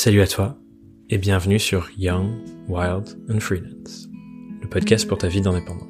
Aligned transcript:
Salut 0.00 0.20
à 0.20 0.28
toi 0.28 0.56
et 1.10 1.18
bienvenue 1.18 1.58
sur 1.58 1.90
Young, 1.98 2.28
Wild 2.68 3.18
and 3.28 3.40
Freelance, 3.40 4.08
le 4.62 4.68
podcast 4.68 5.08
pour 5.08 5.18
ta 5.18 5.26
vie 5.26 5.40
d'indépendant. 5.40 5.88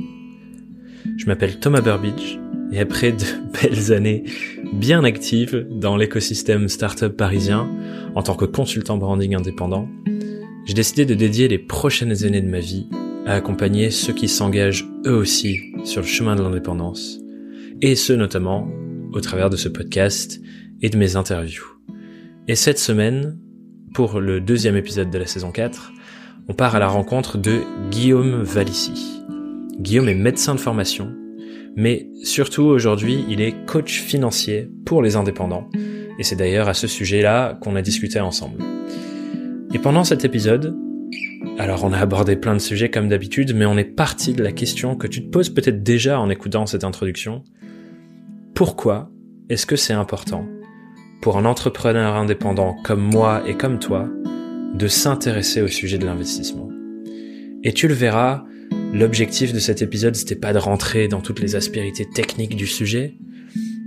Je 1.18 1.26
m'appelle 1.26 1.60
Thomas 1.60 1.82
Burbidge 1.82 2.38
et 2.72 2.80
après 2.80 3.12
de 3.12 3.22
belles 3.62 3.92
années 3.92 4.24
bien 4.72 5.04
actives 5.04 5.66
dans 5.70 5.98
l'écosystème 5.98 6.70
startup 6.70 7.14
parisien 7.18 7.70
en 8.14 8.22
tant 8.22 8.34
que 8.34 8.46
consultant 8.46 8.96
branding 8.96 9.34
indépendant, 9.34 9.90
j'ai 10.64 10.72
décidé 10.72 11.04
de 11.04 11.12
dédier 11.12 11.46
les 11.46 11.58
prochaines 11.58 12.24
années 12.24 12.40
de 12.40 12.48
ma 12.48 12.60
vie 12.60 12.88
à 13.26 13.34
accompagner 13.34 13.90
ceux 13.90 14.14
qui 14.14 14.28
s'engagent 14.28 14.88
eux 15.04 15.16
aussi 15.16 15.60
sur 15.84 16.00
le 16.00 16.06
chemin 16.06 16.34
de 16.34 16.40
l'indépendance 16.40 17.18
et 17.82 17.94
ce 17.94 18.14
notamment 18.14 18.70
au 19.12 19.20
travers 19.20 19.50
de 19.50 19.58
ce 19.58 19.68
podcast 19.68 20.40
et 20.80 20.88
de 20.88 20.96
mes 20.96 21.16
interviews. 21.16 21.66
Et 22.46 22.54
cette 22.54 22.78
semaine, 22.78 23.36
pour 23.92 24.20
le 24.20 24.40
deuxième 24.40 24.76
épisode 24.76 25.10
de 25.10 25.18
la 25.18 25.26
saison 25.26 25.50
4, 25.50 25.92
on 26.48 26.54
part 26.54 26.74
à 26.74 26.78
la 26.78 26.88
rencontre 26.88 27.38
de 27.38 27.60
Guillaume 27.90 28.42
Valissi. 28.42 29.22
Guillaume 29.78 30.08
est 30.08 30.14
médecin 30.14 30.54
de 30.54 30.60
formation, 30.60 31.14
mais 31.76 32.08
surtout 32.22 32.62
aujourd'hui, 32.62 33.24
il 33.28 33.40
est 33.40 33.54
coach 33.66 34.00
financier 34.00 34.68
pour 34.84 35.02
les 35.02 35.16
indépendants. 35.16 35.68
Et 36.18 36.24
c'est 36.24 36.36
d'ailleurs 36.36 36.68
à 36.68 36.74
ce 36.74 36.86
sujet-là 36.86 37.58
qu'on 37.60 37.76
a 37.76 37.82
discuté 37.82 38.18
ensemble. 38.20 38.62
Et 39.72 39.78
pendant 39.78 40.04
cet 40.04 40.24
épisode, 40.24 40.76
alors 41.58 41.84
on 41.84 41.92
a 41.92 41.98
abordé 41.98 42.36
plein 42.36 42.54
de 42.54 42.60
sujets 42.60 42.90
comme 42.90 43.08
d'habitude, 43.08 43.54
mais 43.54 43.66
on 43.66 43.76
est 43.76 43.84
parti 43.84 44.32
de 44.32 44.42
la 44.42 44.52
question 44.52 44.96
que 44.96 45.06
tu 45.06 45.24
te 45.24 45.30
poses 45.30 45.50
peut-être 45.50 45.82
déjà 45.82 46.18
en 46.18 46.30
écoutant 46.30 46.66
cette 46.66 46.84
introduction. 46.84 47.44
Pourquoi 48.54 49.10
est-ce 49.48 49.66
que 49.66 49.76
c'est 49.76 49.92
important 49.92 50.46
pour 51.20 51.36
un 51.36 51.44
entrepreneur 51.44 52.14
indépendant 52.14 52.76
comme 52.84 53.00
moi 53.00 53.42
et 53.46 53.54
comme 53.54 53.78
toi 53.78 54.08
de 54.74 54.86
s'intéresser 54.86 55.62
au 55.62 55.68
sujet 55.68 55.98
de 55.98 56.06
l'investissement. 56.06 56.68
Et 57.64 57.72
tu 57.72 57.88
le 57.88 57.94
verras, 57.94 58.44
l'objectif 58.92 59.52
de 59.52 59.58
cet 59.58 59.82
épisode, 59.82 60.14
c'était 60.14 60.36
pas 60.36 60.52
de 60.52 60.58
rentrer 60.58 61.08
dans 61.08 61.20
toutes 61.20 61.40
les 61.40 61.56
aspérités 61.56 62.08
techniques 62.08 62.56
du 62.56 62.66
sujet, 62.66 63.16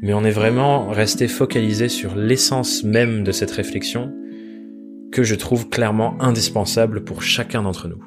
mais 0.01 0.13
on 0.13 0.23
est 0.23 0.31
vraiment 0.31 0.89
resté 0.89 1.27
focalisé 1.27 1.87
sur 1.87 2.15
l'essence 2.15 2.83
même 2.83 3.23
de 3.23 3.31
cette 3.31 3.51
réflexion 3.51 4.13
que 5.11 5.23
je 5.23 5.35
trouve 5.35 5.69
clairement 5.69 6.21
indispensable 6.21 7.03
pour 7.03 7.21
chacun 7.21 7.63
d'entre 7.63 7.87
nous. 7.87 8.03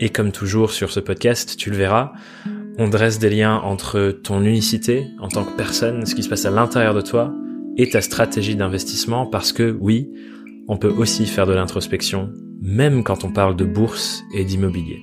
Et 0.00 0.08
comme 0.08 0.32
toujours 0.32 0.72
sur 0.72 0.90
ce 0.90 1.00
podcast, 1.00 1.56
tu 1.56 1.70
le 1.70 1.76
verras, 1.76 2.12
on 2.78 2.88
dresse 2.88 3.18
des 3.18 3.30
liens 3.30 3.56
entre 3.56 4.10
ton 4.22 4.42
unicité 4.42 5.06
en 5.18 5.28
tant 5.28 5.44
que 5.44 5.56
personne, 5.56 6.06
ce 6.06 6.14
qui 6.14 6.22
se 6.22 6.28
passe 6.28 6.44
à 6.44 6.50
l'intérieur 6.50 6.94
de 6.94 7.02
toi, 7.02 7.34
et 7.76 7.88
ta 7.88 8.00
stratégie 8.00 8.56
d'investissement 8.56 9.26
parce 9.26 9.52
que 9.52 9.76
oui, 9.80 10.10
on 10.68 10.76
peut 10.76 10.90
aussi 10.90 11.26
faire 11.26 11.46
de 11.46 11.52
l'introspection, 11.52 12.32
même 12.60 13.02
quand 13.04 13.24
on 13.24 13.32
parle 13.32 13.56
de 13.56 13.64
bourse 13.64 14.22
et 14.34 14.44
d'immobilier. 14.44 15.00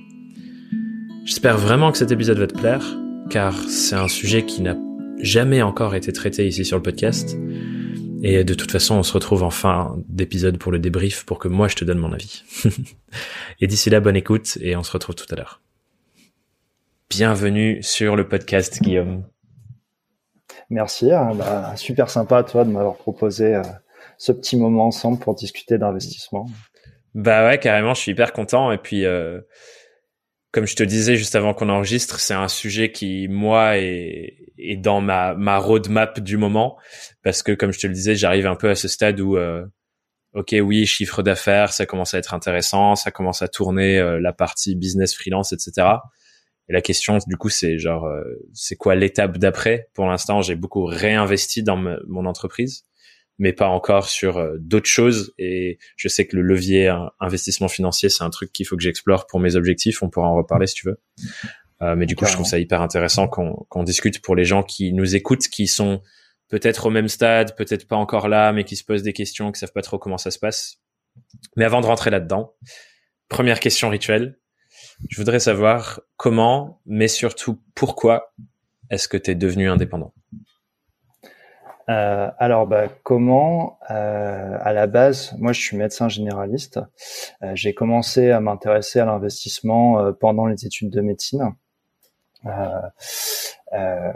J'espère 1.24 1.58
vraiment 1.58 1.92
que 1.92 1.98
cet 1.98 2.10
épisode 2.10 2.38
va 2.38 2.46
te 2.46 2.58
plaire, 2.58 2.98
car 3.28 3.54
c'est 3.68 3.96
un 3.96 4.08
sujet 4.08 4.44
qui 4.44 4.62
n'a 4.62 4.76
jamais 5.18 5.62
encore 5.62 5.94
été 5.94 6.12
traité 6.12 6.46
ici 6.46 6.64
sur 6.64 6.76
le 6.76 6.82
podcast. 6.82 7.36
Et 8.22 8.44
de 8.44 8.54
toute 8.54 8.70
façon, 8.70 8.96
on 8.96 9.02
se 9.02 9.12
retrouve 9.12 9.42
en 9.42 9.50
fin 9.50 9.96
d'épisode 10.08 10.58
pour 10.58 10.72
le 10.72 10.78
débrief 10.78 11.24
pour 11.24 11.38
que 11.38 11.48
moi 11.48 11.68
je 11.68 11.76
te 11.76 11.84
donne 11.84 11.98
mon 11.98 12.12
avis. 12.12 12.42
et 13.60 13.66
d'ici 13.66 13.90
là, 13.90 14.00
bonne 14.00 14.16
écoute 14.16 14.58
et 14.60 14.76
on 14.76 14.82
se 14.82 14.92
retrouve 14.92 15.14
tout 15.14 15.26
à 15.30 15.36
l'heure. 15.36 15.60
Bienvenue 17.08 17.82
sur 17.82 18.16
le 18.16 18.28
podcast, 18.28 18.82
Guillaume. 18.82 19.24
Merci. 20.70 21.12
Hein, 21.12 21.32
bah, 21.34 21.74
super 21.76 22.08
sympa, 22.08 22.44
toi, 22.44 22.64
de 22.64 22.70
m'avoir 22.70 22.96
proposé 22.96 23.56
euh, 23.56 23.62
ce 24.18 24.30
petit 24.30 24.56
moment 24.56 24.86
ensemble 24.86 25.18
pour 25.18 25.34
discuter 25.34 25.78
d'investissement. 25.78 26.46
Bah 27.14 27.44
ouais, 27.44 27.58
carrément, 27.58 27.92
je 27.92 28.00
suis 28.00 28.12
hyper 28.12 28.32
content. 28.32 28.70
Et 28.70 28.78
puis, 28.78 29.04
euh, 29.04 29.40
comme 30.52 30.66
je 30.66 30.76
te 30.76 30.84
disais 30.84 31.16
juste 31.16 31.34
avant 31.34 31.54
qu'on 31.54 31.68
enregistre, 31.68 32.20
c'est 32.20 32.34
un 32.34 32.46
sujet 32.46 32.92
qui, 32.92 33.26
moi, 33.28 33.78
est, 33.78 34.36
est 34.58 34.76
dans 34.76 35.00
ma, 35.00 35.34
ma 35.34 35.58
roadmap 35.58 36.20
du 36.20 36.36
moment. 36.36 36.78
Parce 37.24 37.42
que, 37.42 37.50
comme 37.50 37.72
je 37.72 37.80
te 37.80 37.88
le 37.88 37.92
disais, 37.92 38.14
j'arrive 38.14 38.46
un 38.46 38.54
peu 38.56 38.70
à 38.70 38.76
ce 38.76 38.86
stade 38.86 39.18
où, 39.18 39.36
euh, 39.36 39.66
ok, 40.34 40.54
oui, 40.62 40.86
chiffre 40.86 41.24
d'affaires, 41.24 41.72
ça 41.72 41.84
commence 41.84 42.14
à 42.14 42.18
être 42.18 42.32
intéressant, 42.32 42.94
ça 42.94 43.10
commence 43.10 43.42
à 43.42 43.48
tourner 43.48 44.00
la 44.20 44.32
partie 44.32 44.76
business 44.76 45.16
freelance, 45.16 45.52
etc. 45.52 45.88
Et 46.70 46.72
la 46.72 46.82
question, 46.82 47.18
du 47.26 47.36
coup, 47.36 47.48
c'est 47.48 47.78
genre, 47.78 48.06
euh, 48.06 48.22
c'est 48.54 48.76
quoi 48.76 48.94
l'étape 48.94 49.38
d'après? 49.38 49.88
Pour 49.92 50.06
l'instant, 50.06 50.40
j'ai 50.40 50.54
beaucoup 50.54 50.84
réinvesti 50.84 51.64
dans 51.64 51.76
mon 51.76 52.26
entreprise, 52.26 52.84
mais 53.40 53.52
pas 53.52 53.66
encore 53.66 54.06
sur 54.08 54.38
euh, 54.38 54.54
d'autres 54.60 54.88
choses. 54.88 55.34
Et 55.36 55.80
je 55.96 56.06
sais 56.06 56.28
que 56.28 56.36
le 56.36 56.42
levier 56.42 56.94
investissement 57.18 57.66
financier, 57.66 58.08
c'est 58.08 58.22
un 58.22 58.30
truc 58.30 58.52
qu'il 58.52 58.66
faut 58.66 58.76
que 58.76 58.84
j'explore 58.84 59.26
pour 59.26 59.40
mes 59.40 59.56
objectifs. 59.56 60.00
On 60.00 60.10
pourra 60.10 60.28
en 60.28 60.36
reparler 60.36 60.68
si 60.68 60.76
tu 60.76 60.86
veux. 60.86 61.00
Euh, 61.82 61.96
mais 61.96 62.06
du 62.06 62.14
coup, 62.14 62.24
je 62.24 62.34
trouve 62.34 62.46
ça 62.46 62.60
hyper 62.60 62.82
intéressant 62.82 63.26
qu'on 63.26 63.82
discute 63.82 64.22
pour 64.22 64.36
les 64.36 64.44
gens 64.44 64.62
qui 64.62 64.92
nous 64.92 65.16
écoutent, 65.16 65.48
qui 65.48 65.66
sont 65.66 66.00
peut-être 66.50 66.86
au 66.86 66.90
même 66.90 67.08
stade, 67.08 67.56
peut-être 67.56 67.88
pas 67.88 67.96
encore 67.96 68.28
là, 68.28 68.52
mais 68.52 68.62
qui 68.62 68.76
se 68.76 68.84
posent 68.84 69.02
des 69.02 69.12
questions, 69.12 69.50
qui 69.50 69.58
savent 69.58 69.72
pas 69.72 69.82
trop 69.82 69.98
comment 69.98 70.18
ça 70.18 70.30
se 70.30 70.38
passe. 70.38 70.76
Mais 71.56 71.64
avant 71.64 71.80
de 71.80 71.86
rentrer 71.86 72.10
là-dedans, 72.10 72.54
première 73.28 73.58
question 73.58 73.88
rituelle. 73.88 74.38
Je 75.08 75.16
voudrais 75.16 75.40
savoir 75.40 76.00
comment, 76.16 76.80
mais 76.86 77.08
surtout 77.08 77.58
pourquoi 77.74 78.32
est-ce 78.90 79.08
que 79.08 79.16
tu 79.16 79.30
es 79.30 79.34
devenu 79.34 79.68
indépendant? 79.68 80.12
Euh, 81.88 82.30
alors, 82.38 82.66
bah, 82.66 82.88
comment 83.02 83.78
euh, 83.90 84.56
À 84.60 84.72
la 84.72 84.86
base, 84.86 85.34
moi, 85.38 85.52
je 85.52 85.60
suis 85.60 85.76
médecin 85.76 86.08
généraliste. 86.08 86.78
Euh, 87.42 87.52
j'ai 87.54 87.74
commencé 87.74 88.30
à 88.30 88.40
m'intéresser 88.40 89.00
à 89.00 89.04
l'investissement 89.04 90.12
pendant 90.20 90.46
les 90.46 90.66
études 90.66 90.90
de 90.90 91.00
médecine. 91.00 91.52
Euh, 93.72 94.12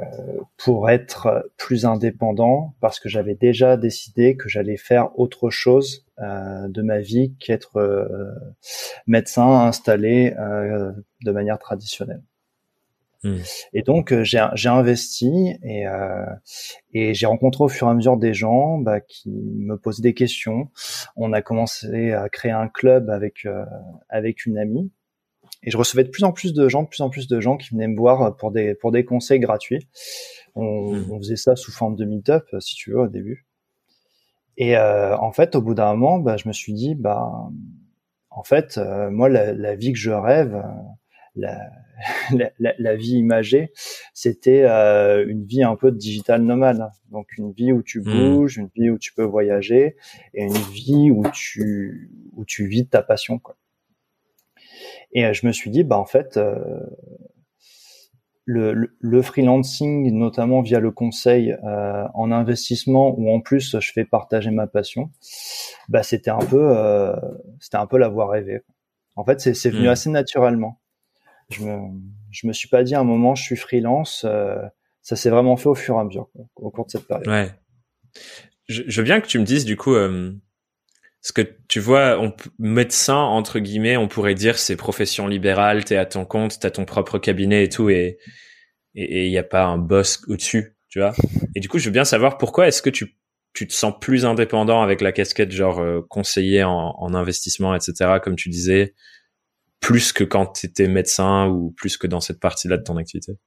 pour 0.57 0.91
être 0.91 1.49
plus 1.57 1.87
indépendant 1.87 2.75
parce 2.81 2.99
que 2.99 3.09
j'avais 3.09 3.37
déjà 3.37 3.77
décidé 3.77 4.37
que 4.37 4.49
j'allais 4.49 4.77
faire 4.77 5.17
autre 5.17 5.49
chose 5.49 6.05
euh, 6.19 6.67
de 6.67 6.83
ma 6.83 6.99
vie 6.99 7.35
qu'être 7.39 7.77
euh, 7.77 8.35
médecin 9.07 9.49
installé 9.49 10.35
de 10.35 11.31
manière 11.31 11.61
traditionnelle. 11.61 12.23
Hmm. 13.23 13.37
Et 13.75 13.83
donc 13.83 14.13
j'ai 14.23 14.69
investi 14.69 15.57
et, 15.63 15.85
et 16.93 17.15
j'ai 17.15 17.27
rencontré 17.27 17.63
au 17.63 17.69
fur 17.69 17.87
et 17.87 17.91
à 17.91 17.95
mesure 17.95 18.17
des 18.17 18.35
gens 18.35 18.79
bah, 18.79 19.01
qui 19.01 19.31
me 19.31 19.77
posaient 19.77 20.03
des 20.03 20.15
questions. 20.15 20.69
On 21.15 21.33
a 21.33 21.43
commencé 21.43 22.13
à 22.13 22.29
créer 22.29 22.53
un 22.53 22.67
club 22.67 23.09
avec 23.09 23.47
avec 24.09 24.47
une 24.47 24.59
amie 24.59 24.91
et 25.65 25.71
je 25.71 25.77
recevais 25.77 26.05
de 26.05 26.11
plus 26.11 26.25
en 26.25 26.33
plus 26.33 26.53
de 26.53 26.69
gens, 26.69 26.83
de 26.83 26.89
plus 26.89 27.01
en 27.01 27.11
plus 27.11 27.27
de 27.27 27.41
gens 27.41 27.57
qui 27.57 27.71
venaient 27.71 27.89
me 27.89 27.97
voir 27.97 28.37
pour 28.37 28.53
des 28.53 28.75
pour 28.75 28.93
des 28.93 29.05
conseils 29.05 29.41
gratuits. 29.41 29.89
On, 30.55 30.95
hmm. 30.95 31.11
on 31.11 31.19
faisait 31.19 31.37
ça 31.37 31.57
sous 31.57 31.73
forme 31.73 31.97
de 31.97 32.05
meet-up, 32.05 32.45
si 32.61 32.77
tu 32.77 32.93
veux, 32.93 33.01
au 33.01 33.09
début. 33.09 33.47
Et 34.57 34.77
euh, 34.77 35.17
en 35.17 35.33
fait, 35.33 35.57
au 35.57 35.63
bout 35.63 35.75
d'un 35.75 35.95
moment, 35.95 36.19
bah, 36.19 36.37
je 36.37 36.47
me 36.49 36.53
suis 36.53 36.73
dit, 36.73 36.95
bah, 36.95 37.33
en 38.31 38.45
fait, 38.45 38.79
euh, 38.79 39.11
moi, 39.11 39.29
la, 39.29 39.53
la, 39.53 39.75
vie 39.75 39.93
que 39.93 39.99
je 39.99 40.11
rêve, 40.11 40.63
la, 41.37 41.59
la, 42.59 42.75
la 42.79 42.97
vie 42.97 43.15
imagée, 43.15 43.73
c'était 44.13 44.63
euh, 44.63 45.25
une 45.27 45.45
vie 45.45 45.63
un 45.63 45.77
peu 45.77 45.91
de 45.91 45.97
digital 45.97 46.43
nomade. 46.43 46.89
Donc 47.11 47.29
une 47.39 47.53
vie 47.53 47.73
où 47.73 47.83
tu 47.83 48.01
hmm. 48.01 48.05
bouges, 48.05 48.57
une 48.59 48.71
vie 48.77 48.91
où 48.91 48.99
tu 48.99 49.13
peux 49.15 49.25
voyager, 49.25 49.97
et 50.35 50.45
une 50.45 50.53
vie 50.53 51.11
où 51.11 51.25
tu 51.33 52.11
où 52.37 52.45
tu 52.45 52.67
vis 52.67 52.85
de 52.85 52.89
ta 52.89 53.03
passion, 53.03 53.39
quoi. 53.39 53.57
Et 55.15 55.25
euh, 55.25 55.33
je 55.33 55.47
me 55.47 55.53
suis 55.53 55.71
dit, 55.71 55.85
bah 55.85 55.97
en 55.97 56.05
fait, 56.05 56.37
euh, 56.37 56.59
le, 58.45 58.91
le, 58.99 59.23
freelancing, 59.23 60.13
notamment 60.13 60.61
via 60.61 60.81
le 60.81 60.91
conseil 60.91 61.53
euh, 61.65 62.05
en 62.15 62.31
investissement, 62.33 63.15
où 63.17 63.33
en 63.33 63.41
plus 63.41 63.79
je 63.81 63.93
fais 63.93 64.05
partager 64.05 64.51
ma 64.51 64.67
passion, 64.67 65.11
bah 65.89 66.03
c'était 66.03 66.31
un 66.31 66.39
peu, 66.39 66.75
c'était 67.61 67.79
un 67.79 67.87
peu 67.87 67.97
la 67.97 68.09
voie 68.09 68.29
rêvée. 68.29 68.61
En 69.17 69.25
fait, 69.25 69.41
c'est 69.41 69.71
venu 69.71 69.87
hmm. 69.87 69.91
assez 69.91 70.11
naturellement. 70.11 70.81
Je 71.51 71.63
me, 71.63 71.79
je 72.31 72.47
me 72.47 72.53
suis 72.53 72.69
pas 72.69 72.83
dit 72.83 72.95
à 72.95 73.01
un 73.01 73.05
moment, 73.05 73.35
je 73.35 73.43
suis 73.43 73.57
freelance. 73.57 74.27
ça 75.03 75.17
s'est 75.17 75.31
vraiment 75.31 75.57
fait 75.57 75.69
au 75.69 75.75
fur 75.75 75.97
et 75.97 76.01
à 76.01 76.05
mesure, 76.05 76.29
au 76.57 76.71
cours 76.71 76.87
de 76.87 76.91
cette 76.91 77.07
période. 77.07 77.29
Ouais. 77.29 77.51
Je, 78.67 78.83
je 78.87 79.01
veux 79.01 79.05
bien 79.05 79.21
que 79.21 79.27
tu 79.27 79.39
me 79.39 79.45
dises 79.45 79.65
du 79.65 79.77
coup, 79.77 79.95
parce 81.25 81.33
que 81.33 81.57
tu 81.69 81.81
vois, 81.81 82.21
médecin 82.59 83.17
entre 83.17 83.59
guillemets, 83.59 83.97
on 83.97 84.09
pourrait 84.09 84.35
dire 84.35 84.59
c'est 84.59 84.77
profession 84.77 85.27
libérale, 85.27 85.83
t'es 85.83 85.97
à 85.97 86.05
ton 86.05 86.27
compte, 86.27 86.61
t'as 86.61 86.71
ton 86.71 86.85
propre 86.85 87.19
cabinet 87.19 87.65
et 87.65 87.71
tout, 87.71 87.89
et 87.89 88.19
et 88.95 89.25
il 89.25 89.31
n'y 89.31 89.39
a 89.39 89.43
pas 89.43 89.65
un 89.65 89.79
boss 89.79 90.21
au-dessus, 90.29 90.77
tu 90.91 90.99
vois. 91.01 91.15
Et 91.55 91.61
du 91.61 91.69
coup, 91.71 91.79
je 91.79 91.87
veux 91.87 91.93
bien 91.93 92.05
savoir 92.05 92.37
pourquoi 92.37 92.69
est-ce 92.69 92.83
que 92.83 92.91
tu 92.91 93.17
tu 93.55 93.67
te 93.67 93.73
sens 93.73 93.95
plus 93.99 94.27
indépendant 94.27 94.83
avec 94.83 95.01
la 95.01 95.13
casquette 95.13 95.51
genre 95.51 95.79
euh, 95.79 96.03
conseiller 96.11 96.63
en, 96.63 96.95
en, 96.99 97.15
investissement, 97.15 97.75
etc. 97.75 98.19
Comme 98.23 98.37
tu 98.37 98.51
disais, 98.51 98.95
plus 99.81 100.13
que 100.13 100.25
quand 100.25 100.47
tu 100.53 100.67
étais 100.67 100.89
médecin 100.89 101.47
ou 101.49 101.71
plus 101.71 101.97
que 101.97 102.07
dans 102.07 102.21
cette 102.21 102.41
partie-là 102.41 102.77
de 102.77 102.83
ton 102.83 102.99
activité? 102.99 103.39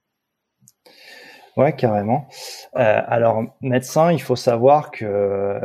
Ouais, 1.58 1.76
carrément. 1.76 2.28
Euh, 2.76 3.02
alors, 3.08 3.44
médecin, 3.62 4.12
il 4.12 4.22
faut 4.22 4.36
savoir 4.36 4.92
que 4.92 5.60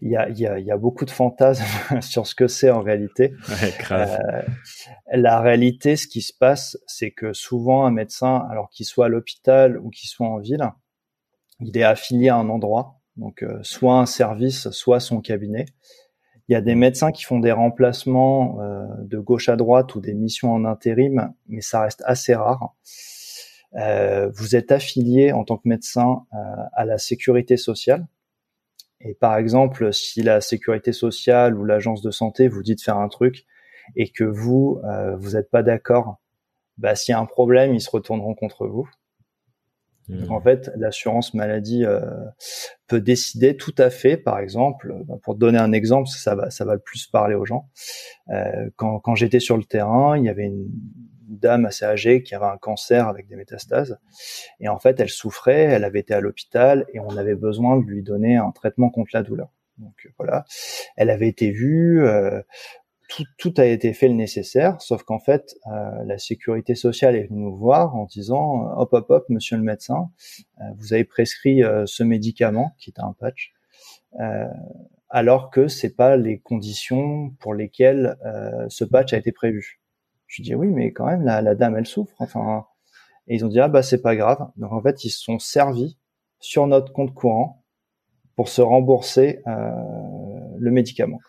il 0.00 0.10
y 0.10 0.16
a, 0.16 0.30
y, 0.30 0.46
a, 0.46 0.58
y 0.58 0.70
a, 0.70 0.78
beaucoup 0.78 1.04
de 1.04 1.10
fantasmes 1.10 1.64
sur 2.00 2.26
ce 2.26 2.34
que 2.34 2.48
c'est 2.48 2.70
en 2.70 2.80
réalité. 2.80 3.34
Ouais, 3.50 3.74
grave. 3.78 4.18
Euh, 4.26 4.42
la 5.12 5.40
réalité, 5.40 5.96
ce 5.96 6.06
qui 6.06 6.22
se 6.22 6.32
passe, 6.32 6.78
c'est 6.86 7.10
que 7.10 7.34
souvent 7.34 7.84
un 7.84 7.90
médecin, 7.90 8.46
alors 8.50 8.70
qu'il 8.70 8.86
soit 8.86 9.04
à 9.04 9.08
l'hôpital 9.08 9.78
ou 9.78 9.90
qu'il 9.90 10.08
soit 10.08 10.26
en 10.26 10.38
ville, 10.38 10.66
il 11.60 11.76
est 11.76 11.84
affilié 11.84 12.30
à 12.30 12.36
un 12.36 12.48
endroit, 12.48 13.00
donc 13.18 13.42
euh, 13.42 13.58
soit 13.60 13.98
un 13.98 14.06
service, 14.06 14.70
soit 14.70 14.98
son 14.98 15.20
cabinet. 15.20 15.66
Il 16.48 16.52
y 16.52 16.56
a 16.56 16.62
des 16.62 16.74
médecins 16.74 17.12
qui 17.12 17.24
font 17.24 17.38
des 17.38 17.52
remplacements 17.52 18.58
de 18.98 19.18
gauche 19.18 19.48
à 19.48 19.56
droite 19.56 19.94
ou 19.94 20.02
des 20.02 20.12
missions 20.12 20.52
en 20.52 20.66
intérim, 20.66 21.32
mais 21.48 21.62
ça 21.62 21.80
reste 21.80 22.02
assez 22.04 22.34
rare. 22.34 22.74
Euh, 23.76 24.30
vous 24.34 24.54
êtes 24.56 24.72
affilié 24.72 25.32
en 25.32 25.44
tant 25.44 25.56
que 25.56 25.68
médecin 25.68 26.24
euh, 26.32 26.36
à 26.74 26.84
la 26.84 26.98
sécurité 26.98 27.56
sociale. 27.56 28.06
Et 29.00 29.14
par 29.14 29.36
exemple, 29.36 29.92
si 29.92 30.22
la 30.22 30.40
sécurité 30.40 30.92
sociale 30.92 31.58
ou 31.58 31.64
l'agence 31.64 32.00
de 32.00 32.10
santé 32.10 32.48
vous 32.48 32.62
dit 32.62 32.74
de 32.74 32.80
faire 32.80 32.98
un 32.98 33.08
truc 33.08 33.44
et 33.96 34.10
que 34.10 34.24
vous, 34.24 34.80
euh, 34.84 35.16
vous 35.16 35.32
n'êtes 35.32 35.50
pas 35.50 35.62
d'accord, 35.62 36.20
bah, 36.78 36.94
s'il 36.94 37.12
y 37.12 37.14
a 37.14 37.20
un 37.20 37.26
problème, 37.26 37.74
ils 37.74 37.80
se 37.80 37.90
retourneront 37.90 38.34
contre 38.34 38.66
vous. 38.66 38.88
Donc, 40.08 40.30
en 40.30 40.40
fait, 40.40 40.70
l'assurance 40.76 41.32
maladie 41.32 41.84
euh, 41.84 42.02
peut 42.88 43.00
décider 43.00 43.56
tout 43.56 43.74
à 43.78 43.88
fait, 43.88 44.18
par 44.18 44.38
exemple, 44.38 44.94
bah, 45.06 45.14
pour 45.22 45.34
donner 45.34 45.58
un 45.58 45.72
exemple, 45.72 46.08
ça 46.08 46.34
va, 46.34 46.50
ça 46.50 46.66
va 46.66 46.74
le 46.74 46.80
plus 46.80 47.06
parler 47.06 47.34
aux 47.34 47.46
gens. 47.46 47.70
Euh, 48.28 48.68
quand, 48.76 48.98
quand 49.00 49.14
j'étais 49.14 49.40
sur 49.40 49.56
le 49.56 49.64
terrain, 49.64 50.18
il 50.18 50.24
y 50.24 50.28
avait 50.28 50.44
une 50.44 50.68
dame 51.28 51.66
assez 51.66 51.84
âgée 51.84 52.22
qui 52.22 52.34
avait 52.34 52.46
un 52.46 52.58
cancer 52.58 53.08
avec 53.08 53.26
des 53.26 53.36
métastases, 53.36 53.98
et 54.60 54.68
en 54.68 54.78
fait, 54.78 55.00
elle 55.00 55.10
souffrait, 55.10 55.62
elle 55.62 55.84
avait 55.84 56.00
été 56.00 56.14
à 56.14 56.20
l'hôpital, 56.20 56.86
et 56.92 57.00
on 57.00 57.16
avait 57.16 57.34
besoin 57.34 57.78
de 57.78 57.84
lui 57.84 58.02
donner 58.02 58.36
un 58.36 58.50
traitement 58.50 58.90
contre 58.90 59.10
la 59.14 59.22
douleur. 59.22 59.50
Donc 59.78 60.08
voilà, 60.18 60.44
elle 60.96 61.10
avait 61.10 61.28
été 61.28 61.50
vue, 61.50 62.06
euh, 62.06 62.40
tout, 63.38 63.54
a 63.58 63.64
été 63.64 63.92
fait 63.92 64.08
le 64.08 64.14
nécessaire, 64.14 64.80
sauf 64.80 65.02
qu'en 65.02 65.18
fait, 65.18 65.56
euh, 65.66 66.04
la 66.04 66.18
sécurité 66.18 66.74
sociale 66.74 67.16
est 67.16 67.24
venue 67.24 67.42
nous 67.42 67.56
voir 67.56 67.94
en 67.96 68.06
disant 68.06 68.72
hop 68.76 68.92
hop 68.92 69.10
hop, 69.10 69.24
monsieur 69.28 69.56
le 69.56 69.62
médecin, 69.62 70.10
euh, 70.60 70.64
vous 70.78 70.92
avez 70.92 71.04
prescrit 71.04 71.62
euh, 71.62 71.86
ce 71.86 72.02
médicament 72.02 72.74
qui 72.78 72.90
est 72.90 73.00
un 73.00 73.14
patch, 73.18 73.52
alors 75.10 75.50
que 75.50 75.68
c'est 75.68 75.94
pas 75.94 76.16
les 76.16 76.38
conditions 76.38 77.30
pour 77.40 77.52
lesquelles 77.52 78.16
ce 78.68 78.84
patch 78.84 79.12
a 79.12 79.16
été 79.16 79.32
prévu. 79.32 79.80
Je 80.34 80.42
dis 80.42 80.54
oui, 80.56 80.66
mais 80.66 80.92
quand 80.92 81.06
même 81.06 81.22
la, 81.22 81.42
la 81.42 81.54
dame 81.54 81.76
elle 81.76 81.86
souffre. 81.86 82.14
Enfin, 82.18 82.66
et 83.28 83.36
ils 83.36 83.44
ont 83.44 83.48
dit 83.48 83.60
ah 83.60 83.68
bah 83.68 83.84
c'est 83.84 84.02
pas 84.02 84.16
grave. 84.16 84.50
Donc 84.56 84.72
en 84.72 84.82
fait, 84.82 85.04
ils 85.04 85.10
se 85.10 85.20
sont 85.20 85.38
servis 85.38 85.96
sur 86.40 86.66
notre 86.66 86.92
compte 86.92 87.14
courant 87.14 87.64
pour 88.34 88.48
se 88.48 88.60
rembourser 88.60 89.42
le 89.46 90.70
médicament. 90.72 91.20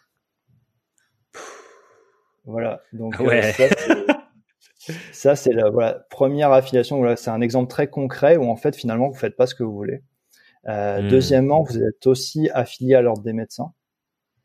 Voilà. 2.46 2.82
Donc 2.94 3.20
euh, 3.22 3.42
ça, 5.12 5.36
c'est 5.36 5.54
la 5.54 5.70
voilà, 5.70 6.06
première 6.10 6.52
affiliation. 6.52 6.98
Voilà, 6.98 7.16
c'est 7.16 7.30
un 7.30 7.42
exemple 7.42 7.70
très 7.70 7.88
concret 7.88 8.38
où 8.38 8.46
en 8.46 8.56
fait 8.56 8.76
finalement 8.76 9.10
vous 9.10 9.16
faites 9.16 9.36
pas 9.36 9.46
ce 9.46 9.54
que 9.54 9.64
vous 9.64 9.74
voulez. 9.74 10.04
Euh, 10.68 11.02
hmm. 11.02 11.10
Deuxièmement, 11.10 11.64
vous 11.64 11.78
êtes 11.78 12.08
aussi 12.08 12.50
affilié 12.52 12.96
à 12.96 13.02
l'ordre 13.02 13.22
des 13.22 13.34
médecins, 13.34 13.72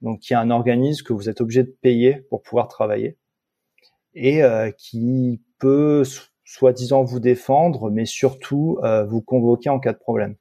donc 0.03 0.21
qui 0.21 0.35
est 0.35 0.37
un 0.37 0.51
organisme 0.51 1.03
que 1.05 1.15
vous 1.15 1.31
êtes 1.31 1.41
obligé 1.41 1.63
de 1.63 1.75
payer 1.81 2.27
pour 2.29 2.43
pouvoir 2.43 2.69
travailler 2.69 3.17
et 4.15 4.43
euh, 4.43 4.71
qui 4.71 5.41
peut 5.59 6.03
soi-disant 6.45 7.05
vous 7.05 7.21
défendre, 7.21 7.91
mais 7.91 8.07
surtout 8.07 8.79
euh, 8.83 9.05
vous 9.05 9.21
convoquer 9.21 9.71
en 9.71 9.79
cas 9.79 9.93
de 9.93 9.99
problème. 9.99 10.37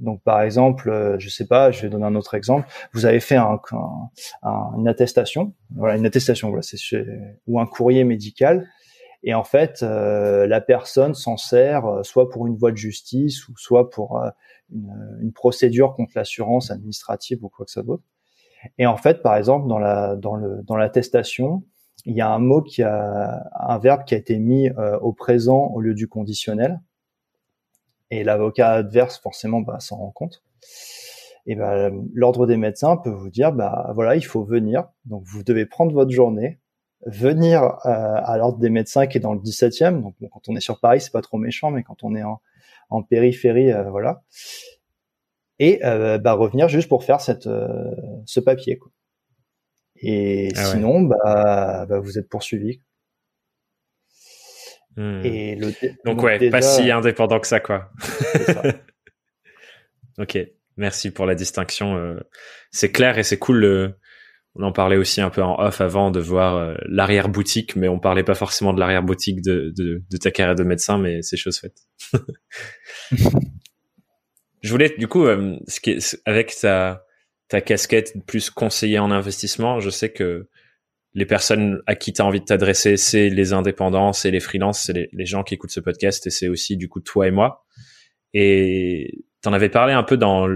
Donc, 0.00 0.22
par 0.22 0.42
exemple, 0.42 0.90
euh, 0.90 1.16
je 1.18 1.28
sais 1.28 1.46
pas, 1.46 1.70
je 1.70 1.82
vais 1.82 1.88
donner 1.88 2.04
un 2.04 2.14
autre 2.14 2.34
exemple. 2.34 2.68
Vous 2.92 3.06
avez 3.06 3.20
fait 3.20 3.36
un, 3.36 3.60
une 4.42 4.88
attestation, 4.88 5.54
voilà, 5.74 5.96
une 5.96 6.06
attestation, 6.06 6.48
voilà, 6.48 6.62
c'est 6.62 6.78
ou 7.46 7.60
un 7.60 7.66
courrier 7.66 8.04
médical, 8.04 8.68
et 9.24 9.32
en 9.32 9.42
fait, 9.42 9.82
euh, 9.82 10.46
la 10.46 10.60
personne 10.60 11.14
s'en 11.14 11.38
sert 11.38 11.86
euh, 11.86 12.02
soit 12.02 12.28
pour 12.28 12.46
une 12.46 12.56
voie 12.56 12.70
de 12.70 12.76
justice 12.76 13.48
ou 13.48 13.56
soit 13.56 13.88
pour 13.88 14.20
une, 14.70 15.18
une, 15.22 15.32
procédure 15.32 15.94
contre 15.94 16.12
l'assurance 16.14 16.70
administrative 16.70 17.42
ou 17.42 17.48
quoi 17.48 17.64
que 17.64 17.72
ce 17.72 17.82
soit. 17.82 18.00
Et 18.76 18.86
en 18.86 18.98
fait, 18.98 19.22
par 19.22 19.36
exemple, 19.36 19.66
dans 19.66 19.78
la 19.78 20.14
dans 20.16 20.36
le 20.36 20.62
dans 20.62 20.76
l'attestation, 20.76 21.64
il 22.04 22.14
y 22.14 22.20
a 22.20 22.30
un 22.30 22.38
mot 22.38 22.62
qui 22.62 22.82
a 22.82 23.50
un 23.54 23.78
verbe 23.78 24.04
qui 24.04 24.14
a 24.14 24.18
été 24.18 24.38
mis 24.38 24.70
au 25.00 25.12
présent 25.12 25.68
au 25.74 25.80
lieu 25.80 25.94
du 25.94 26.08
conditionnel 26.08 26.80
et 28.10 28.24
l'avocat 28.24 28.72
adverse 28.72 29.18
forcément 29.18 29.60
bah, 29.60 29.80
s'en 29.80 29.96
rend 29.96 30.10
compte. 30.10 30.42
Et 31.46 31.56
bah, 31.56 31.90
l'ordre 32.14 32.46
des 32.46 32.56
médecins 32.56 32.96
peut 32.96 33.10
vous 33.10 33.28
dire 33.28 33.52
bah 33.52 33.90
voilà 33.94 34.16
il 34.16 34.24
faut 34.24 34.44
venir 34.44 34.88
donc 35.04 35.24
vous 35.26 35.42
devez 35.42 35.66
prendre 35.66 35.92
votre 35.92 36.10
journée 36.10 36.58
venir 37.04 37.62
euh, 37.62 37.70
à 37.84 38.38
l'ordre 38.38 38.58
des 38.58 38.70
médecins 38.70 39.06
qui 39.06 39.18
est 39.18 39.20
dans 39.20 39.34
le 39.34 39.40
17e 39.40 40.00
donc 40.00 40.14
quand 40.32 40.48
on 40.48 40.56
est 40.56 40.60
sur 40.60 40.80
Paris 40.80 41.02
c'est 41.02 41.12
pas 41.12 41.20
trop 41.20 41.36
méchant 41.36 41.70
mais 41.70 41.82
quand 41.82 42.02
on 42.02 42.16
est 42.16 42.22
en, 42.22 43.02
périphérie 43.02 43.72
euh, 43.72 43.90
voilà 43.90 44.22
et 45.58 45.84
euh, 45.84 46.16
bah, 46.16 46.32
revenir 46.32 46.68
juste 46.68 46.88
pour 46.88 47.04
faire 47.04 47.20
cette 47.20 47.48
ce 48.24 48.40
papier 48.40 48.78
quoi. 48.78 48.90
Et 49.96 50.50
ah 50.56 50.64
sinon 50.64 51.02
bah, 51.02 51.86
bah, 51.88 51.98
vous 52.00 52.18
êtes 52.18 52.28
poursuivi 52.28 52.80
Hmm. 54.96 55.20
Et 55.24 55.56
le 55.56 55.72
donc, 56.04 56.22
ouais, 56.22 56.50
pas 56.50 56.62
si 56.62 56.90
indépendant 56.90 57.40
que 57.40 57.46
ça, 57.46 57.60
quoi. 57.60 57.90
Ça. 58.46 58.62
ok, 60.18 60.38
merci 60.76 61.10
pour 61.10 61.26
la 61.26 61.34
distinction. 61.34 61.96
Euh, 61.96 62.20
c'est 62.70 62.92
clair 62.92 63.18
et 63.18 63.24
c'est 63.24 63.38
cool. 63.38 63.96
on 64.54 64.62
en 64.62 64.72
parlait 64.72 64.96
aussi 64.96 65.20
un 65.20 65.30
peu 65.30 65.42
en 65.42 65.58
off 65.58 65.80
avant 65.80 66.12
de 66.12 66.20
voir 66.20 66.56
euh, 66.56 66.74
l'arrière 66.86 67.28
boutique, 67.28 67.74
mais 67.74 67.88
on 67.88 67.98
parlait 67.98 68.22
pas 68.22 68.34
forcément 68.34 68.72
de 68.72 68.78
l'arrière 68.78 69.02
boutique 69.02 69.42
de, 69.42 69.72
de, 69.76 70.04
de, 70.08 70.16
ta 70.16 70.30
carrière 70.30 70.54
de 70.54 70.64
médecin, 70.64 70.96
mais 70.98 71.22
c'est 71.22 71.36
chose 71.36 71.58
faite. 71.58 71.78
Je 74.62 74.70
voulais 74.70 74.94
du 74.96 75.08
coup, 75.08 75.26
euh, 75.26 75.56
ce 75.66 75.80
qui 75.80 75.90
est, 75.90 76.22
avec 76.24 76.54
ta 76.54 77.03
ta 77.48 77.60
casquette 77.60 78.14
plus 78.26 78.50
conseiller 78.50 78.98
en 78.98 79.10
investissement, 79.10 79.80
je 79.80 79.90
sais 79.90 80.12
que 80.12 80.48
les 81.14 81.26
personnes 81.26 81.80
à 81.86 81.94
qui 81.94 82.12
tu 82.12 82.20
as 82.20 82.24
envie 82.24 82.40
de 82.40 82.44
t'adresser, 82.44 82.96
c'est 82.96 83.28
les 83.28 83.52
indépendants, 83.52 84.12
c'est 84.12 84.30
les 84.30 84.40
freelances, 84.40 84.82
c'est 84.82 85.08
les, 85.12 85.26
gens 85.26 85.44
qui 85.44 85.54
écoutent 85.54 85.70
ce 85.70 85.80
podcast 85.80 86.26
et 86.26 86.30
c'est 86.30 86.48
aussi 86.48 86.76
du 86.76 86.88
coup 86.88 87.00
toi 87.00 87.28
et 87.28 87.30
moi. 87.30 87.64
Et 88.32 89.24
tu 89.42 89.48
en 89.48 89.52
avais 89.52 89.68
parlé 89.68 89.92
un 89.92 90.02
peu 90.02 90.16
dans 90.16 90.48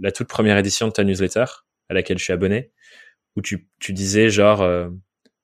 la 0.00 0.12
toute 0.12 0.28
première 0.28 0.58
édition 0.58 0.86
de 0.86 0.92
ta 0.92 1.04
newsletter 1.04 1.46
à 1.88 1.94
laquelle 1.94 2.18
je 2.18 2.24
suis 2.24 2.32
abonné, 2.32 2.72
où 3.36 3.40
tu, 3.40 3.70
tu 3.80 3.94
disais 3.94 4.28
genre 4.28 4.60
euh, 4.60 4.88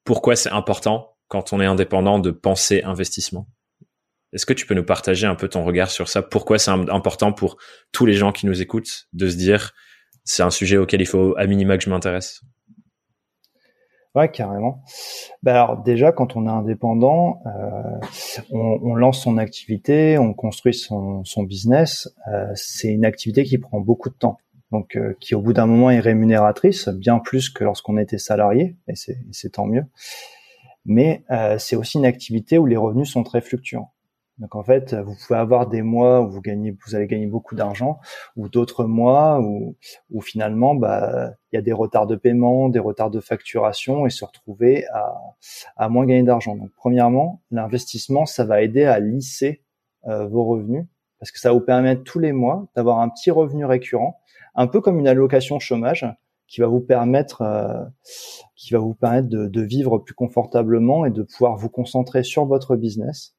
pourquoi 0.04 0.36
c'est 0.36 0.50
important 0.50 1.16
quand 1.28 1.52
on 1.52 1.60
est 1.60 1.66
indépendant 1.66 2.18
de 2.18 2.30
penser 2.30 2.82
investissement. 2.82 3.48
Est-ce 4.34 4.44
que 4.44 4.52
tu 4.52 4.66
peux 4.66 4.74
nous 4.74 4.84
partager 4.84 5.26
un 5.26 5.34
peu 5.34 5.48
ton 5.48 5.64
regard 5.64 5.90
sur 5.90 6.08
ça? 6.08 6.20
Pourquoi 6.20 6.58
c'est 6.58 6.70
important 6.70 7.32
pour 7.32 7.56
tous 7.92 8.04
les 8.04 8.12
gens 8.12 8.32
qui 8.32 8.44
nous 8.44 8.60
écoutent 8.60 9.08
de 9.14 9.28
se 9.28 9.36
dire 9.36 9.72
c'est 10.28 10.42
un 10.42 10.50
sujet 10.50 10.76
auquel 10.76 11.00
il 11.00 11.06
faut 11.06 11.34
à 11.38 11.46
minima 11.46 11.78
que 11.78 11.84
je 11.84 11.90
m'intéresse 11.90 12.42
Ouais, 14.14 14.30
carrément. 14.30 14.82
Bah 15.42 15.52
alors 15.52 15.82
déjà, 15.82 16.12
quand 16.12 16.34
on 16.34 16.46
est 16.46 16.50
indépendant, 16.50 17.40
euh, 17.46 18.40
on, 18.50 18.94
lance 18.94 19.22
son 19.22 19.38
activité, 19.38 20.18
on 20.18 20.34
construit 20.34 20.74
son, 20.74 21.22
business. 21.44 22.08
Euh, 22.32 22.50
c'est 22.54 22.88
une 22.88 23.04
activité 23.04 23.44
qui 23.44 23.58
prend 23.58 23.80
beaucoup 23.80 24.08
de 24.08 24.14
temps, 24.14 24.38
donc 24.72 24.96
euh, 24.96 25.14
qui 25.20 25.34
au 25.34 25.40
bout 25.40 25.52
d'un 25.52 25.66
moment 25.66 25.90
est 25.90 26.00
rémunératrice, 26.00 26.88
bien 26.88 27.20
plus 27.20 27.48
que 27.48 27.64
lorsqu'on 27.64 27.96
était 27.96 28.18
salarié, 28.18 28.76
et 28.88 28.94
c'est 28.96 29.52
tant 29.52 29.66
mieux. 29.66 29.84
Mais 30.84 31.22
c'est 31.58 31.76
aussi 31.76 31.98
une 31.98 32.06
activité 32.06 32.58
où 32.58 32.66
les 32.66 32.76
revenus 32.76 33.10
sont 33.10 33.22
très 33.22 33.42
fluctuants. 33.42 33.92
Donc 34.38 34.54
en 34.54 34.62
fait, 34.62 34.94
vous 34.94 35.14
pouvez 35.14 35.38
avoir 35.38 35.66
des 35.66 35.82
mois 35.82 36.20
où 36.20 36.30
vous 36.30 36.40
gagnez, 36.40 36.76
vous 36.86 36.94
allez 36.94 37.06
gagner 37.06 37.26
beaucoup 37.26 37.56
d'argent, 37.56 37.98
ou 38.36 38.48
d'autres 38.48 38.84
mois 38.84 39.40
où, 39.40 40.20
finalement, 40.20 40.74
bah, 40.74 41.32
il 41.50 41.56
y 41.56 41.58
a 41.58 41.62
des 41.62 41.72
retards 41.72 42.06
de 42.06 42.14
paiement, 42.14 42.68
des 42.68 42.78
retards 42.78 43.10
de 43.10 43.20
facturation, 43.20 44.06
et 44.06 44.10
se 44.10 44.24
retrouver 44.24 44.84
à, 45.76 45.88
moins 45.88 46.06
gagner 46.06 46.22
d'argent. 46.22 46.54
Donc 46.54 46.70
premièrement, 46.76 47.42
l'investissement, 47.50 48.26
ça 48.26 48.44
va 48.44 48.62
aider 48.62 48.84
à 48.84 49.00
lisser 49.00 49.62
euh, 50.06 50.26
vos 50.26 50.44
revenus, 50.44 50.86
parce 51.18 51.32
que 51.32 51.40
ça 51.40 51.52
vous 51.52 51.60
permettre 51.60 52.04
tous 52.04 52.20
les 52.20 52.32
mois 52.32 52.68
d'avoir 52.76 53.00
un 53.00 53.08
petit 53.08 53.32
revenu 53.32 53.64
récurrent, 53.64 54.20
un 54.54 54.68
peu 54.68 54.80
comme 54.80 55.00
une 55.00 55.08
allocation 55.08 55.58
chômage, 55.58 56.06
qui 56.46 56.60
va 56.60 56.66
vous 56.68 56.80
permettre, 56.80 57.42
euh, 57.42 57.84
qui 58.54 58.72
va 58.72 58.78
vous 58.78 58.94
permettre 58.94 59.28
de 59.28 59.60
vivre 59.60 59.98
plus 59.98 60.14
confortablement 60.14 61.04
et 61.04 61.10
de 61.10 61.22
pouvoir 61.22 61.56
vous 61.56 61.68
concentrer 61.68 62.22
sur 62.22 62.46
votre 62.46 62.76
business 62.76 63.37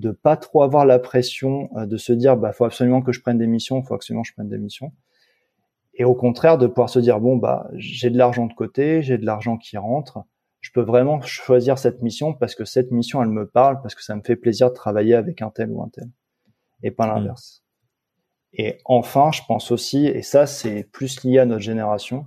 de 0.00 0.10
pas 0.10 0.36
trop 0.36 0.62
avoir 0.62 0.84
la 0.84 0.98
pression 0.98 1.70
euh, 1.76 1.86
de 1.86 1.96
se 1.96 2.12
dire 2.12 2.36
bah 2.36 2.52
faut 2.52 2.64
absolument 2.64 3.02
que 3.02 3.12
je 3.12 3.20
prenne 3.20 3.38
des 3.38 3.46
missions, 3.46 3.82
faut 3.82 3.94
absolument 3.94 4.22
que 4.22 4.28
je 4.28 4.34
prenne 4.34 4.48
des 4.48 4.58
missions. 4.58 4.92
Et 5.94 6.04
au 6.04 6.14
contraire 6.14 6.58
de 6.58 6.66
pouvoir 6.66 6.90
se 6.90 6.98
dire 6.98 7.20
bon 7.20 7.36
bah 7.36 7.68
j'ai 7.74 8.10
de 8.10 8.18
l'argent 8.18 8.46
de 8.46 8.54
côté, 8.54 9.02
j'ai 9.02 9.18
de 9.18 9.26
l'argent 9.26 9.56
qui 9.56 9.76
rentre, 9.76 10.24
je 10.60 10.70
peux 10.72 10.80
vraiment 10.80 11.20
choisir 11.20 11.78
cette 11.78 12.02
mission 12.02 12.32
parce 12.32 12.54
que 12.54 12.64
cette 12.64 12.90
mission 12.90 13.22
elle 13.22 13.28
me 13.28 13.46
parle 13.46 13.80
parce 13.82 13.94
que 13.94 14.02
ça 14.02 14.16
me 14.16 14.22
fait 14.22 14.36
plaisir 14.36 14.70
de 14.70 14.74
travailler 14.74 15.14
avec 15.14 15.42
un 15.42 15.50
tel 15.50 15.70
ou 15.70 15.82
un 15.82 15.88
tel 15.88 16.08
et 16.82 16.90
pas 16.90 17.06
mmh. 17.06 17.14
l'inverse. 17.14 17.62
Et 18.52 18.78
enfin, 18.84 19.30
je 19.32 19.42
pense 19.46 19.70
aussi, 19.70 20.06
et 20.06 20.22
ça 20.22 20.46
c'est 20.46 20.82
plus 20.84 21.22
lié 21.22 21.38
à 21.38 21.46
notre 21.46 21.62
génération, 21.62 22.26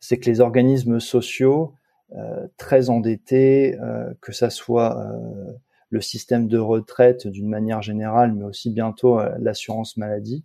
c'est 0.00 0.18
que 0.18 0.28
les 0.28 0.40
organismes 0.40 0.98
sociaux 0.98 1.74
euh, 2.16 2.48
très 2.56 2.90
endettés, 2.90 3.78
euh, 3.80 4.12
que 4.20 4.32
ça 4.32 4.50
soit 4.50 4.98
euh, 4.98 5.52
le 5.90 6.00
système 6.00 6.48
de 6.48 6.58
retraite 6.58 7.26
d'une 7.26 7.48
manière 7.48 7.82
générale, 7.82 8.32
mais 8.34 8.44
aussi 8.44 8.70
bientôt 8.70 9.20
l'assurance 9.38 9.96
maladie, 9.96 10.44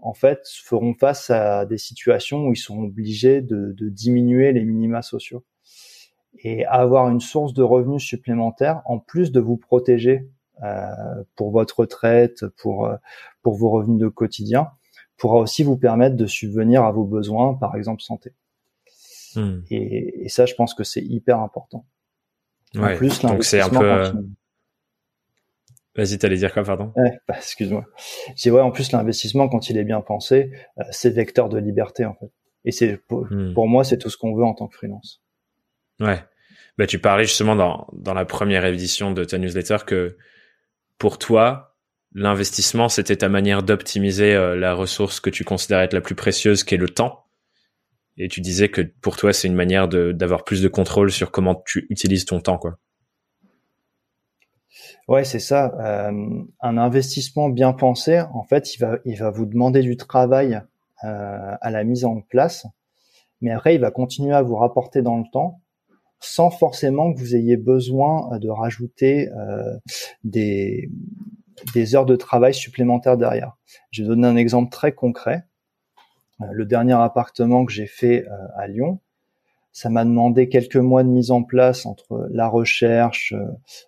en 0.00 0.14
fait, 0.14 0.40
feront 0.64 0.94
face 0.94 1.30
à 1.30 1.66
des 1.66 1.78
situations 1.78 2.46
où 2.46 2.52
ils 2.52 2.58
sont 2.58 2.78
obligés 2.80 3.42
de, 3.42 3.72
de 3.72 3.88
diminuer 3.88 4.52
les 4.52 4.64
minima 4.64 5.02
sociaux 5.02 5.44
et 6.38 6.64
avoir 6.66 7.08
une 7.08 7.20
source 7.20 7.52
de 7.52 7.62
revenus 7.62 8.02
supplémentaires 8.02 8.80
en 8.84 8.98
plus 8.98 9.32
de 9.32 9.40
vous 9.40 9.56
protéger 9.56 10.30
euh, 10.62 10.90
pour 11.34 11.50
votre 11.50 11.80
retraite, 11.80 12.46
pour 12.56 12.90
pour 13.42 13.54
vos 13.54 13.70
revenus 13.70 13.98
de 13.98 14.08
quotidien, 14.08 14.70
pourra 15.18 15.38
aussi 15.40 15.64
vous 15.64 15.76
permettre 15.76 16.16
de 16.16 16.26
subvenir 16.26 16.84
à 16.84 16.92
vos 16.92 17.04
besoins, 17.04 17.54
par 17.54 17.76
exemple 17.76 18.02
santé. 18.02 18.32
Hmm. 19.34 19.60
Et, 19.70 20.24
et, 20.24 20.28
ça, 20.28 20.46
je 20.46 20.54
pense 20.54 20.72
que 20.74 20.84
c'est 20.84 21.02
hyper 21.02 21.40
important. 21.40 21.84
Ouais, 22.74 22.94
en 22.94 22.96
plus, 22.96 23.20
donc 23.20 23.44
c'est 23.44 23.60
un 23.60 23.68
peu. 23.68 23.82
Euh, 23.82 24.12
vas-y, 25.98 26.16
t'allais 26.16 26.36
dire 26.36 26.52
quoi, 26.52 26.62
pardon? 26.62 26.92
Ouais, 26.96 27.18
bah, 27.26 27.34
Excuse-moi. 27.36 27.84
C'est 28.36 28.50
ouais, 28.50 28.60
en 28.60 28.70
plus 28.70 28.92
l'investissement, 28.92 29.48
quand 29.48 29.68
il 29.68 29.76
est 29.76 29.84
bien 29.84 30.00
pensé, 30.00 30.52
euh, 30.78 30.84
c'est 30.92 31.10
vecteur 31.10 31.48
de 31.48 31.58
liberté 31.58 32.04
en 32.04 32.14
fait. 32.14 32.30
Et 32.64 32.70
c'est 32.70 32.96
pour, 32.96 33.26
hmm. 33.30 33.52
pour 33.52 33.68
moi, 33.68 33.84
c'est 33.84 33.98
tout 33.98 34.08
ce 34.08 34.16
qu'on 34.16 34.34
veut 34.34 34.44
en 34.44 34.54
tant 34.54 34.68
que 34.68 34.76
freelance. 34.76 35.22
Ouais. 36.00 36.22
Bah, 36.78 36.86
tu 36.86 37.00
parlais 37.00 37.24
justement 37.24 37.56
dans, 37.56 37.88
dans 37.92 38.14
la 38.14 38.24
première 38.24 38.64
édition 38.64 39.10
de 39.10 39.24
ta 39.24 39.38
newsletter 39.38 39.78
que 39.84 40.16
pour 40.98 41.18
toi, 41.18 41.76
l'investissement, 42.14 42.88
c'était 42.88 43.16
ta 43.16 43.28
manière 43.28 43.64
d'optimiser 43.64 44.34
euh, 44.34 44.56
la 44.56 44.74
ressource 44.74 45.18
que 45.18 45.30
tu 45.30 45.44
considères 45.44 45.80
être 45.80 45.92
la 45.92 46.00
plus 46.00 46.14
précieuse, 46.14 46.62
qui 46.62 46.76
est 46.76 46.78
le 46.78 46.88
temps. 46.88 47.24
Et 48.16 48.28
tu 48.28 48.40
disais 48.40 48.68
que 48.68 48.82
pour 48.82 49.16
toi, 49.16 49.32
c'est 49.32 49.48
une 49.48 49.54
manière 49.54 49.88
d'avoir 49.88 50.44
plus 50.44 50.62
de 50.62 50.68
contrôle 50.68 51.10
sur 51.10 51.30
comment 51.30 51.62
tu 51.66 51.86
utilises 51.90 52.24
ton 52.24 52.40
temps, 52.40 52.58
quoi. 52.58 52.78
Ouais, 55.08 55.24
c'est 55.24 55.38
ça. 55.38 55.74
Euh, 55.80 56.42
un 56.60 56.78
investissement 56.78 57.48
bien 57.48 57.72
pensé, 57.72 58.20
en 58.20 58.44
fait, 58.44 58.74
il 58.74 59.16
va, 59.16 59.30
vous 59.30 59.46
demander 59.46 59.80
du 59.80 59.96
travail 59.96 60.60
euh, 61.04 61.56
à 61.60 61.70
la 61.70 61.84
mise 61.84 62.04
en 62.04 62.20
place, 62.20 62.66
mais 63.40 63.50
après, 63.50 63.74
il 63.74 63.80
va 63.80 63.90
continuer 63.90 64.34
à 64.34 64.42
vous 64.42 64.56
rapporter 64.56 65.02
dans 65.02 65.16
le 65.16 65.24
temps, 65.32 65.60
sans 66.20 66.50
forcément 66.50 67.12
que 67.12 67.18
vous 67.18 67.36
ayez 67.36 67.56
besoin 67.56 68.38
de 68.38 68.48
rajouter 68.48 69.30
euh, 69.30 69.76
des, 70.24 70.90
heures 71.94 72.06
de 72.06 72.16
travail 72.16 72.54
supplémentaires 72.54 73.16
derrière. 73.16 73.56
Je 73.90 74.02
vais 74.02 74.08
donner 74.08 74.26
un 74.26 74.36
exemple 74.36 74.70
très 74.70 74.92
concret. 74.92 75.44
Euh, 76.40 76.46
le 76.52 76.66
dernier 76.66 76.94
appartement 76.94 77.64
que 77.64 77.72
j'ai 77.72 77.86
fait 77.86 78.26
euh, 78.26 78.46
à 78.56 78.66
Lyon, 78.66 79.00
ça 79.78 79.90
m'a 79.90 80.04
demandé 80.04 80.48
quelques 80.48 80.76
mois 80.76 81.04
de 81.04 81.08
mise 81.08 81.30
en 81.30 81.42
place 81.42 81.86
entre 81.86 82.26
la 82.30 82.48
recherche, 82.48 83.32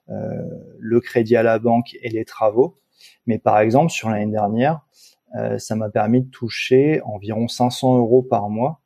euh, 0.08 0.42
le 0.78 1.00
crédit 1.00 1.34
à 1.36 1.42
la 1.42 1.58
banque 1.58 1.96
et 2.00 2.08
les 2.10 2.24
travaux. 2.24 2.78
Mais 3.26 3.38
par 3.38 3.58
exemple, 3.58 3.90
sur 3.90 4.08
l'année 4.08 4.30
dernière, 4.30 4.86
ça 5.58 5.76
m'a 5.76 5.88
permis 5.88 6.22
de 6.22 6.28
toucher 6.28 7.00
environ 7.02 7.46
500 7.46 7.98
euros 7.98 8.22
par 8.22 8.48
mois 8.50 8.82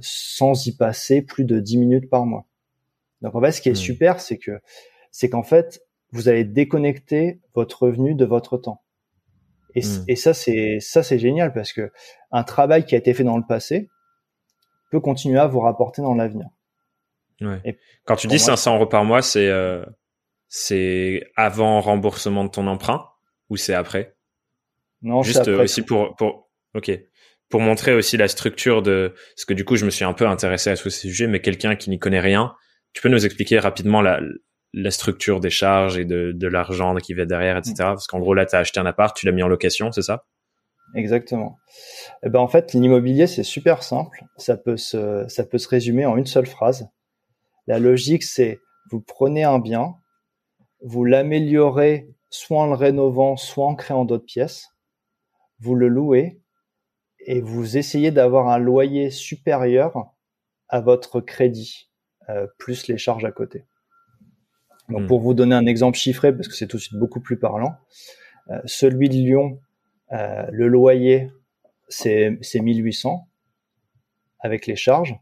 sans 0.00 0.66
y 0.66 0.76
passer 0.76 1.20
plus 1.20 1.44
de 1.44 1.58
10 1.58 1.78
minutes 1.78 2.08
par 2.08 2.26
mois. 2.26 2.46
Donc 3.20 3.34
en 3.34 3.40
fait, 3.40 3.52
ce 3.52 3.60
qui 3.60 3.68
est 3.68 3.72
mmh. 3.72 3.76
super, 3.76 4.20
c'est 4.20 4.38
que 4.38 4.60
c'est 5.10 5.28
qu'en 5.28 5.42
fait, 5.42 5.82
vous 6.12 6.28
allez 6.28 6.44
déconnecter 6.44 7.40
votre 7.54 7.84
revenu 7.84 8.14
de 8.14 8.24
votre 8.24 8.56
temps. 8.56 8.82
Et, 9.74 9.80
hmm. 9.80 10.04
et 10.08 10.16
ça, 10.16 10.34
c'est 10.34 10.78
ça, 10.80 11.02
c'est 11.02 11.18
génial 11.18 11.52
parce 11.52 11.72
que 11.72 11.90
un 12.30 12.44
travail 12.44 12.84
qui 12.84 12.94
a 12.94 12.98
été 12.98 13.14
fait 13.14 13.24
dans 13.24 13.38
le 13.38 13.46
passé 13.46 13.88
peut 14.92 15.00
continuer 15.00 15.38
à 15.38 15.46
vous 15.46 15.60
rapporter 15.60 16.02
dans 16.02 16.14
l'avenir. 16.14 16.46
Ouais. 17.40 17.78
Quand 18.04 18.14
tu 18.14 18.28
dis 18.28 18.38
500 18.38 18.76
euros 18.76 18.86
par 18.86 19.04
mois, 19.04 19.22
c'est 19.22 19.48
euh, 19.48 19.84
c'est 20.48 21.24
avant 21.34 21.80
remboursement 21.80 22.44
de 22.44 22.50
ton 22.50 22.66
emprunt 22.66 23.08
ou 23.48 23.56
c'est 23.56 23.74
après? 23.74 24.14
Non, 25.00 25.22
juste 25.22 25.38
après. 25.38 25.64
aussi 25.64 25.82
pour 25.82 26.14
pour 26.14 26.50
ok 26.74 26.92
pour 27.48 27.60
montrer 27.60 27.94
aussi 27.94 28.16
la 28.16 28.28
structure 28.28 28.82
de 28.82 29.14
parce 29.34 29.46
que 29.46 29.54
du 29.54 29.64
coup 29.64 29.76
je 29.76 29.86
me 29.86 29.90
suis 29.90 30.04
un 30.04 30.12
peu 30.12 30.28
intéressé 30.28 30.70
à 30.70 30.76
ce 30.76 30.90
sujet, 30.90 31.26
mais 31.26 31.40
quelqu'un 31.40 31.74
qui 31.74 31.88
n'y 31.88 31.98
connaît 31.98 32.20
rien, 32.20 32.54
tu 32.92 33.00
peux 33.00 33.08
nous 33.08 33.24
expliquer 33.24 33.58
rapidement 33.58 34.02
la 34.02 34.20
la 34.74 34.90
structure 34.90 35.40
des 35.40 35.50
charges 35.50 35.98
et 35.98 36.04
de, 36.04 36.32
de 36.32 36.48
l'argent 36.48 36.94
qui 36.96 37.14
va 37.14 37.24
derrière, 37.24 37.56
etc. 37.56 37.74
Mm. 37.74 37.76
Parce 37.76 38.06
qu'en 38.06 38.20
gros, 38.20 38.32
là, 38.32 38.46
tu 38.46 38.56
as 38.56 38.60
acheté 38.60 38.80
un 38.80 38.86
appart, 38.86 39.14
tu 39.14 39.26
l'as 39.26 39.32
mis 39.32 39.42
en 39.42 39.48
location, 39.48 39.92
c'est 39.92 40.00
ça? 40.00 40.24
Exactement. 40.94 41.58
Et 42.22 42.26
eh 42.26 42.28
ben, 42.28 42.40
en 42.40 42.48
fait, 42.48 42.72
l'immobilier, 42.74 43.26
c'est 43.26 43.42
super 43.42 43.82
simple. 43.82 44.24
Ça 44.36 44.56
peut, 44.56 44.76
se, 44.76 45.24
ça 45.28 45.44
peut 45.44 45.58
se 45.58 45.68
résumer 45.68 46.04
en 46.04 46.16
une 46.16 46.26
seule 46.26 46.46
phrase. 46.46 46.88
La 47.66 47.78
logique, 47.78 48.24
c'est 48.24 48.60
vous 48.90 49.00
prenez 49.00 49.44
un 49.44 49.58
bien, 49.58 49.94
vous 50.82 51.04
l'améliorez 51.04 52.10
soit 52.30 52.62
en 52.62 52.66
le 52.66 52.74
rénovant, 52.74 53.36
soit 53.36 53.66
en 53.66 53.74
créant 53.74 54.04
d'autres 54.04 54.26
pièces, 54.26 54.70
vous 55.60 55.74
le 55.74 55.88
louez 55.88 56.40
et 57.26 57.40
vous 57.40 57.76
essayez 57.76 58.10
d'avoir 58.10 58.48
un 58.48 58.58
loyer 58.58 59.10
supérieur 59.10 60.12
à 60.68 60.80
votre 60.80 61.20
crédit, 61.20 61.90
euh, 62.28 62.46
plus 62.58 62.88
les 62.88 62.98
charges 62.98 63.24
à 63.24 63.30
côté. 63.30 63.64
Donc, 64.88 65.02
hmm. 65.02 65.06
pour 65.06 65.20
vous 65.20 65.34
donner 65.34 65.54
un 65.54 65.66
exemple 65.66 65.96
chiffré, 65.96 66.34
parce 66.34 66.48
que 66.48 66.54
c'est 66.54 66.66
tout 66.66 66.78
de 66.78 66.82
suite 66.82 66.98
beaucoup 66.98 67.20
plus 67.20 67.38
parlant, 67.38 67.76
euh, 68.50 68.58
celui 68.64 69.08
de 69.08 69.14
Lyon, 69.14 69.60
euh, 70.12 70.46
le 70.50 70.68
loyer, 70.68 71.30
c'est 71.88 72.38
1800 72.54 73.28
avec 74.40 74.66
les 74.66 74.76
charges. 74.76 75.18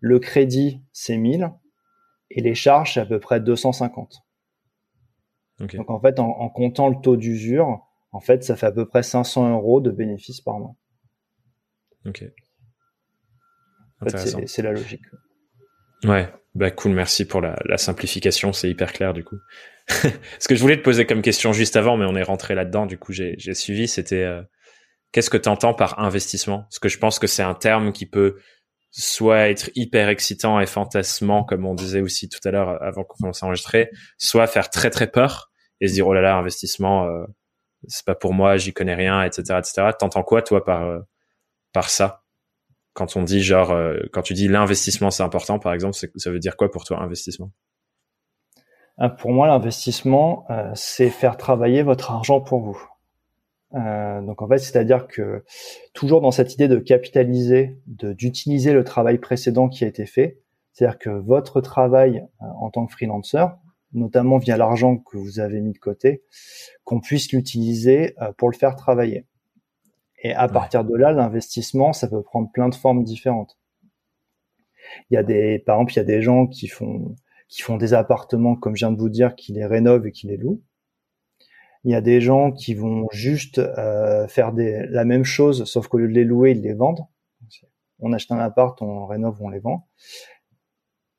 Le 0.00 0.18
crédit, 0.18 0.82
c'est 0.92 1.16
1000 1.16 1.50
et 2.30 2.40
les 2.40 2.54
charges, 2.54 2.94
c'est 2.94 3.00
à 3.00 3.06
peu 3.06 3.20
près 3.20 3.40
250. 3.40 4.22
Donc 5.58 5.88
en 5.88 6.00
fait, 6.00 6.18
en, 6.18 6.48
comptant 6.50 6.88
le 6.88 7.00
taux 7.00 7.16
d'usure, 7.16 7.86
en 8.12 8.20
fait, 8.20 8.44
ça 8.44 8.56
fait 8.56 8.66
à 8.66 8.72
peu 8.72 8.86
près 8.86 9.02
500 9.02 9.50
euros 9.52 9.80
de 9.80 9.90
bénéfices 9.90 10.40
par 10.40 10.58
mois. 10.58 10.74
Ok. 12.04 12.24
En 14.00 14.06
fait, 14.06 14.46
c'est 14.46 14.62
la 14.62 14.72
logique. 14.72 15.04
Ouais, 16.04 16.30
bah 16.56 16.70
cool, 16.70 16.92
merci 16.92 17.26
pour 17.26 17.42
la, 17.42 17.54
la 17.66 17.76
simplification, 17.76 18.54
c'est 18.54 18.70
hyper 18.70 18.94
clair 18.94 19.12
du 19.12 19.22
coup. 19.22 19.36
Ce 20.38 20.48
que 20.48 20.54
je 20.54 20.60
voulais 20.62 20.78
te 20.78 20.82
poser 20.82 21.04
comme 21.04 21.20
question 21.20 21.52
juste 21.52 21.76
avant, 21.76 21.98
mais 21.98 22.06
on 22.06 22.16
est 22.16 22.22
rentré 22.22 22.54
là-dedans, 22.54 22.86
du 22.86 22.96
coup 22.96 23.12
j'ai 23.12 23.36
suivi, 23.54 23.86
c'était 23.86 24.24
euh, 24.24 24.40
qu'est-ce 25.12 25.28
que 25.28 25.36
tu 25.36 25.50
entends 25.50 25.74
par 25.74 25.98
investissement? 25.98 26.62
Parce 26.62 26.78
que 26.78 26.88
je 26.88 26.96
pense 26.96 27.18
que 27.18 27.26
c'est 27.26 27.42
un 27.42 27.52
terme 27.52 27.92
qui 27.92 28.06
peut 28.06 28.36
soit 28.90 29.50
être 29.50 29.68
hyper 29.74 30.08
excitant 30.08 30.58
et 30.58 30.64
fantasmant, 30.64 31.44
comme 31.44 31.66
on 31.66 31.74
disait 31.74 32.00
aussi 32.00 32.30
tout 32.30 32.40
à 32.48 32.50
l'heure 32.50 32.82
avant 32.82 33.04
qu'on 33.04 33.18
commence 33.18 33.42
à 33.42 33.46
enregistrer, 33.46 33.90
soit 34.16 34.46
faire 34.46 34.70
très 34.70 34.88
très 34.88 35.10
peur 35.10 35.50
et 35.82 35.88
se 35.88 35.92
dire 35.92 36.06
oh 36.06 36.14
là 36.14 36.22
là, 36.22 36.36
investissement, 36.36 37.04
euh, 37.04 37.26
c'est 37.86 38.06
pas 38.06 38.14
pour 38.14 38.32
moi, 38.32 38.56
j'y 38.56 38.72
connais 38.72 38.94
rien, 38.94 39.22
etc., 39.22 39.58
etc. 39.58 39.90
T'entends 39.98 40.22
quoi 40.22 40.40
toi 40.40 40.64
par 40.64 40.84
euh, 40.84 41.00
par 41.74 41.90
ça? 41.90 42.22
Quand 42.96 43.14
on 43.14 43.22
dit 43.22 43.42
genre, 43.42 43.72
euh, 43.72 43.98
quand 44.12 44.22
tu 44.22 44.32
dis 44.32 44.48
l'investissement 44.48 45.10
c'est 45.10 45.22
important, 45.22 45.58
par 45.58 45.74
exemple, 45.74 45.94
ça 45.94 46.30
veut 46.30 46.38
dire 46.38 46.56
quoi 46.56 46.70
pour 46.70 46.84
toi 46.84 47.00
investissement? 47.00 47.52
Euh, 49.00 49.10
Pour 49.10 49.32
moi, 49.32 49.46
l'investissement, 49.46 50.46
euh, 50.50 50.70
c'est 50.74 51.10
faire 51.10 51.36
travailler 51.36 51.82
votre 51.82 52.10
argent 52.10 52.40
pour 52.40 52.60
vous. 52.60 52.82
donc 53.74 54.40
en 54.40 54.48
fait, 54.48 54.58
c'est-à-dire 54.58 55.06
que 55.06 55.44
toujours 55.92 56.22
dans 56.22 56.30
cette 56.30 56.54
idée 56.54 56.68
de 56.68 56.78
capitaliser, 56.78 57.78
d'utiliser 57.86 58.72
le 58.72 58.84
travail 58.84 59.18
précédent 59.18 59.68
qui 59.68 59.84
a 59.84 59.88
été 59.88 60.06
fait, 60.06 60.40
c'est-à-dire 60.72 60.98
que 60.98 61.10
votre 61.10 61.60
travail 61.60 62.24
en 62.40 62.70
tant 62.70 62.86
que 62.86 62.92
freelancer, 62.92 63.44
notamment 63.92 64.38
via 64.38 64.56
l'argent 64.56 64.96
que 64.96 65.18
vous 65.18 65.40
avez 65.40 65.60
mis 65.60 65.72
de 65.72 65.78
côté, 65.78 66.22
qu'on 66.84 67.00
puisse 67.00 67.32
l'utiliser 67.32 68.14
pour 68.38 68.50
le 68.50 68.56
faire 68.56 68.76
travailler. 68.76 69.26
Et 70.18 70.32
à 70.32 70.48
partir 70.48 70.84
de 70.84 70.94
là, 70.94 71.12
l'investissement, 71.12 71.92
ça 71.92 72.08
peut 72.08 72.22
prendre 72.22 72.50
plein 72.50 72.68
de 72.68 72.74
formes 72.74 73.04
différentes. 73.04 73.58
Il 75.10 75.14
y 75.14 75.16
a 75.16 75.22
des, 75.22 75.58
par 75.58 75.76
exemple, 75.76 75.92
il 75.94 75.96
y 75.96 76.00
a 76.00 76.04
des 76.04 76.22
gens 76.22 76.46
qui 76.46 76.68
font, 76.68 77.14
qui 77.48 77.62
font 77.62 77.76
des 77.76 77.94
appartements, 77.94 78.56
comme 78.56 78.76
je 78.76 78.86
viens 78.86 78.92
de 78.92 78.98
vous 78.98 79.08
dire, 79.08 79.34
qui 79.34 79.52
les 79.52 79.66
rénovent 79.66 80.06
et 80.06 80.12
qui 80.12 80.26
les 80.26 80.36
louent. 80.36 80.62
Il 81.84 81.92
y 81.92 81.94
a 81.94 82.00
des 82.00 82.20
gens 82.20 82.50
qui 82.50 82.74
vont 82.74 83.06
juste 83.12 83.58
euh, 83.58 84.26
faire 84.26 84.52
des, 84.52 84.86
la 84.88 85.04
même 85.04 85.24
chose, 85.24 85.64
sauf 85.64 85.86
qu'au 85.86 85.98
lieu 85.98 86.08
de 86.08 86.12
les 86.12 86.24
louer, 86.24 86.52
ils 86.52 86.62
les 86.62 86.74
vendent. 86.74 87.06
On 88.00 88.12
achète 88.12 88.32
un 88.32 88.38
appart, 88.38 88.80
on 88.82 89.06
rénove, 89.06 89.40
on 89.40 89.48
les 89.48 89.60
vend. 89.60 89.88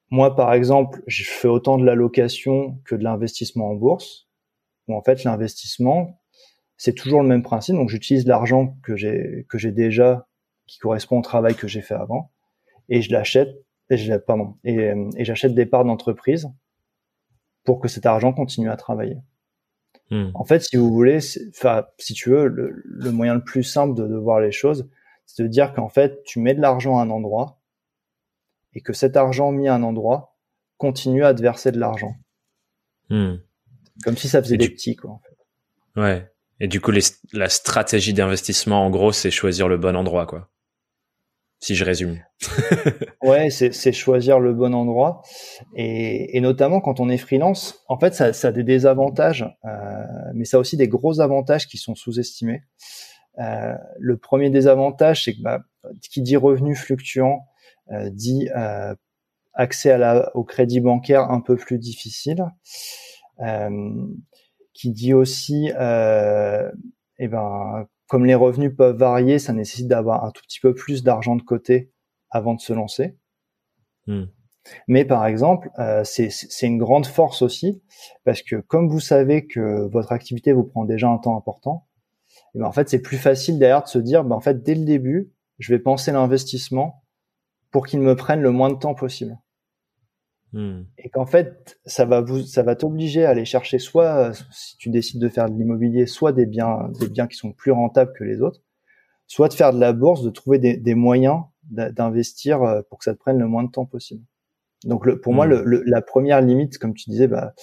Moi, 0.10 0.36
par 0.36 0.54
exemple, 0.54 1.02
je 1.08 1.24
fais 1.24 1.48
autant 1.48 1.78
de 1.78 1.86
la 1.86 1.96
location 1.96 2.80
que 2.86 2.96
de 2.96 3.04
l'investissement 3.04 3.70
en 3.70 3.76
bourse. 3.76 4.28
Où 4.88 4.96
en 4.96 5.02
fait, 5.02 5.24
l'investissement, 5.24 6.22
c'est 6.78 6.94
toujours 6.94 7.22
le 7.22 7.28
même 7.28 7.44
principe. 7.44 7.76
Donc 7.76 7.90
j'utilise 7.90 8.26
l'argent 8.26 8.78
que 8.84 8.96
j'ai 8.96 9.46
que 9.50 9.58
j'ai 9.58 9.72
déjà, 9.72 10.28
qui 10.68 10.80
correspond 10.80 11.20
au 11.20 11.22
travail 11.22 11.56
que 11.56 11.68
j'ai 11.68 11.82
fait 11.82 11.96
avant, 11.96 12.32
et 12.90 13.02
je 13.02 13.12
l'achète. 13.12 13.50
Et 13.90 13.96
je, 13.98 14.14
pardon, 14.16 14.56
et, 14.66 14.94
j'achète 15.20 15.56
des 15.56 15.66
parts 15.66 15.86
d'entreprise 15.86 16.52
pour 17.64 17.80
que 17.80 17.88
cet 17.88 18.06
argent 18.06 18.34
continue 18.34 18.70
à 18.70 18.76
travailler. 18.76 19.18
Hmm. 20.10 20.32
En 20.34 20.44
fait, 20.44 20.60
si 20.60 20.76
vous 20.76 20.92
voulez, 20.92 21.20
enfin, 21.50 21.86
si 21.98 22.14
tu 22.14 22.30
veux, 22.30 22.48
le, 22.48 23.12
moyen 23.12 23.36
le 23.36 23.44
plus 23.44 23.64
simple 23.64 23.96
de, 23.96 24.06
de 24.06 24.16
voir 24.16 24.42
les 24.42 24.52
choses, 24.52 24.90
c'est 25.26 25.44
de 25.44 25.48
dire 25.48 25.74
qu'en 25.74 25.88
fait, 25.88 26.22
tu 26.24 26.40
mets 26.40 26.54
de 26.54 26.62
l'argent 26.62 27.00
à 27.00 27.04
un 27.04 27.10
endroit 27.10 27.62
et 28.74 28.82
que 28.82 28.94
cet 28.94 29.16
argent 29.16 29.52
mis 29.52 29.70
à 29.70 29.76
un 29.76 29.84
endroit 29.84 30.38
continue 30.78 31.24
à 31.24 31.34
te 31.34 31.42
verser 31.42 31.72
de 31.72 31.80
l'argent. 31.80 32.16
Hmm. 33.10 33.36
Comme 34.04 34.18
si 34.18 34.28
ça 34.28 34.42
faisait 34.42 34.58
des 34.58 34.70
petits, 34.70 34.96
quoi, 34.96 35.12
en 35.12 35.20
fait. 35.20 36.02
Ouais. 36.02 36.32
Et 36.60 36.68
du 36.68 36.82
coup, 36.82 36.92
la 37.34 37.50
stratégie 37.50 38.14
d'investissement, 38.14 38.86
en 38.86 38.90
gros, 38.90 39.12
c'est 39.12 39.32
choisir 39.32 39.68
le 39.68 39.78
bon 39.78 39.96
endroit, 39.96 40.26
quoi. 40.26 40.50
Si 41.60 41.74
je 41.74 41.84
résume. 41.84 42.20
ouais, 43.24 43.50
c'est 43.50 43.92
choisir 43.92 44.40
le 44.40 44.54
bon 44.54 44.76
endroit. 44.76 45.24
Et, 45.76 46.40
notamment 46.40 46.82
quand 46.82 47.00
on 47.00 47.10
est 47.10 47.18
freelance, 47.18 47.84
en 47.88 47.98
fait, 47.98 48.14
ça, 48.14 48.48
a 48.48 48.52
des 48.52 48.64
désavantages, 48.64 49.44
euh, 49.66 50.04
mais 50.36 50.46
ça 50.46 50.58
a 50.58 50.60
aussi 50.60 50.78
des 50.78 50.88
gros 50.88 51.20
avantages 51.20 51.68
qui 51.68 51.78
sont 51.78 51.96
sous-estimés. 51.96 52.62
Euh, 53.40 53.74
le 54.00 54.18
premier 54.18 54.52
désavantage, 54.52 55.24
c'est 55.24 55.34
que 55.34 55.42
bah, 55.42 55.62
qui 56.12 56.22
dit 56.22 56.38
revenu 56.38 56.76
fluctuant 56.76 57.46
euh, 57.92 58.10
dit 58.12 58.50
accès 59.54 59.98
au 60.36 60.44
crédit 60.44 60.80
bancaire 60.80 61.32
un 61.32 61.42
peu 61.42 61.56
plus 61.56 61.80
difficile. 61.80 62.46
Qui 64.78 64.92
dit 64.92 65.14
aussi, 65.14 65.72
euh, 65.80 66.72
eh 67.18 67.28
ben, 67.28 67.88
comme 68.08 68.26
les 68.26 68.36
revenus 68.36 68.72
peuvent 68.76 68.96
varier, 68.96 69.40
ça 69.40 69.52
nécessite 69.52 69.88
d'avoir 69.88 70.24
un 70.24 70.32
tout 70.32 70.44
petit 70.44 70.60
peu 70.60 70.76
plus 70.76 71.04
d'argent 71.04 71.36
de 71.36 71.42
côté 71.42 71.92
avant 72.30 72.54
de 72.54 72.62
se 72.62 72.74
lancer. 72.74 73.18
Hmm. 74.06 74.26
Mais 74.88 75.04
par 75.04 75.26
exemple, 75.26 75.70
euh, 75.80 76.04
c'est 76.04 76.68
une 76.68 76.78
grande 76.78 77.08
force 77.08 77.42
aussi, 77.42 77.82
parce 78.24 78.44
que 78.44 78.58
comme 78.58 78.88
vous 78.88 79.00
savez 79.00 79.48
que 79.48 79.88
votre 79.88 80.12
activité 80.12 80.54
vous 80.54 80.66
prend 80.66 80.86
déjà 80.86 81.08
un 81.08 81.18
temps 81.18 81.38
important, 81.38 81.88
eh 82.54 82.60
ben 82.60 82.66
en 82.66 82.72
fait, 82.72 82.88
c'est 82.88 83.02
plus 83.02 83.18
facile 83.18 83.58
derrière 83.58 83.84
de 83.84 83.88
se 83.88 83.98
dire, 83.98 84.24
ben 84.24 84.36
en 84.36 84.42
fait, 84.42 84.62
dès 84.62 84.76
le 84.76 84.86
début, 84.86 85.32
je 85.58 85.74
vais 85.74 85.80
penser 85.80 86.12
l'investissement 86.12 87.04
pour 87.72 87.88
qu'il 87.88 88.02
me 88.02 88.16
prenne 88.16 88.42
le 88.42 88.52
moins 88.52 88.70
de 88.70 88.78
temps 88.78 88.94
possible. 88.94 89.38
Hmm. 90.54 90.84
Et 90.98 91.10
qu'en 91.10 91.26
fait, 91.26 91.78
ça 91.86 92.06
va 92.06 92.22
vous, 92.22 92.42
ça 92.42 92.64
va 92.64 92.76
t'obliger 92.76 93.26
à 93.26 93.32
aller 93.32 93.46
chercher 93.46 93.80
soit, 93.80 94.32
si 94.52 94.78
tu 94.78 94.90
décides 94.90 95.22
de 95.22 95.30
faire 95.30 95.50
de 95.50 95.58
l'immobilier, 95.58 96.06
soit 96.06 96.32
des 96.32 96.46
biens, 96.46 96.90
des 97.00 97.10
biens 97.10 97.28
qui 97.28 97.38
sont 97.38 97.52
plus 97.52 97.72
rentables 97.72 98.14
que 98.14 98.24
les 98.24 98.42
autres, 98.42 98.62
soit 99.28 99.50
de 99.50 99.54
faire 99.54 99.74
de 99.74 99.80
la 99.80 99.94
bourse, 99.94 100.24
de 100.24 100.30
trouver 100.30 100.58
des, 100.58 100.78
des 100.78 100.96
moyens 100.96 101.42
d'investir 101.70 102.64
euh, 102.64 102.82
pour 102.90 103.00
que 103.00 103.04
ça 103.04 103.14
te 103.14 103.20
prenne 103.20 103.38
le 103.38 103.48
moins 103.48 103.64
de 103.64 103.72
temps 103.72 103.86
possible. 103.86 104.24
Donc 104.86 105.06
le, 105.06 105.20
pour 105.20 105.34
moi, 105.34 105.48
hmm. 105.48 105.64
le, 105.64 105.84
la 105.86 106.02
première 106.02 106.42
limite, 106.42 106.78
comme 106.78 106.94
tu 106.94 107.10
disais, 107.10 107.28
bah, 107.28 107.54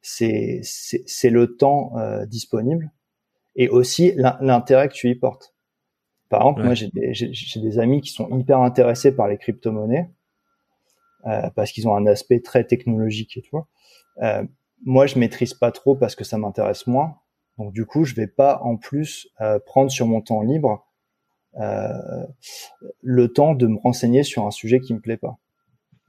c'est 0.00 0.60
c'est 0.62 1.30
le 1.30 1.56
temps 1.56 1.96
euh, 1.98 2.24
disponible 2.26 2.90
et 3.54 3.68
aussi 3.68 4.14
l'intérêt 4.16 4.88
que 4.88 4.94
tu 4.94 5.10
y 5.10 5.14
portes. 5.14 5.54
Par 6.28 6.40
exemple, 6.40 6.62
moi 6.62 6.74
j'ai 6.74 6.88
des, 6.88 7.12
des 7.12 7.78
amis 7.78 8.00
qui 8.00 8.10
sont 8.10 8.28
hyper 8.38 8.60
intéressés 8.60 9.14
par 9.14 9.28
les 9.28 9.36
crypto-monnaies 9.36 10.08
euh, 10.08 10.21
parce 11.22 11.72
qu'ils 11.72 11.88
ont 11.88 11.94
un 11.94 12.06
aspect 12.06 12.40
très 12.40 12.64
technologique 12.64 13.36
et 13.36 13.42
tout. 13.42 13.64
Euh, 14.20 14.44
moi, 14.84 15.06
je 15.06 15.18
maîtrise 15.18 15.54
pas 15.54 15.70
trop 15.70 15.94
parce 15.94 16.14
que 16.14 16.24
ça 16.24 16.38
m'intéresse 16.38 16.86
moins. 16.86 17.16
Donc 17.58 17.72
du 17.72 17.86
coup, 17.86 18.04
je 18.04 18.14
vais 18.14 18.26
pas 18.26 18.60
en 18.62 18.76
plus 18.76 19.28
euh, 19.40 19.58
prendre 19.64 19.90
sur 19.90 20.06
mon 20.06 20.20
temps 20.20 20.42
libre 20.42 20.88
euh, 21.60 21.92
le 23.02 23.32
temps 23.32 23.54
de 23.54 23.66
me 23.66 23.78
renseigner 23.78 24.22
sur 24.22 24.46
un 24.46 24.50
sujet 24.50 24.80
qui 24.80 24.94
me 24.94 25.00
plaît 25.00 25.18
pas. 25.18 25.36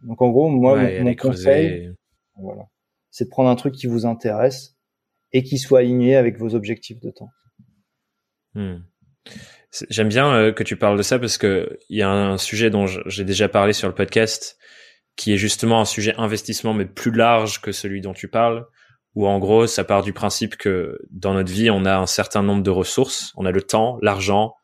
Donc 0.03 0.21
en 0.21 0.29
gros, 0.29 0.49
moi, 0.49 0.77
mon, 1.01 1.15
conseil, 1.15 1.93
voilà, 2.37 2.63
c'est 3.11 3.25
de 3.25 3.29
prendre 3.29 3.49
un 3.49 3.55
truc 3.55 3.75
qui 3.75 3.87
vous 3.87 4.05
intéresse 4.05 4.77
et 5.33 5.43
qui 5.43 5.57
soit 5.57 5.79
aligné 5.79 6.15
avec 6.15 6.37
vos 6.37 6.55
objectifs 6.55 6.99
de 6.99 7.11
temps. 7.11 7.29
Hmm. 8.53 8.77
J'aime 9.89 10.09
bien 10.09 10.51
que 10.51 10.63
tu 10.63 10.75
parles 10.75 10.97
de 10.97 11.03
ça 11.03 11.19
parce 11.19 11.37
que 11.37 11.79
il 11.89 11.97
y 11.97 12.03
a 12.03 12.09
un 12.09 12.37
sujet 12.37 12.69
dont 12.69 12.85
j'ai 12.85 13.23
déjà 13.23 13.49
parlé 13.49 13.73
sur 13.73 13.87
le 13.87 13.95
podcast 13.95 14.57
qui 15.15 15.33
est 15.33 15.37
justement 15.37 15.79
un 15.79 15.85
sujet 15.85 16.15
investissement 16.17 16.73
mais 16.73 16.85
plus 16.85 17.11
large 17.11 17.61
que 17.61 17.71
celui 17.71 18.01
dont 18.01 18.13
tu 18.13 18.27
parles, 18.27 18.65
où 19.15 19.27
en 19.27 19.39
gros 19.39 19.67
ça 19.67 19.83
part 19.83 20.01
du 20.01 20.13
principe 20.13 20.57
que 20.57 20.97
dans 21.11 21.33
notre 21.33 21.51
vie 21.51 21.69
on 21.69 21.85
a 21.85 21.97
un 21.97 22.07
certain 22.07 22.43
nombre 22.43 22.63
de 22.63 22.69
ressources, 22.69 23.31
on 23.35 23.45
a 23.45 23.51
le 23.51 23.61
temps, 23.61 23.97
l'argent, 24.01 24.55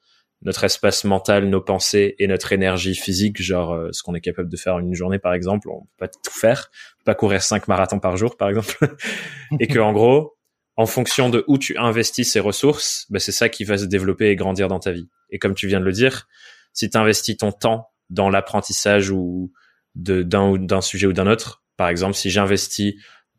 notre 0.42 0.64
espace 0.64 1.04
mental, 1.04 1.50
nos 1.50 1.62
pensées 1.62 2.16
et 2.18 2.28
notre 2.28 2.54
énergie 2.54 2.96
physique, 2.96 3.42
genre 3.42 3.74
euh, 3.74 3.90
ce 3.92 4.04
qu'on 4.04 4.16
est 4.16 4.22
capable 4.22 4.50
de 4.50 4.58
faire 4.58 4.80
une 4.80 4.94
journée 4.94 5.20
par 5.20 5.34
exemple, 5.34 5.70
on 5.70 5.82
peut 5.82 5.88
pas 6.00 6.08
tout 6.08 6.32
faire, 6.32 6.70
on 6.72 6.98
peut 7.00 7.04
pas 7.06 7.16
courir 7.16 7.44
cinq 7.44 7.68
marathons 7.68 8.00
par 8.00 8.18
jour 8.18 8.38
par 8.38 8.50
exemple, 8.50 8.78
et 9.60 9.68
que 9.68 9.80
en 9.80 9.94
gros 9.94 10.36
en 10.80 10.86
fonction 10.86 11.30
de 11.30 11.44
où 11.48 11.58
tu 11.58 11.78
investis 11.78 12.32
ces 12.32 12.40
ressources, 12.40 13.06
bah, 13.10 13.20
c'est 13.20 13.34
ça 13.34 13.50
qui 13.50 13.66
va 13.66 13.78
se 13.78 13.84
développer 13.84 14.30
et 14.30 14.38
grandir 14.38 14.70
dans 14.70 14.80
ta 14.80 14.94
vie. 14.94 15.10
Et 15.30 15.38
comme 15.38 15.54
tu 15.54 15.68
viens 15.68 15.82
de 15.82 15.86
le 15.86 15.92
dire, 15.92 16.26
si 16.72 16.90
tu 16.90 16.98
investis 16.98 17.36
ton 17.36 17.52
temps 17.52 17.90
dans 18.10 18.30
l'apprentissage 18.30 19.10
ou 19.12 19.52
d'un 19.96 20.58
d'un 20.58 20.82
sujet 20.82 21.08
ou 21.08 21.14
d'un 21.14 21.28
autre. 21.28 21.64
Par 21.78 21.90
exemple, 21.90 22.16
si 22.16 22.30
j'investis 22.30 22.96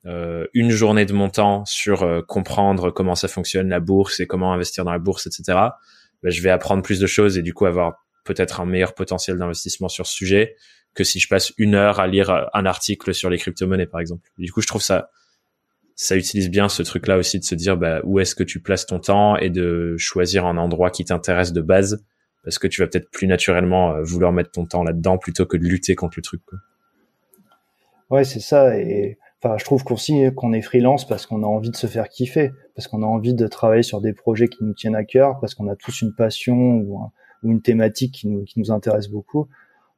euh, 0.06 0.46
une 0.54 0.70
journée 0.70 1.04
de 1.04 1.12
mon 1.12 1.28
temps 1.28 1.64
sur 1.66 2.02
euh, 2.02 2.22
comprendre 2.22 2.90
comment 2.90 3.14
ça 3.14 3.28
fonctionne 3.28 3.68
la 3.68 3.80
bourse 3.80 4.20
et 4.20 4.26
comment 4.26 4.52
investir 4.52 4.84
dans 4.84 4.92
la 4.92 4.98
bourse, 4.98 5.26
etc., 5.26 5.58
ben, 6.22 6.30
je 6.30 6.42
vais 6.42 6.50
apprendre 6.50 6.82
plus 6.82 6.98
de 7.00 7.06
choses 7.06 7.36
et 7.38 7.42
du 7.42 7.52
coup 7.54 7.66
avoir 7.66 7.94
peut-être 8.24 8.60
un 8.60 8.66
meilleur 8.66 8.94
potentiel 8.94 9.36
d'investissement 9.38 9.88
sur 9.88 10.06
ce 10.06 10.14
sujet 10.14 10.56
que 10.94 11.04
si 11.04 11.20
je 11.20 11.28
passe 11.28 11.52
une 11.58 11.74
heure 11.74 12.00
à 12.00 12.06
lire 12.06 12.48
un 12.52 12.66
article 12.66 13.14
sur 13.14 13.30
les 13.30 13.38
crypto-monnaies, 13.38 13.86
par 13.86 14.00
exemple. 14.00 14.28
du 14.38 14.50
coup, 14.50 14.60
je 14.60 14.66
trouve 14.66 14.82
ça 14.82 15.10
ça 16.00 16.16
utilise 16.16 16.48
bien 16.48 16.70
ce 16.70 16.82
truc-là 16.82 17.18
aussi 17.18 17.38
de 17.38 17.44
se 17.44 17.54
dire 17.54 17.76
bah, 17.76 18.00
où 18.04 18.20
est-ce 18.20 18.34
que 18.34 18.42
tu 18.42 18.62
places 18.62 18.86
ton 18.86 19.00
temps 19.00 19.36
et 19.36 19.50
de 19.50 19.96
choisir 19.98 20.46
un 20.46 20.56
endroit 20.56 20.90
qui 20.90 21.04
t'intéresse 21.04 21.52
de 21.52 21.60
base 21.60 22.02
parce 22.44 22.59
que 22.59 22.66
tu 22.66 22.81
vas 22.81 22.88
peut-être 22.88 23.11
plus 23.11 23.26
naturellement 23.26 23.92
euh, 23.92 24.03
vouloir 24.03 24.33
mettre 24.33 24.50
ton 24.50 24.66
temps 24.66 24.83
là-dedans 24.83 25.18
plutôt 25.18 25.46
que 25.46 25.57
de 25.57 25.64
lutter 25.64 25.94
contre 25.94 26.14
le 26.16 26.22
truc. 26.22 26.42
Quoi. 26.46 26.59
Ouais, 28.11 28.24
c'est 28.24 28.40
ça. 28.40 28.76
Et 28.76 29.18
enfin, 29.42 29.57
je 29.59 29.64
trouve 29.64 29.85
qu'aussi 29.85 30.22
qu'on 30.35 30.53
est 30.53 30.62
freelance 30.62 31.07
parce 31.07 31.26
qu'on 31.26 31.42
a 31.42 31.46
envie 31.46 31.70
de 31.70 31.76
se 31.76 31.87
faire 31.87 32.09
kiffer, 32.09 32.50
parce 32.74 32.88
qu'on 32.88 33.03
a 33.03 33.07
envie 33.07 33.35
de 33.35 33.46
travailler 33.46 33.83
sur 33.83 34.00
des 34.00 34.12
projets 34.12 34.48
qui 34.48 34.64
nous 34.64 34.74
tiennent 34.74 34.96
à 34.96 35.05
cœur, 35.05 35.38
parce 35.40 35.55
qu'on 35.55 35.68
a 35.68 35.76
tous 35.76 36.03
une 36.03 36.14
passion 36.14 36.55
ou, 36.55 37.00
une 37.42 37.62
thématique 37.62 38.12
qui 38.12 38.29
nous, 38.29 38.44
qui 38.44 38.59
nous 38.59 38.70
intéresse 38.70 39.09
beaucoup. 39.09 39.48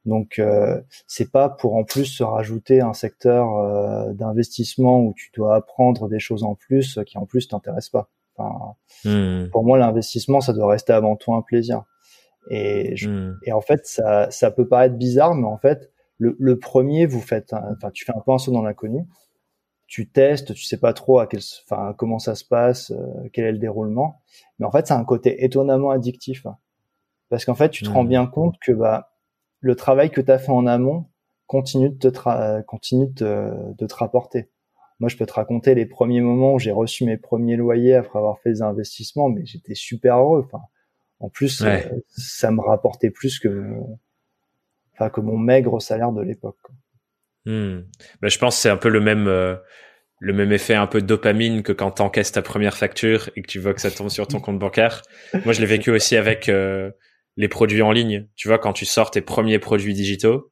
Donc 0.05 0.39
euh, 0.39 0.81
c'est 1.07 1.31
pas 1.31 1.49
pour 1.49 1.75
en 1.75 1.83
plus 1.83 2.05
se 2.05 2.23
rajouter 2.23 2.81
un 2.81 2.93
secteur 2.93 3.57
euh, 3.57 4.13
d'investissement 4.13 5.01
où 5.01 5.13
tu 5.13 5.29
dois 5.35 5.55
apprendre 5.55 6.07
des 6.07 6.19
choses 6.19 6.43
en 6.43 6.55
plus 6.55 6.99
qui 7.05 7.17
en 7.17 7.25
plus 7.25 7.47
t'intéressent 7.47 7.89
pas. 7.89 8.09
Enfin, 8.35 8.75
hmm. 9.05 9.49
Pour 9.49 9.63
moi, 9.63 9.77
l'investissement, 9.77 10.41
ça 10.41 10.53
doit 10.53 10.69
rester 10.69 10.93
avant 10.93 11.15
tout 11.15 11.33
un 11.33 11.41
plaisir. 11.41 11.83
Et, 12.49 12.95
hmm. 13.05 13.37
et 13.43 13.51
en 13.51 13.61
fait, 13.61 13.85
ça, 13.85 14.29
ça 14.31 14.51
peut 14.51 14.67
paraître 14.67 14.95
bizarre, 14.95 15.35
mais 15.35 15.47
en 15.47 15.57
fait, 15.57 15.91
le, 16.17 16.35
le 16.39 16.59
premier, 16.59 17.05
vous 17.05 17.21
faites, 17.21 17.53
enfin, 17.53 17.91
tu 17.91 18.05
fais 18.05 18.13
un 18.15 18.19
peu 18.19 18.31
un 18.31 18.37
saut 18.37 18.51
dans 18.51 18.61
l'inconnu. 18.61 19.05
Tu 19.87 20.09
testes, 20.09 20.53
tu 20.53 20.63
sais 20.63 20.79
pas 20.79 20.93
trop 20.93 21.19
à 21.19 21.27
quel, 21.27 21.41
enfin, 21.65 21.93
comment 21.97 22.19
ça 22.19 22.35
se 22.35 22.45
passe, 22.45 22.91
euh, 22.91 23.29
quel 23.31 23.45
est 23.45 23.51
le 23.51 23.59
déroulement. 23.59 24.21
Mais 24.57 24.65
en 24.65 24.71
fait, 24.71 24.87
c'est 24.87 24.93
un 24.93 25.03
côté 25.03 25.43
étonnamment 25.43 25.91
addictif. 25.91 26.45
Hein. 26.45 26.57
Parce 27.29 27.45
qu'en 27.45 27.55
fait, 27.55 27.69
tu 27.69 27.83
te 27.83 27.89
rends 27.89 28.03
hmm. 28.03 28.09
bien 28.09 28.25
compte 28.25 28.55
que 28.59 28.71
bah, 28.71 29.13
le 29.59 29.75
travail 29.75 30.09
que 30.09 30.21
tu 30.21 30.31
as 30.31 30.39
fait 30.39 30.51
en 30.51 30.65
amont 30.67 31.05
continue 31.47 31.89
de 31.89 32.09
te, 32.09 32.61
continue 32.61 33.07
de, 33.07 33.51
de 33.77 33.85
te 33.85 33.95
rapporter. 33.95 34.49
Moi, 34.99 35.09
je 35.09 35.17
peux 35.17 35.25
te 35.25 35.33
raconter 35.33 35.75
les 35.75 35.85
premiers 35.85 36.21
moments 36.21 36.53
où 36.53 36.59
j'ai 36.59 36.71
reçu 36.71 37.05
mes 37.05 37.17
premiers 37.17 37.57
loyers 37.57 37.95
après 37.95 38.19
avoir 38.19 38.39
fait 38.39 38.51
des 38.51 38.61
investissements, 38.61 39.29
mais 39.29 39.45
j'étais 39.45 39.75
super 39.75 40.17
heureux. 40.17 40.43
Enfin, 40.45 40.63
en 41.23 41.29
plus, 41.29 41.61
euh, 41.61 41.79
ça 42.09 42.51
me 42.51 42.59
rapportait 42.59 43.09
plus 43.09 43.39
que, 43.39 43.63
enfin, 44.93 45.09
que 45.09 45.21
mon 45.21 45.37
maigre 45.37 45.81
salaire 45.81 46.11
de 46.11 46.21
l'époque. 46.21 46.59
Hmm. 47.45 47.83
Ben, 48.21 48.29
je 48.29 48.37
pense 48.37 48.57
que 48.57 48.61
c'est 48.61 48.69
un 48.69 48.77
peu 48.77 48.89
le 48.89 48.99
même, 48.99 49.27
euh, 49.27 49.55
le 50.19 50.33
même 50.33 50.51
effet 50.51 50.75
un 50.75 50.85
peu 50.85 51.01
de 51.01 51.07
dopamine 51.07 51.63
que 51.63 51.71
quand 51.71 51.91
t'encaisses 51.91 52.33
ta 52.33 52.41
première 52.41 52.75
facture 52.75 53.29
et 53.37 53.41
que 53.41 53.47
tu 53.47 53.59
vois 53.59 53.73
que 53.73 53.79
ça 53.79 53.89
tombe 53.89 54.09
sur 54.09 54.27
ton 54.27 54.41
compte 54.41 54.59
bancaire. 54.59 55.01
Moi, 55.45 55.53
je 55.53 55.61
l'ai 55.61 55.65
vécu 55.65 55.91
aussi 55.91 56.17
avec 56.17 56.49
euh, 56.49 56.91
les 57.37 57.47
produits 57.47 57.81
en 57.81 57.93
ligne. 57.93 58.27
Tu 58.35 58.49
vois, 58.49 58.59
quand 58.59 58.73
tu 58.73 58.85
sors 58.85 59.09
tes 59.09 59.21
premiers 59.21 59.59
produits 59.59 59.93
digitaux 59.93 60.51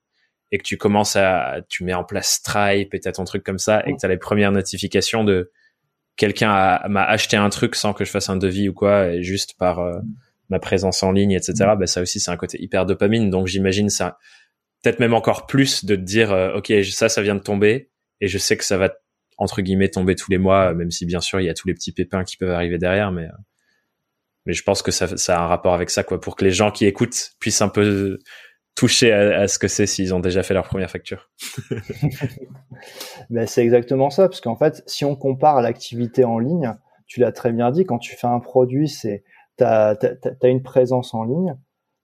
et 0.53 0.57
que 0.57 0.63
tu 0.63 0.77
commences 0.77 1.17
à, 1.17 1.57
tu 1.67 1.83
mets 1.83 1.93
en 1.93 2.05
place 2.05 2.29
Stripe 2.29 2.93
et 2.93 2.99
t'as 3.01 3.11
ton 3.11 3.25
truc 3.25 3.43
comme 3.43 3.59
ça 3.59 3.83
et 3.85 3.91
que 3.91 3.97
t'as 3.99 4.07
les 4.07 4.17
premières 4.17 4.53
notifications 4.53 5.25
de 5.25 5.51
quelqu'un 6.15 6.79
m'a 6.87 7.03
acheté 7.03 7.35
un 7.35 7.49
truc 7.49 7.75
sans 7.75 7.91
que 7.91 8.05
je 8.05 8.11
fasse 8.11 8.29
un 8.29 8.37
devis 8.37 8.69
ou 8.69 8.73
quoi, 8.73 9.07
et 9.07 9.21
juste 9.21 9.57
par 9.57 9.81
ma 10.51 10.59
présence 10.59 11.01
en 11.01 11.11
ligne, 11.11 11.31
etc. 11.31 11.53
Mm. 11.61 11.79
Bah, 11.79 11.87
ça 11.87 12.01
aussi, 12.01 12.19
c'est 12.19 12.29
un 12.29 12.37
côté 12.37 12.61
hyper 12.61 12.85
dopamine. 12.85 13.31
Donc, 13.31 13.47
j'imagine 13.47 13.89
ça, 13.89 14.19
peut-être 14.83 14.99
même 14.99 15.15
encore 15.15 15.47
plus 15.47 15.85
de 15.85 15.95
te 15.95 16.01
dire, 16.01 16.31
euh, 16.31 16.57
OK, 16.57 16.71
ça, 16.91 17.09
ça 17.09 17.21
vient 17.23 17.35
de 17.35 17.41
tomber 17.41 17.89
et 18.19 18.27
je 18.27 18.37
sais 18.37 18.57
que 18.57 18.65
ça 18.65 18.77
va, 18.77 18.93
entre 19.37 19.61
guillemets, 19.61 19.89
tomber 19.89 20.15
tous 20.15 20.29
les 20.29 20.37
mois, 20.37 20.73
même 20.75 20.91
si 20.91 21.05
bien 21.05 21.21
sûr, 21.21 21.39
il 21.39 21.45
y 21.45 21.49
a 21.49 21.53
tous 21.55 21.67
les 21.67 21.73
petits 21.73 21.93
pépins 21.93 22.23
qui 22.23 22.37
peuvent 22.37 22.51
arriver 22.51 22.77
derrière, 22.77 23.11
mais, 23.11 23.25
euh, 23.25 23.37
mais 24.45 24.53
je 24.53 24.61
pense 24.61 24.81
que 24.81 24.91
ça, 24.91 25.17
ça 25.17 25.39
a 25.39 25.43
un 25.43 25.47
rapport 25.47 25.73
avec 25.73 25.89
ça, 25.89 26.03
quoi, 26.03 26.19
pour 26.19 26.35
que 26.35 26.43
les 26.43 26.51
gens 26.51 26.69
qui 26.69 26.85
écoutent 26.85 27.31
puissent 27.39 27.61
un 27.61 27.69
peu 27.69 28.19
toucher 28.75 29.11
à, 29.11 29.47
ce 29.47 29.57
que 29.57 29.67
c'est 29.67 29.85
s'ils 29.85 30.13
ont 30.13 30.19
déjà 30.19 30.43
fait 30.43 30.53
leur 30.53 30.65
première 30.65 30.89
facture. 30.89 31.29
ben, 33.29 33.47
c'est 33.47 33.63
exactement 33.63 34.09
ça, 34.09 34.27
parce 34.27 34.41
qu'en 34.41 34.55
fait, 34.55 34.83
si 34.85 35.05
on 35.05 35.15
compare 35.15 35.61
l'activité 35.61 36.23
en 36.23 36.39
ligne, 36.39 36.73
tu 37.07 37.19
l'as 37.19 37.31
très 37.31 37.51
bien 37.51 37.71
dit, 37.71 37.85
quand 37.85 37.99
tu 37.99 38.15
fais 38.15 38.27
un 38.27 38.39
produit, 38.39 38.87
c'est 38.87 39.23
tu 39.63 40.45
as, 40.45 40.49
une 40.49 40.63
présence 40.63 41.13
en 41.13 41.23
ligne, 41.23 41.55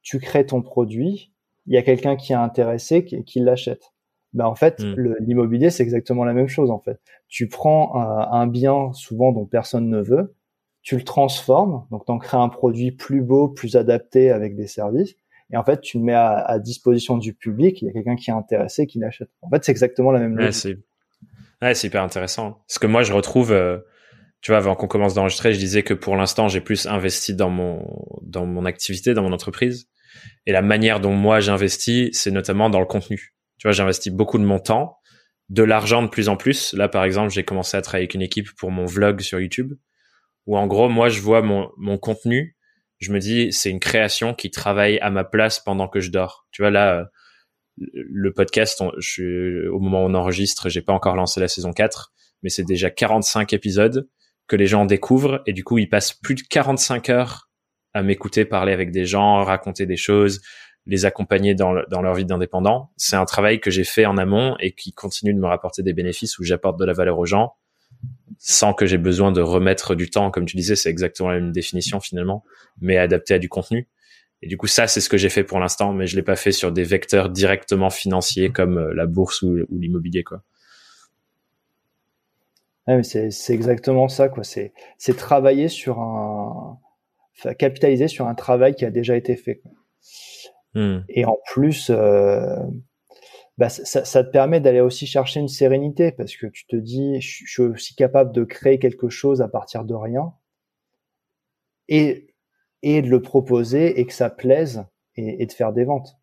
tu 0.01 0.19
crées 0.19 0.45
ton 0.45 0.61
produit, 0.61 1.31
il 1.65 1.73
y 1.73 1.77
a 1.77 1.81
quelqu'un 1.81 2.15
qui 2.15 2.33
est 2.33 2.37
intéressé 2.37 3.03
qui, 3.03 3.23
qui 3.23 3.39
l'achète. 3.39 3.93
Ben 4.33 4.45
en 4.45 4.55
fait, 4.55 4.79
hmm. 4.79 5.15
l'immobilier 5.19 5.69
c'est 5.69 5.83
exactement 5.83 6.23
la 6.23 6.33
même 6.33 6.47
chose 6.47 6.69
en 6.69 6.79
fait. 6.79 6.99
Tu 7.27 7.47
prends 7.47 7.95
un, 7.95 8.31
un, 8.31 8.47
bien 8.47 8.91
souvent 8.93 9.31
dont 9.31 9.45
personne 9.45 9.89
ne 9.89 10.01
veut, 10.01 10.35
tu 10.81 10.95
le 10.95 11.03
transformes, 11.03 11.85
donc 11.91 12.05
tu 12.05 12.11
en 12.11 12.17
crées 12.17 12.37
un 12.37 12.49
produit 12.49 12.91
plus 12.91 13.21
beau, 13.21 13.47
plus 13.47 13.75
adapté 13.75 14.29
avec 14.31 14.55
des 14.55 14.67
services, 14.67 15.15
et 15.51 15.57
en 15.57 15.63
fait 15.63 15.81
tu 15.81 15.97
le 15.97 16.03
mets 16.03 16.13
à, 16.13 16.35
à 16.35 16.59
disposition 16.59 17.17
du 17.17 17.33
public. 17.33 17.81
Il 17.81 17.85
y 17.85 17.89
a 17.89 17.93
quelqu'un 17.93 18.15
qui 18.15 18.29
est 18.29 18.33
intéressé 18.33 18.85
qui 18.85 18.99
l'achète. 18.99 19.29
En 19.41 19.49
fait, 19.49 19.63
c'est 19.63 19.71
exactement 19.71 20.11
la 20.11 20.19
même 20.19 20.39
chose. 20.39 20.75
Ouais, 21.61 21.73
c'est 21.73 21.87
hyper 21.87 22.03
intéressant. 22.03 22.59
Parce 22.67 22.79
que 22.79 22.87
moi, 22.87 23.03
je 23.03 23.13
retrouve, 23.13 23.51
euh, 23.51 23.79
tu 24.41 24.51
vois, 24.51 24.57
avant 24.57 24.75
qu'on 24.75 24.87
commence 24.87 25.13
d'enregistrer, 25.13 25.53
je 25.53 25.59
disais 25.59 25.83
que 25.83 25.93
pour 25.93 26.15
l'instant, 26.15 26.47
j'ai 26.47 26.61
plus 26.61 26.85
investi 26.85 27.33
dans 27.33 27.49
mon 27.49 27.85
dans 28.21 28.45
mon 28.45 28.65
activité, 28.65 29.13
dans 29.13 29.23
mon 29.23 29.33
entreprise. 29.33 29.89
Et 30.45 30.51
la 30.51 30.61
manière 30.61 30.99
dont 30.99 31.13
moi 31.13 31.39
j'investis, 31.39 32.09
c'est 32.13 32.31
notamment 32.31 32.69
dans 32.69 32.79
le 32.79 32.85
contenu. 32.85 33.33
Tu 33.57 33.67
vois, 33.67 33.71
j'investis 33.71 34.13
beaucoup 34.13 34.37
de 34.37 34.43
mon 34.43 34.59
temps, 34.59 34.97
de 35.49 35.63
l'argent 35.63 36.03
de 36.03 36.07
plus 36.07 36.29
en 36.29 36.37
plus. 36.37 36.73
Là, 36.73 36.87
par 36.87 37.03
exemple, 37.03 37.31
j'ai 37.31 37.43
commencé 37.43 37.77
à 37.77 37.81
travailler 37.81 38.03
avec 38.03 38.13
une 38.13 38.21
équipe 38.21 38.49
pour 38.57 38.71
mon 38.71 38.85
vlog 38.85 39.21
sur 39.21 39.39
YouTube, 39.39 39.73
où 40.45 40.57
en 40.57 40.67
gros, 40.67 40.89
moi, 40.89 41.09
je 41.09 41.21
vois 41.21 41.41
mon 41.41 41.69
mon 41.77 41.97
contenu. 41.97 42.55
Je 42.99 43.11
me 43.11 43.19
dis, 43.19 43.51
c'est 43.53 43.69
une 43.69 43.79
création 43.79 44.33
qui 44.33 44.49
travaille 44.49 44.99
à 44.99 45.09
ma 45.09 45.23
place 45.23 45.59
pendant 45.59 45.87
que 45.87 45.99
je 45.99 46.11
dors. 46.11 46.47
Tu 46.51 46.61
vois, 46.61 46.71
là, 46.71 47.09
le 47.77 48.33
podcast, 48.33 48.83
je, 48.97 49.67
au 49.69 49.79
moment 49.79 50.03
où 50.03 50.07
on 50.07 50.13
enregistre, 50.15 50.69
j'ai 50.69 50.81
pas 50.81 50.93
encore 50.93 51.15
lancé 51.15 51.39
la 51.39 51.47
saison 51.47 51.73
4, 51.73 52.11
mais 52.43 52.49
c'est 52.49 52.63
déjà 52.63 52.89
45 52.89 53.53
épisodes 53.53 54.07
que 54.47 54.55
les 54.55 54.67
gens 54.67 54.85
découvrent 54.85 55.41
et 55.45 55.53
du 55.53 55.63
coup, 55.63 55.77
ils 55.77 55.89
passent 55.89 56.13
plus 56.13 56.35
de 56.35 56.41
45 56.41 57.09
heures 57.09 57.49
à 57.93 58.03
m'écouter 58.03 58.45
parler 58.45 58.73
avec 58.73 58.91
des 58.91 59.05
gens, 59.05 59.43
raconter 59.43 59.85
des 59.85 59.97
choses, 59.97 60.41
les 60.85 61.05
accompagner 61.05 61.55
dans, 61.55 61.73
dans 61.89 62.01
leur 62.01 62.13
vie 62.13 62.25
d'indépendant. 62.25 62.91
C'est 62.95 63.15
un 63.15 63.25
travail 63.25 63.59
que 63.59 63.71
j'ai 63.71 63.83
fait 63.83 64.05
en 64.05 64.17
amont 64.17 64.55
et 64.59 64.73
qui 64.73 64.93
continue 64.93 65.33
de 65.33 65.39
me 65.39 65.47
rapporter 65.47 65.83
des 65.83 65.93
bénéfices 65.93 66.39
où 66.39 66.43
j'apporte 66.43 66.79
de 66.79 66.85
la 66.85 66.93
valeur 66.93 67.19
aux 67.19 67.25
gens 67.25 67.55
sans 68.39 68.73
que 68.73 68.85
j'ai 68.85 68.97
besoin 68.97 69.31
de 69.31 69.41
remettre 69.41 69.95
du 69.95 70.09
temps. 70.09 70.31
Comme 70.31 70.45
tu 70.45 70.57
disais, 70.57 70.75
c'est 70.75 70.89
exactement 70.89 71.29
la 71.29 71.39
même 71.39 71.51
définition 71.51 71.99
finalement, 71.99 72.43
mais 72.79 72.97
adapté 72.97 73.33
à 73.33 73.39
du 73.39 73.49
contenu. 73.49 73.87
Et 74.41 74.47
du 74.47 74.57
coup, 74.57 74.67
ça, 74.67 74.87
c'est 74.87 75.01
ce 75.01 75.09
que 75.09 75.17
j'ai 75.17 75.29
fait 75.29 75.43
pour 75.43 75.59
l'instant, 75.59 75.93
mais 75.93 76.05
je 76.05 76.15
l'ai 76.15 76.21
pas 76.21 76.35
fait 76.35 76.51
sur 76.51 76.71
des 76.71 76.83
vecteurs 76.83 77.29
directement 77.29 77.89
financiers 77.89 78.51
comme 78.51 78.77
euh, 78.77 78.93
la 78.93 79.07
bourse 79.07 79.41
ou, 79.41 79.57
l'immobilier, 79.71 80.23
quoi. 80.23 80.43
Mais 82.87 83.03
c'est, 83.03 83.53
exactement 83.53 84.07
ça, 84.07 84.29
quoi. 84.29 84.43
C'est, 84.43 84.73
travailler 85.17 85.67
sur 85.67 85.99
un, 85.99 86.79
capitaliser 87.59 88.07
sur 88.07 88.27
un 88.27 88.35
travail 88.35 88.75
qui 88.75 88.85
a 88.85 88.91
déjà 88.91 89.15
été 89.15 89.35
fait. 89.35 89.61
Hmm. 90.73 90.99
Et 91.09 91.25
en 91.25 91.37
plus, 91.51 91.89
euh, 91.89 92.55
bah, 93.57 93.69
ça, 93.69 94.05
ça, 94.05 94.23
te 94.23 94.29
permet 94.29 94.61
d'aller 94.61 94.79
aussi 94.79 95.05
chercher 95.05 95.39
une 95.39 95.47
sérénité 95.47 96.11
parce 96.11 96.35
que 96.35 96.47
tu 96.47 96.65
te 96.65 96.75
dis, 96.75 97.19
je, 97.19 97.43
je 97.45 97.51
suis 97.51 97.63
aussi 97.63 97.95
capable 97.95 98.31
de 98.31 98.43
créer 98.43 98.79
quelque 98.79 99.09
chose 99.09 99.41
à 99.41 99.47
partir 99.47 99.83
de 99.83 99.93
rien. 99.93 100.33
Et 101.89 102.27
et 102.83 103.01
de 103.01 103.09
le 103.09 103.21
proposer 103.21 103.99
et 103.99 104.05
que 104.05 104.13
ça 104.13 104.29
plaise 104.29 104.85
et, 105.15 105.45
de 105.45 105.51
faire 105.51 105.73
des 105.73 105.83
ventes. 105.83 106.17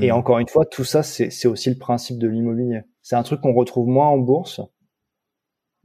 Et 0.00 0.10
hmm. 0.10 0.14
encore 0.14 0.38
une 0.38 0.48
fois, 0.48 0.64
tout 0.64 0.84
ça, 0.84 1.02
c'est 1.02 1.46
aussi 1.46 1.68
le 1.70 1.78
principe 1.78 2.18
de 2.18 2.26
l'immobilier. 2.26 2.82
C'est 3.02 3.16
un 3.16 3.22
truc 3.22 3.42
qu'on 3.42 3.52
retrouve 3.52 3.86
moins 3.86 4.08
en 4.08 4.16
bourse, 4.16 4.60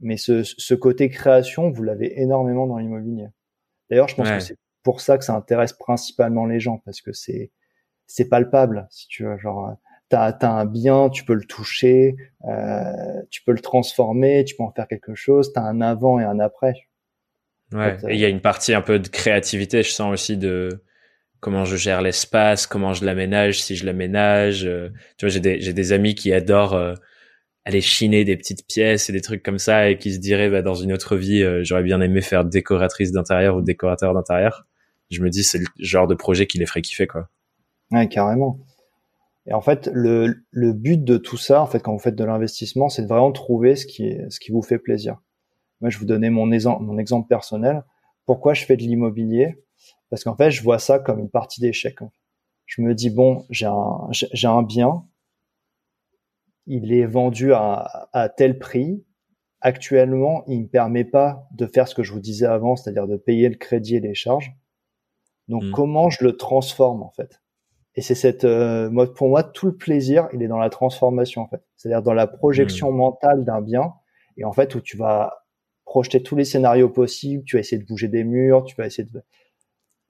mais 0.00 0.16
ce, 0.16 0.42
ce 0.42 0.74
côté 0.74 1.08
création, 1.08 1.70
vous 1.70 1.82
l'avez 1.82 2.20
énormément 2.20 2.66
dans 2.66 2.78
l'immobilier. 2.78 3.28
D'ailleurs, 3.88 4.08
je 4.08 4.14
pense 4.14 4.30
que 4.30 4.40
c'est 4.40 4.58
pour 4.82 5.00
ça 5.00 5.18
que 5.18 5.24
ça 5.24 5.34
intéresse 5.34 5.72
principalement 5.72 6.46
les 6.46 6.60
gens, 6.60 6.80
parce 6.84 7.00
que 7.00 7.12
c'est 7.12 7.50
c'est 8.06 8.28
palpable, 8.28 8.88
si 8.90 9.06
tu 9.06 9.24
veux. 9.24 9.38
Genre, 9.38 9.76
t'as 10.08 10.30
as 10.30 10.48
un 10.48 10.66
bien, 10.66 11.10
tu 11.10 11.24
peux 11.24 11.34
le 11.34 11.44
toucher, 11.44 12.16
euh, 12.48 13.22
tu 13.30 13.42
peux 13.44 13.52
le 13.52 13.60
transformer, 13.60 14.44
tu 14.44 14.56
peux 14.56 14.64
en 14.64 14.72
faire 14.72 14.88
quelque 14.88 15.14
chose. 15.14 15.52
T'as 15.52 15.62
un 15.62 15.80
avant 15.80 16.18
et 16.18 16.24
un 16.24 16.40
après. 16.40 16.74
Ouais. 17.72 17.96
Et 18.08 18.14
il 18.14 18.20
y 18.20 18.24
a 18.24 18.28
une 18.28 18.40
partie 18.40 18.74
un 18.74 18.82
peu 18.82 18.98
de 18.98 19.06
créativité, 19.06 19.84
je 19.84 19.90
sens 19.90 20.12
aussi 20.12 20.36
de 20.36 20.82
comment 21.38 21.64
je 21.64 21.76
gère 21.76 22.02
l'espace, 22.02 22.66
comment 22.66 22.92
je 22.94 23.04
l'aménage, 23.04 23.62
si 23.62 23.76
je 23.76 23.86
l'aménage. 23.86 24.66
Euh, 24.66 24.88
tu 25.16 25.26
vois, 25.26 25.30
j'ai 25.30 25.40
des, 25.40 25.60
j'ai 25.60 25.72
des 25.72 25.92
amis 25.92 26.16
qui 26.16 26.32
adorent 26.32 26.74
euh, 26.74 26.94
aller 27.64 27.80
chiner 27.80 28.24
des 28.24 28.36
petites 28.36 28.66
pièces 28.66 29.10
et 29.10 29.12
des 29.12 29.20
trucs 29.20 29.42
comme 29.42 29.58
ça 29.58 29.90
et 29.90 29.98
qui 29.98 30.12
se 30.12 30.18
diraient, 30.18 30.50
bah, 30.50 30.62
dans 30.62 30.74
une 30.74 30.92
autre 30.92 31.16
vie, 31.16 31.42
euh, 31.42 31.62
j'aurais 31.62 31.82
bien 31.82 32.00
aimé 32.00 32.20
faire 32.20 32.44
décoratrice 32.44 33.12
d'intérieur 33.12 33.56
ou 33.56 33.62
décorateur 33.62 34.14
d'intérieur. 34.14 34.66
Je 35.10 35.22
me 35.22 35.28
dis, 35.28 35.42
c'est 35.42 35.58
le 35.58 35.66
genre 35.78 36.06
de 36.06 36.14
projet 36.14 36.46
qui 36.46 36.58
les 36.58 36.66
ferait 36.66 36.82
kiffer, 36.82 37.06
quoi. 37.06 37.28
Ouais, 37.90 38.08
carrément. 38.08 38.60
Et 39.46 39.52
en 39.52 39.60
fait, 39.60 39.90
le, 39.92 40.44
le 40.50 40.72
but 40.72 41.02
de 41.02 41.16
tout 41.16 41.36
ça, 41.36 41.60
en 41.60 41.66
fait, 41.66 41.80
quand 41.80 41.92
vous 41.92 41.98
faites 41.98 42.14
de 42.14 42.24
l'investissement, 42.24 42.88
c'est 42.88 43.02
de 43.02 43.08
vraiment 43.08 43.32
trouver 43.32 43.74
ce 43.74 43.86
qui, 43.86 44.16
ce 44.28 44.38
qui 44.38 44.52
vous 44.52 44.62
fait 44.62 44.78
plaisir. 44.78 45.20
Moi, 45.80 45.90
je 45.90 45.98
vous 45.98 46.04
donnais 46.04 46.30
mon, 46.30 46.52
exemple, 46.52 46.84
mon 46.84 46.98
exemple 46.98 47.26
personnel. 47.28 47.82
Pourquoi 48.26 48.54
je 48.54 48.64
fais 48.64 48.76
de 48.76 48.82
l'immobilier? 48.82 49.56
Parce 50.10 50.24
qu'en 50.24 50.36
fait, 50.36 50.50
je 50.50 50.62
vois 50.62 50.78
ça 50.78 50.98
comme 50.98 51.18
une 51.18 51.30
partie 51.30 51.60
d'échec. 51.60 51.98
Je 52.66 52.82
me 52.82 52.94
dis 52.94 53.10
bon, 53.10 53.44
j'ai 53.50 53.66
un, 53.66 54.08
j'ai 54.12 54.46
un 54.46 54.62
bien, 54.62 55.04
il 56.72 56.92
est 56.92 57.04
vendu 57.04 57.52
à, 57.52 58.08
à 58.12 58.28
tel 58.28 58.58
prix. 58.58 59.04
Actuellement, 59.60 60.44
il 60.46 60.62
me 60.62 60.68
permet 60.68 61.04
pas 61.04 61.46
de 61.52 61.66
faire 61.66 61.86
ce 61.86 61.94
que 61.94 62.02
je 62.02 62.12
vous 62.12 62.20
disais 62.20 62.46
avant, 62.46 62.76
c'est-à-dire 62.76 63.06
de 63.06 63.18
payer 63.18 63.48
le 63.48 63.56
crédit 63.56 63.96
et 63.96 64.00
les 64.00 64.14
charges. 64.14 64.52
Donc, 65.48 65.64
mmh. 65.64 65.72
comment 65.72 66.08
je 66.08 66.24
le 66.24 66.36
transforme 66.36 67.02
en 67.02 67.10
fait? 67.10 67.42
Et 67.96 68.02
c'est 68.02 68.14
cette, 68.14 68.44
euh, 68.44 69.06
pour 69.16 69.28
moi, 69.28 69.42
tout 69.42 69.66
le 69.66 69.76
plaisir, 69.76 70.28
il 70.32 70.42
est 70.42 70.48
dans 70.48 70.58
la 70.58 70.70
transformation 70.70 71.42
en 71.42 71.48
fait, 71.48 71.62
c'est-à-dire 71.76 72.02
dans 72.02 72.14
la 72.14 72.26
projection 72.26 72.92
mmh. 72.92 72.96
mentale 72.96 73.44
d'un 73.44 73.60
bien, 73.60 73.92
et 74.36 74.44
en 74.44 74.52
fait 74.52 74.74
où 74.76 74.80
tu 74.80 74.96
vas 74.96 75.44
projeter 75.84 76.22
tous 76.22 76.36
les 76.36 76.44
scénarios 76.44 76.88
possibles, 76.88 77.42
tu 77.44 77.56
vas 77.56 77.60
essayer 77.60 77.82
de 77.82 77.86
bouger 77.86 78.06
des 78.06 78.22
murs, 78.22 78.62
tu 78.64 78.76
vas 78.76 78.86
essayer 78.86 79.08
de, 79.12 79.22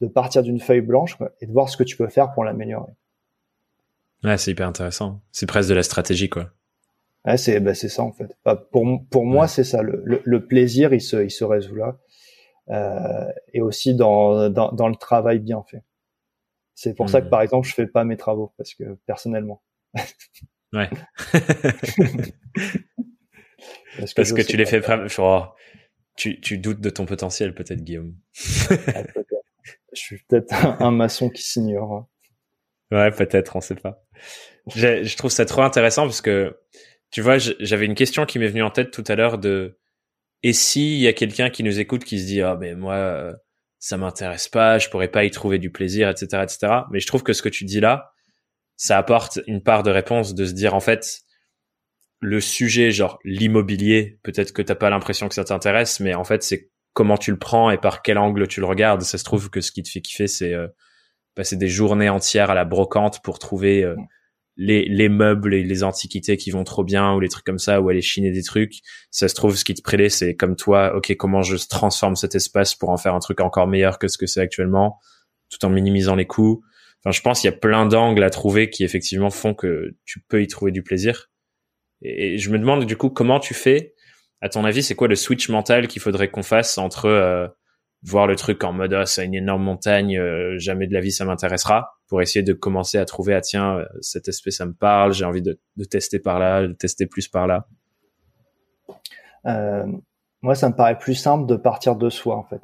de 0.03 0.07
partir 0.09 0.43
d'une 0.43 0.61
feuille 0.61 0.83
blanche 0.83 1.17
et 1.41 1.47
de 1.47 1.53
voir 1.53 1.71
ce 1.71 1.77
que 1.77 1.85
tu 1.85 1.97
peux 1.97 2.09
faire 2.09 2.33
pour 2.33 2.45
l'améliorer. 2.45 2.93
Ouais, 4.25 4.37
c'est 4.39 4.51
hyper 4.51 4.69
intéressant. 4.69 5.21
C'est 5.33 5.47
presque 5.47 5.69
de 5.69 5.75
la 5.75 5.83
stratégie, 5.83 6.29
quoi. 6.29 6.51
Ouais, 7.25 7.37
c'est 7.37 7.75
c'est 7.75 7.89
ça 7.89 8.03
en 8.03 8.13
fait. 8.13 8.37
Bah, 8.45 8.57
pour 8.57 8.87
pour 9.11 9.27
moi, 9.27 9.47
c'est 9.47 9.65
ça. 9.65 9.83
Le, 9.83 10.23
le, 10.25 10.47
plaisir, 10.47 10.95
il 10.95 11.01
se 11.01 11.23
il 11.23 11.31
se 11.31 11.45
résout 11.45 11.75
là, 11.75 11.99
euh, 12.71 13.31
et 13.53 13.61
aussi 13.61 13.95
dans, 13.95 14.49
dans, 14.49 14.73
dans 14.73 14.89
le 14.89 14.97
travail 14.97 15.39
bien 15.39 15.63
fait. 15.71 15.83
C'est 16.75 16.95
pour 16.95 17.11
ça 17.11 17.21
que 17.21 17.27
hmm. 17.27 17.31
par 17.31 17.43
exemple, 17.43 17.69
je 17.69 17.75
fais 17.75 17.87
pas 17.87 18.05
mes 18.05 18.17
travaux 18.17 18.55
parce 18.57 18.73
que 18.73 18.97
personnellement. 19.07 19.63
ouais. 20.73 20.89
parce 23.99 24.15
que, 24.15 24.37
que 24.37 24.47
tu 24.47 24.57
les 24.57 24.65
fais 24.65 24.81
oh, 25.19 25.43
tu, 26.17 26.41
tu 26.41 26.57
doutes 26.57 26.81
de 26.81 26.89
ton 26.89 27.05
potentiel 27.05 27.55
peut-être 27.55 27.83
Guillaume. 27.83 28.15
Ah, 28.95 29.03
je 29.93 30.01
suis 30.01 30.19
peut-être 30.29 30.55
un, 30.81 30.91
maçon 30.91 31.29
qui 31.29 31.43
s'ignore. 31.43 32.07
Ouais, 32.91 33.11
peut-être, 33.11 33.57
on 33.57 33.61
sait 33.61 33.77
pas. 33.77 34.03
Je, 34.75 35.05
je 35.05 35.17
trouve 35.17 35.31
ça 35.31 35.45
trop 35.45 35.63
intéressant 35.63 36.03
parce 36.03 36.21
que 36.21 36.57
tu 37.11 37.23
vois, 37.23 37.39
j'avais 37.39 37.87
une 37.87 37.95
question 37.95 38.25
qui 38.25 38.39
m'est 38.39 38.49
venue 38.49 38.63
en 38.63 38.71
tête 38.71 38.91
tout 38.91 39.05
à 39.09 39.17
l'heure 39.17 39.39
de 39.39 39.79
et 40.43 40.53
s'il 40.53 40.99
y 40.99 41.07
a 41.07 41.13
quelqu'un 41.13 41.51
qui 41.51 41.63
nous 41.63 41.81
écoute 41.81 42.05
qui 42.05 42.19
se 42.19 42.27
dit 42.27 42.41
ah 42.41 42.57
mais 42.59 42.75
moi 42.75 42.95
euh, 42.95 43.33
ça 43.79 43.97
m'intéresse 43.97 44.49
pas, 44.49 44.79
je 44.79 44.89
pourrais 44.89 45.09
pas 45.09 45.25
y 45.25 45.31
trouver 45.31 45.59
du 45.59 45.71
plaisir, 45.71 46.09
etc., 46.09 46.43
etc. 46.43 46.73
Mais 46.91 47.01
je 47.01 47.07
trouve 47.07 47.23
que 47.23 47.33
ce 47.33 47.43
que 47.43 47.49
tu 47.49 47.65
dis 47.65 47.81
là, 47.81 48.13
ça 48.77 48.97
apporte 48.99 49.41
une 49.47 49.63
part 49.63 49.83
de 49.83 49.91
réponse 49.91 50.35
de 50.35 50.45
se 50.45 50.53
dire 50.53 50.75
en 50.75 50.81
fait 50.81 51.21
le 52.21 52.41
sujet, 52.41 52.91
genre 52.91 53.19
l'immobilier, 53.25 54.19
peut-être 54.23 54.53
que 54.53 54.63
t'as 54.63 54.75
pas 54.75 54.91
l'impression 54.91 55.29
que 55.29 55.35
ça 55.35 55.45
t'intéresse, 55.45 56.01
mais 56.01 56.15
en 56.15 56.25
fait 56.25 56.43
c'est 56.43 56.71
comment 56.93 57.17
tu 57.17 57.31
le 57.31 57.39
prends 57.39 57.71
et 57.71 57.79
par 57.79 58.03
quel 58.03 58.19
angle 58.19 58.47
tu 58.47 58.61
le 58.61 58.67
regardes. 58.67 59.03
Ça 59.03 59.19
se 59.19 59.25
trouve 59.25 59.51
que 59.51 59.61
ce 59.61 59.73
qui 59.73 59.83
te 59.83 59.89
fait 59.89 60.01
kiffer, 60.01 60.27
c'est 60.29 60.55
euh, 60.55 60.69
passer 61.41 61.57
des 61.57 61.69
journées 61.69 62.11
entières 62.11 62.51
à 62.51 62.55
la 62.55 62.67
brocante 62.67 63.23
pour 63.23 63.39
trouver 63.39 63.83
euh, 63.83 63.97
les, 64.59 64.85
les 64.85 65.09
meubles 65.09 65.55
et 65.55 65.63
les 65.63 65.83
antiquités 65.83 66.37
qui 66.37 66.51
vont 66.51 66.65
trop 66.65 66.85
bien 66.85 67.15
ou 67.15 67.21
les 67.21 67.31
trucs 67.31 67.47
comme 67.47 67.59
ça 67.59 67.81
ou 67.81 67.89
aller 67.89 68.03
chiner 68.03 68.31
des 68.31 68.43
trucs. 68.43 68.81
Ça 69.11 69.27
se 69.27 69.35
trouve 69.35 69.57
ce 69.57 69.65
qui 69.65 69.73
te 69.73 69.81
prélève, 69.81 70.11
c'est 70.11 70.37
comme 70.37 70.55
toi, 70.55 70.95
ok, 70.95 71.17
comment 71.17 71.41
je 71.41 71.57
transforme 71.67 72.15
cet 72.15 72.35
espace 72.35 72.75
pour 72.75 72.91
en 72.91 72.99
faire 72.99 73.15
un 73.15 73.21
truc 73.21 73.41
encore 73.41 73.67
meilleur 73.67 73.99
que 73.99 74.07
ce 74.07 74.19
que 74.19 74.27
c'est 74.27 74.43
actuellement, 74.43 74.99
tout 75.49 75.65
en 75.65 75.71
minimisant 75.71 76.15
les 76.15 76.27
coûts. 76.27 76.63
Enfin, 77.03 77.11
je 77.11 77.23
pense 77.23 77.41
qu'il 77.41 77.51
y 77.51 77.55
a 77.55 77.57
plein 77.57 77.87
d'angles 77.87 78.23
à 78.23 78.29
trouver 78.29 78.69
qui 78.69 78.85
effectivement 78.85 79.31
font 79.31 79.55
que 79.55 79.97
tu 80.05 80.21
peux 80.21 80.43
y 80.43 80.47
trouver 80.47 80.73
du 80.73 80.83
plaisir. 80.83 81.31
Et, 82.03 82.37
je 82.37 82.51
me 82.51 82.59
demande 82.59 82.85
du 82.85 82.99
coup 82.99 83.09
comment 83.09 83.41
tu 83.41 83.55
fais? 83.55 83.95
À 84.43 84.51
ton 84.51 84.67
avis, 84.67 84.83
c'est 84.83 84.95
quoi 84.95 85.09
le 85.09 85.17
switch 85.17 85.49
mental 85.49 85.89
qu'il 85.89 86.03
faudrait 86.03 86.31
qu'on 86.31 86.43
fasse 86.43 86.77
entre 86.77 87.07
euh, 87.07 87.49
voir 88.03 88.27
le 88.27 88.37
truc 88.37 88.65
en 88.65 88.73
mode 88.73 88.95
ah, 88.95 89.07
c'est 89.07 89.25
une 89.25 89.35
énorme 89.35 89.63
montagne, 89.63 90.17
euh, 90.19 90.59
jamais 90.59 90.87
de 90.87 90.95
la 90.95 91.01
vie 91.01 91.13
ça 91.13 91.25
m'intéressera, 91.25 91.93
pour 92.09 92.23
essayer 92.23 92.43
de 92.43 92.53
commencer 92.53 92.99
à 92.99 93.05
trouver 93.05 93.35
ah 93.35 93.41
tiens 93.41 93.79
euh, 93.79 93.85
cette 94.01 94.29
espèce 94.29 94.57
ça 94.57 94.67
me 94.67 94.73
parle, 94.73 95.13
j'ai 95.13 95.25
envie 95.25 95.43
de, 95.43 95.59
de, 95.77 95.85
tester 95.85 96.19
par 96.19 96.39
là, 96.39 96.67
de 96.67 96.73
tester 96.73 97.07
plus 97.07 97.29
par 97.29 97.47
là. 97.47 97.67
Euh, 99.47 99.87
moi, 100.43 100.55
ça 100.55 100.69
me 100.71 100.75
paraît 100.75 100.99
plus 100.99 101.15
simple 101.15 101.47
de 101.47 101.57
partir 101.57 101.97
de 101.97 102.09
soi, 102.09 102.37
en 102.37 102.45
fait. 102.45 102.63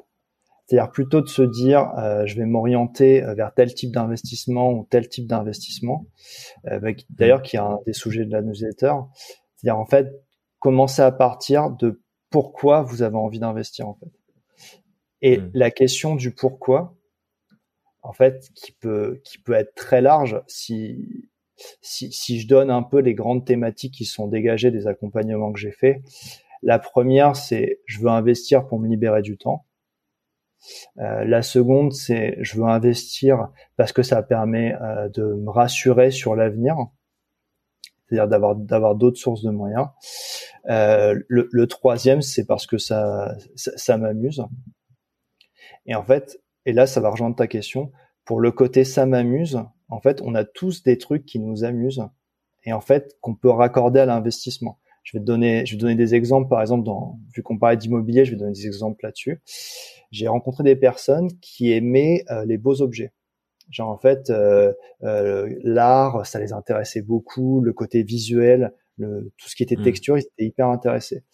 C'est-à-dire 0.66 0.90
plutôt 0.90 1.20
de 1.20 1.28
se 1.28 1.42
dire, 1.42 1.92
euh, 1.98 2.26
je 2.26 2.36
vais 2.36 2.46
m'orienter 2.46 3.20
vers 3.36 3.54
tel 3.54 3.72
type 3.72 3.92
d'investissement 3.92 4.72
ou 4.72 4.86
tel 4.90 5.08
type 5.08 5.28
d'investissement. 5.28 6.06
Euh, 6.66 6.92
D'ailleurs, 7.10 7.42
qui 7.42 7.56
est 7.56 7.60
un 7.60 7.78
des 7.86 7.92
sujets 7.92 8.24
de 8.24 8.32
la 8.32 8.42
newsletter. 8.42 8.94
C'est-à-dire 9.56 9.78
en 9.78 9.86
fait, 9.86 10.08
commencer 10.58 11.02
à 11.02 11.12
partir 11.12 11.70
de 11.70 12.02
pourquoi 12.30 12.82
vous 12.82 13.02
avez 13.02 13.16
envie 13.16 13.38
d'investir 13.38 13.88
en 13.88 13.94
fait. 13.94 14.10
Et 15.22 15.38
hmm. 15.38 15.50
la 15.54 15.70
question 15.70 16.14
du 16.14 16.32
pourquoi, 16.32 16.94
en 18.02 18.12
fait, 18.12 18.50
qui 18.54 18.72
peut 18.72 19.20
qui 19.24 19.38
peut 19.38 19.54
être 19.54 19.74
très 19.74 20.00
large 20.00 20.42
si 20.46 21.28
si, 21.80 22.12
si 22.12 22.40
je 22.40 22.48
donne 22.48 22.70
un 22.70 22.82
peu 22.82 22.98
les 22.98 23.14
grandes 23.14 23.46
thématiques 23.46 23.94
qui 23.94 24.04
sont 24.04 24.26
dégagées 24.26 24.70
des 24.70 24.86
accompagnements 24.86 25.52
que 25.52 25.58
j'ai 25.58 25.72
faits. 25.72 26.02
La 26.62 26.78
première, 26.78 27.36
c'est 27.36 27.80
je 27.86 28.00
veux 28.00 28.08
investir 28.08 28.66
pour 28.66 28.78
me 28.78 28.88
libérer 28.88 29.22
du 29.22 29.38
temps. 29.38 29.64
Euh, 30.98 31.24
la 31.24 31.42
seconde, 31.42 31.92
c'est 31.92 32.36
je 32.40 32.58
veux 32.58 32.66
investir 32.66 33.48
parce 33.76 33.92
que 33.92 34.02
ça 34.02 34.22
permet 34.22 34.74
euh, 34.80 35.08
de 35.08 35.22
me 35.22 35.50
rassurer 35.50 36.10
sur 36.10 36.34
l'avenir, 36.34 36.76
c'est-à-dire 38.08 38.28
d'avoir 38.28 38.56
d'avoir 38.56 38.94
d'autres 38.94 39.18
sources 39.18 39.42
de 39.42 39.50
moyens. 39.50 39.88
Euh, 40.68 41.18
le, 41.28 41.66
troisième, 41.66 42.22
c'est 42.22 42.46
parce 42.46 42.66
que 42.66 42.78
ça 42.78 43.36
ça, 43.54 43.98
m'amuse. 43.98 44.44
Et 45.86 45.94
en 45.94 46.04
fait, 46.04 46.40
et 46.64 46.72
là, 46.72 46.86
ça 46.86 47.00
va 47.00 47.10
rejoindre 47.10 47.36
ta 47.36 47.46
question. 47.46 47.92
Pour 48.24 48.40
le 48.40 48.50
côté 48.50 48.84
ça 48.84 49.06
m'amuse, 49.06 49.60
en 49.88 50.00
fait, 50.00 50.20
on 50.22 50.34
a 50.34 50.44
tous 50.44 50.82
des 50.82 50.98
trucs 50.98 51.24
qui 51.24 51.38
nous 51.38 51.64
amusent 51.64 52.04
et 52.64 52.72
en 52.72 52.80
fait 52.80 53.16
qu'on 53.20 53.34
peut 53.34 53.50
raccorder 53.50 54.00
à 54.00 54.06
l'investissement. 54.06 54.80
Je 55.04 55.16
vais 55.16 55.20
te 55.20 55.24
donner, 55.24 55.64
je 55.64 55.76
vais 55.76 55.80
donner 55.80 55.94
des 55.94 56.16
exemples, 56.16 56.48
par 56.48 56.60
exemple, 56.60 56.82
dans, 56.82 57.20
vu 57.32 57.44
qu'on 57.44 57.58
parlait 57.58 57.76
d'immobilier, 57.76 58.24
je 58.24 58.32
vais 58.32 58.36
donner 58.36 58.52
des 58.52 58.66
exemples 58.66 59.04
là-dessus 59.04 59.40
j'ai 60.10 60.28
rencontré 60.28 60.64
des 60.64 60.76
personnes 60.76 61.28
qui 61.40 61.72
aimaient 61.72 62.24
euh, 62.30 62.44
les 62.44 62.58
beaux 62.58 62.80
objets. 62.82 63.12
Genre 63.70 63.88
en 63.88 63.98
fait, 63.98 64.30
euh, 64.30 64.72
euh, 65.02 65.52
l'art, 65.62 66.24
ça 66.24 66.38
les 66.38 66.52
intéressait 66.52 67.02
beaucoup, 67.02 67.60
le 67.60 67.72
côté 67.72 68.02
visuel, 68.02 68.72
le, 68.96 69.32
tout 69.36 69.48
ce 69.48 69.56
qui 69.56 69.62
était 69.62 69.76
mmh. 69.76 69.82
texture, 69.82 70.18
ils 70.18 70.22
étaient 70.22 70.46
hyper 70.46 70.68
intéressés. 70.68 71.24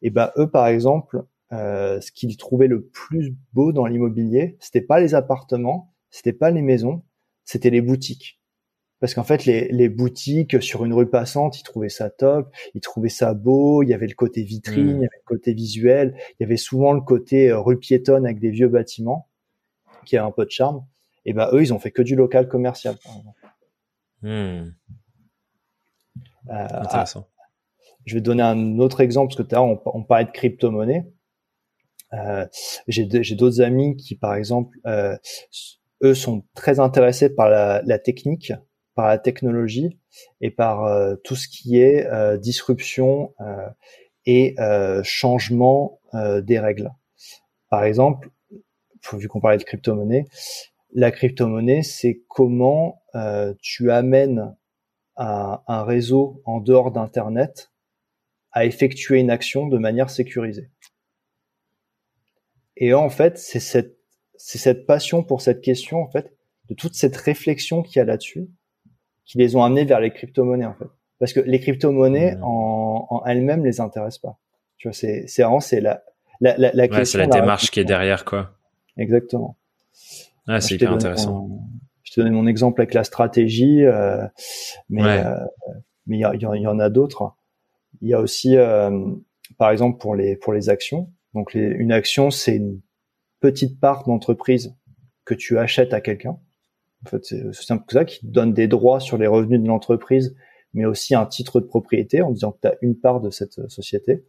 Et 0.00 0.10
ben 0.10 0.30
eux, 0.36 0.48
par 0.48 0.66
exemple, 0.68 1.24
ce 1.52 2.12
qu'ils 2.12 2.36
trouvaient 2.36 2.66
le 2.66 2.82
plus 2.82 3.34
beau 3.52 3.72
dans 3.72 3.86
l'immobilier, 3.86 4.56
c'était 4.58 4.80
pas 4.80 5.00
les 5.00 5.14
appartements, 5.14 5.94
c'était 6.10 6.32
pas 6.32 6.50
les 6.50 6.62
maisons, 6.62 7.02
c'était 7.44 7.70
les 7.70 7.82
boutiques 7.82 8.42
parce 9.02 9.14
qu'en 9.14 9.24
fait 9.24 9.46
les, 9.46 9.66
les, 9.72 9.88
boutiques 9.88 10.62
sur 10.62 10.84
une 10.84 10.94
rue 10.94 11.10
passante, 11.10 11.58
ils 11.58 11.64
trouvaient 11.64 11.88
ça 11.88 12.08
top, 12.08 12.54
ils 12.72 12.80
trouvaient 12.80 13.08
ça 13.08 13.34
beau, 13.34 13.82
il 13.82 13.88
y 13.88 13.94
avait 13.94 14.06
le 14.06 14.14
côté 14.14 14.44
vitrine, 14.44 14.84
mmh. 14.84 14.90
il 14.90 15.02
y 15.02 15.06
avait 15.06 15.18
le 15.18 15.26
côté 15.26 15.54
visuel, 15.54 16.14
il 16.38 16.44
y 16.44 16.44
avait 16.44 16.56
souvent 16.56 16.92
le 16.92 17.00
côté 17.00 17.50
euh, 17.50 17.58
rue 17.58 17.80
piétonne 17.80 18.24
avec 18.24 18.38
des 18.38 18.50
vieux 18.50 18.68
bâtiments 18.68 19.28
qui 20.04 20.16
a 20.16 20.24
un 20.24 20.30
peu 20.30 20.44
de 20.44 20.52
charme. 20.52 20.86
Et 21.24 21.32
ben 21.32 21.48
eux, 21.52 21.62
ils 21.62 21.74
ont 21.74 21.80
fait 21.80 21.90
que 21.90 22.00
du 22.00 22.14
local 22.14 22.46
commercial. 22.46 22.96
Par 23.02 23.16
exemple. 23.16 23.38
Mmh. 24.22 24.72
Euh, 26.50 26.66
Intéressant. 26.70 27.26
je 28.06 28.14
vais 28.14 28.20
donner 28.20 28.44
un 28.44 28.78
autre 28.78 29.00
exemple 29.00 29.34
parce 29.34 29.48
que 29.48 29.52
tu 29.52 29.56
on, 29.56 29.82
on 29.84 30.04
parlait 30.04 30.26
de 30.26 30.30
crypto-monnaie. 30.30 31.12
Euh, 32.14 32.46
j'ai 32.88 33.06
d'autres 33.06 33.60
amis 33.60 33.96
qui, 33.96 34.16
par 34.16 34.34
exemple, 34.34 34.78
euh, 34.86 35.16
eux 36.02 36.14
sont 36.14 36.44
très 36.54 36.80
intéressés 36.80 37.34
par 37.34 37.48
la, 37.48 37.82
la 37.84 37.98
technique 37.98 38.52
par 38.94 39.08
la 39.08 39.18
technologie 39.18 39.98
et 40.40 40.50
par 40.50 40.84
euh, 40.84 41.16
tout 41.24 41.36
ce 41.36 41.48
qui 41.48 41.78
est 41.78 42.06
euh, 42.06 42.36
disruption 42.36 43.34
euh, 43.40 43.68
et 44.24 44.54
changement 45.02 45.98
des 46.14 46.60
règles. 46.60 46.92
Par 47.70 47.82
exemple, 47.82 48.30
vu 49.14 49.26
qu'on 49.26 49.40
parlait 49.40 49.58
de 49.58 49.64
crypto-monnaie, 49.64 50.26
la 50.94 51.10
crypto-monnaie, 51.10 51.82
c'est 51.82 52.22
comment 52.28 53.02
tu 53.60 53.90
amènes 53.90 54.54
un 55.16 55.82
réseau 55.82 56.40
en 56.44 56.60
dehors 56.60 56.92
d'Internet 56.92 57.72
à 58.52 58.64
effectuer 58.64 59.18
une 59.18 59.30
action 59.30 59.66
de 59.66 59.76
manière 59.76 60.08
sécurisée. 60.08 60.70
Et 62.82 62.94
en 62.94 63.10
fait, 63.10 63.38
c'est 63.38 63.60
cette, 63.60 63.96
c'est 64.34 64.58
cette 64.58 64.86
passion 64.86 65.22
pour 65.22 65.40
cette 65.40 65.60
question, 65.60 66.02
en 66.02 66.10
fait, 66.10 66.34
de 66.68 66.74
toute 66.74 66.96
cette 66.96 67.16
réflexion 67.16 67.80
qu'il 67.80 67.98
y 67.98 68.00
a 68.00 68.04
là-dessus, 68.04 68.48
qui 69.24 69.38
les 69.38 69.54
ont 69.54 69.62
amenés 69.62 69.84
vers 69.84 70.00
les 70.00 70.12
crypto-monnaies 70.12 70.66
en 70.66 70.74
fait. 70.74 70.88
Parce 71.20 71.32
que 71.32 71.38
les 71.38 71.60
crypto-monnaies 71.60 72.34
mmh. 72.34 72.42
en, 72.42 73.06
en 73.08 73.24
elles-mêmes 73.24 73.64
les 73.64 73.80
intéressent 73.80 74.18
pas. 74.22 74.40
Tu 74.78 74.88
vois, 74.88 74.92
c'est 74.92 75.28
c'est 75.28 75.42
vraiment 75.42 75.60
c'est 75.60 75.80
la 75.80 76.02
la 76.40 76.56
la, 76.58 76.72
la 76.74 76.86
ouais, 76.88 77.04
c'est 77.04 77.18
la 77.18 77.28
démarche 77.28 77.70
qui 77.70 77.78
est 77.78 77.84
derrière 77.84 78.24
quoi. 78.24 78.50
Exactement. 78.96 79.56
Ah, 80.48 80.60
c'est 80.60 80.74
hyper 80.74 80.90
intéressant. 80.90 81.48
je 82.02 82.14
te 82.14 82.20
donne 82.20 82.32
mon 82.32 82.48
exemple 82.48 82.80
avec 82.80 82.94
la 82.94 83.04
stratégie, 83.04 83.84
euh, 83.84 84.26
mais 84.90 85.04
euh, 85.04 85.36
mais 86.08 86.18
il 86.18 86.20
y, 86.20 86.62
y, 86.62 86.66
en 86.66 86.78
a 86.80 86.90
d'autres. 86.90 87.32
Il 88.00 88.08
y 88.08 88.14
a 88.14 88.18
aussi, 88.18 88.56
euh, 88.56 88.90
par 89.56 89.70
exemple, 89.70 89.98
pour 89.98 90.16
les 90.16 90.34
pour 90.34 90.52
les 90.52 90.68
actions. 90.68 91.12
Donc, 91.34 91.54
les, 91.54 91.62
une 91.62 91.92
action, 91.92 92.30
c'est 92.30 92.56
une 92.56 92.80
petite 93.40 93.80
part 93.80 94.04
d'entreprise 94.04 94.74
que 95.24 95.34
tu 95.34 95.58
achètes 95.58 95.92
à 95.92 96.00
quelqu'un. 96.00 96.38
En 97.04 97.08
fait, 97.08 97.24
c'est 97.24 97.52
simple 97.52 97.84
que 97.86 97.94
ça, 97.94 98.04
qui 98.04 98.26
donne 98.26 98.52
des 98.52 98.68
droits 98.68 99.00
sur 99.00 99.18
les 99.18 99.26
revenus 99.26 99.60
de 99.60 99.66
l'entreprise, 99.66 100.36
mais 100.74 100.84
aussi 100.84 101.14
un 101.14 101.26
titre 101.26 101.60
de 101.60 101.66
propriété 101.66 102.22
en 102.22 102.30
disant 102.30 102.52
que 102.52 102.60
tu 102.62 102.68
as 102.68 102.76
une 102.80 102.98
part 102.98 103.20
de 103.20 103.30
cette 103.30 103.58
euh, 103.58 103.68
société. 103.68 104.24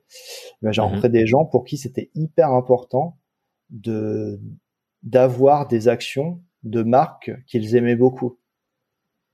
Ben, 0.62 0.72
j'ai 0.72 0.82
mhm. 0.82 0.88
rencontré 0.88 1.10
des 1.10 1.26
gens 1.28 1.46
pour 1.46 1.64
qui 1.64 1.78
c'était 1.78 2.10
hyper 2.16 2.52
important 2.52 3.18
de 3.70 4.40
d'avoir 5.04 5.68
des 5.68 5.90
actions 5.90 6.42
de 6.64 6.82
marques 6.82 7.32
qu'ils 7.46 7.76
aimaient 7.76 7.96
beaucoup. 7.96 8.40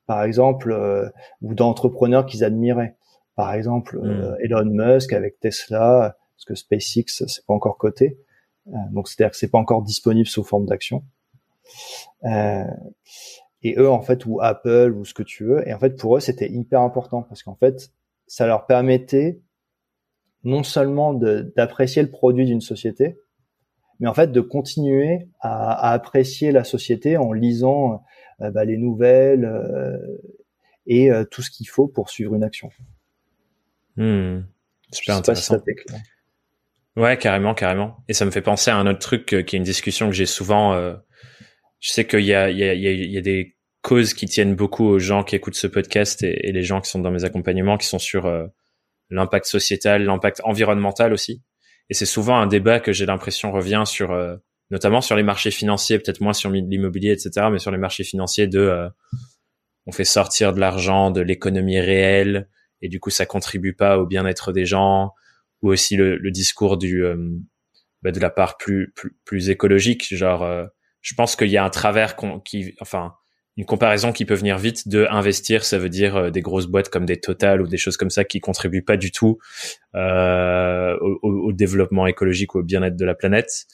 Par 0.08 0.24
exemple, 0.24 0.72
euh, 0.72 1.08
ou 1.42 1.54
d'entrepreneurs 1.54 2.26
qu'ils 2.26 2.44
admiraient. 2.44 2.98
Par 3.36 3.54
exemple, 3.54 4.00
euh, 4.04 4.32
mhm. 4.32 4.38
Elon 4.42 4.66
Musk 4.66 5.14
avec 5.14 5.40
Tesla, 5.40 6.18
parce 6.40 6.46
que 6.46 6.56
SpaceX 6.56 7.26
c'est 7.28 7.46
pas 7.46 7.54
encore 7.54 7.78
coté, 7.78 8.20
donc 8.92 9.08
c'est-à-dire 9.08 9.32
que 9.32 9.38
c'est 9.38 9.50
pas 9.50 9.58
encore 9.58 9.82
disponible 9.82 10.28
sous 10.28 10.44
forme 10.44 10.66
d'action. 10.66 11.04
Euh, 12.24 12.64
et 13.62 13.76
eux, 13.78 13.90
en 13.90 14.02
fait, 14.02 14.26
ou 14.26 14.40
Apple, 14.42 14.94
ou 14.96 15.04
ce 15.06 15.14
que 15.14 15.24
tu 15.24 15.44
veux. 15.44 15.68
Et 15.68 15.74
en 15.74 15.80
fait, 15.80 15.98
pour 15.98 16.16
eux, 16.16 16.20
c'était 16.20 16.50
hyper 16.50 16.82
important 16.82 17.24
parce 17.24 17.44
qu'en 17.44 17.56
fait, 17.56 17.92
ça 18.28 18.48
leur 18.48 18.66
permettait 18.66 19.42
non 20.44 20.64
seulement 20.64 21.14
d'apprécier 21.14 22.02
le 22.02 22.10
produit 22.10 22.46
d'une 22.46 22.62
société, 22.62 23.18
mais 24.00 24.08
en 24.08 24.14
fait 24.14 24.32
de 24.32 24.40
continuer 24.40 25.28
à, 25.42 25.90
à 25.90 25.92
apprécier 25.92 26.54
la 26.54 26.64
société 26.64 27.18
en 27.18 27.34
lisant 27.34 28.04
euh, 28.42 28.52
bah, 28.52 28.64
les 28.64 28.78
nouvelles 28.78 29.44
euh, 29.44 29.98
et 30.86 31.12
euh, 31.12 31.26
tout 31.26 31.42
ce 31.42 31.52
qu'il 31.52 31.68
faut 31.68 31.88
pour 31.88 32.10
suivre 32.10 32.36
une 32.36 32.44
action. 32.44 32.70
Hmm. 33.98 34.44
Super 34.92 35.18
intéressant. 35.18 35.58
Ouais, 37.00 37.18
carrément, 37.18 37.54
carrément. 37.54 38.04
Et 38.08 38.14
ça 38.14 38.26
me 38.26 38.32
fait 38.32 38.42
penser 38.42 38.70
à 38.70 38.78
un 38.78 38.86
autre 38.88 39.00
truc 39.00 39.26
qui 39.26 39.36
est 39.36 39.54
une 39.54 39.64
discussion 39.64 40.08
que 40.08 40.16
j'ai 40.16 40.26
souvent 40.26 40.98
je 41.80 41.92
sais 41.92 42.06
qu'il 42.06 42.22
y 42.22 42.34
a, 42.34 42.50
il 42.50 42.58
y, 42.58 42.64
a, 42.64 42.74
il 42.74 43.12
y 43.12 43.18
a 43.18 43.22
des 43.22 43.56
causes 43.82 44.14
qui 44.14 44.26
tiennent 44.26 44.56
beaucoup 44.56 44.86
aux 44.86 45.00
gens 45.00 45.24
qui 45.24 45.36
écoutent 45.36 45.56
ce 45.56 45.68
podcast 45.68 46.22
et, 46.24 46.50
et 46.50 46.52
les 46.52 46.64
gens 46.64 46.82
qui 46.82 46.90
sont 46.90 47.00
dans 47.00 47.12
mes 47.12 47.24
accompagnements, 47.24 47.78
qui 47.78 47.88
sont 47.88 48.00
sur 48.00 48.26
euh, 48.26 48.46
l'impact 49.10 49.46
sociétal, 49.46 50.04
l'impact 50.04 50.42
environnemental 50.44 51.14
aussi. 51.14 51.42
Et 51.90 51.94
c'est 51.94 52.06
souvent 52.06 52.38
un 52.38 52.48
débat 52.48 52.80
que 52.80 52.92
j'ai 52.92 53.06
l'impression 53.06 53.52
revient 53.52 53.84
sur, 53.86 54.12
euh, 54.12 54.36
notamment 54.70 55.02
sur 55.02 55.16
les 55.16 55.24
marchés 55.24 55.52
financiers, 55.52 55.98
peut-être 55.98 56.22
moins 56.22 56.34
sur 56.34 56.52
l'immobilier, 56.52 57.12
etc., 57.12 57.48
mais 57.52 57.60
sur 57.60 57.72
les 57.72 57.78
marchés 57.78 58.04
financiers 58.04 58.48
de, 58.48 58.60
euh, 58.60 58.90
on 59.86 59.92
fait 59.92 60.04
sortir 60.04 60.54
de 60.54 60.60
l'argent 60.60 61.10
de 61.10 61.22
l'économie 61.22 61.80
réelle 61.80 62.50
et 62.82 62.90
du 62.90 63.00
coup 63.00 63.10
ça 63.10 63.26
contribue 63.26 63.74
pas 63.74 63.98
au 63.98 64.06
bien-être 64.06 64.52
des 64.52 64.66
gens, 64.66 65.14
ou 65.62 65.72
aussi 65.72 65.96
le, 65.96 66.18
le 66.18 66.32
discours 66.32 66.78
du, 66.78 67.04
bah, 68.02 68.12
de 68.12 68.20
la 68.20 68.30
part 68.30 68.58
plus, 68.58 68.92
plus, 68.96 69.18
plus 69.26 69.50
écologique, 69.50 70.14
genre 70.16 70.70
je 71.02 71.16
pense 71.16 71.36
qu'il 71.36 71.50
y 71.50 71.58
a 71.58 71.64
un 71.64 71.70
travers 71.70 72.16
qui, 72.44 72.76
enfin, 72.82 73.14
une 73.58 73.66
comparaison 73.66 74.12
qui 74.12 74.26
peut 74.26 74.36
venir 74.36 74.58
vite 74.58 74.88
de 74.88 75.06
investir, 75.10 75.66
ça 75.66 75.78
veut 75.78 75.90
dire 75.90 76.16
euh, 76.16 76.30
des 76.30 76.42
grosses 76.42 76.68
boîtes 76.68 76.90
comme 76.90 77.06
des 77.06 77.20
Total 77.20 77.62
ou 77.62 77.68
des 77.68 77.78
choses 77.78 77.98
comme 77.98 78.10
ça 78.10 78.24
qui 78.24 78.40
contribuent 78.40 78.84
pas 78.84 78.98
du 78.98 79.12
tout 79.12 79.38
euh, 79.96 80.96
au, 81.02 81.52
développement 81.52 82.08
écologique 82.08 82.56
ou 82.56 82.60
au 82.60 82.64
bien-être 82.64 82.96
de 82.96 83.06
la 83.06 83.16
planète. 83.16 83.66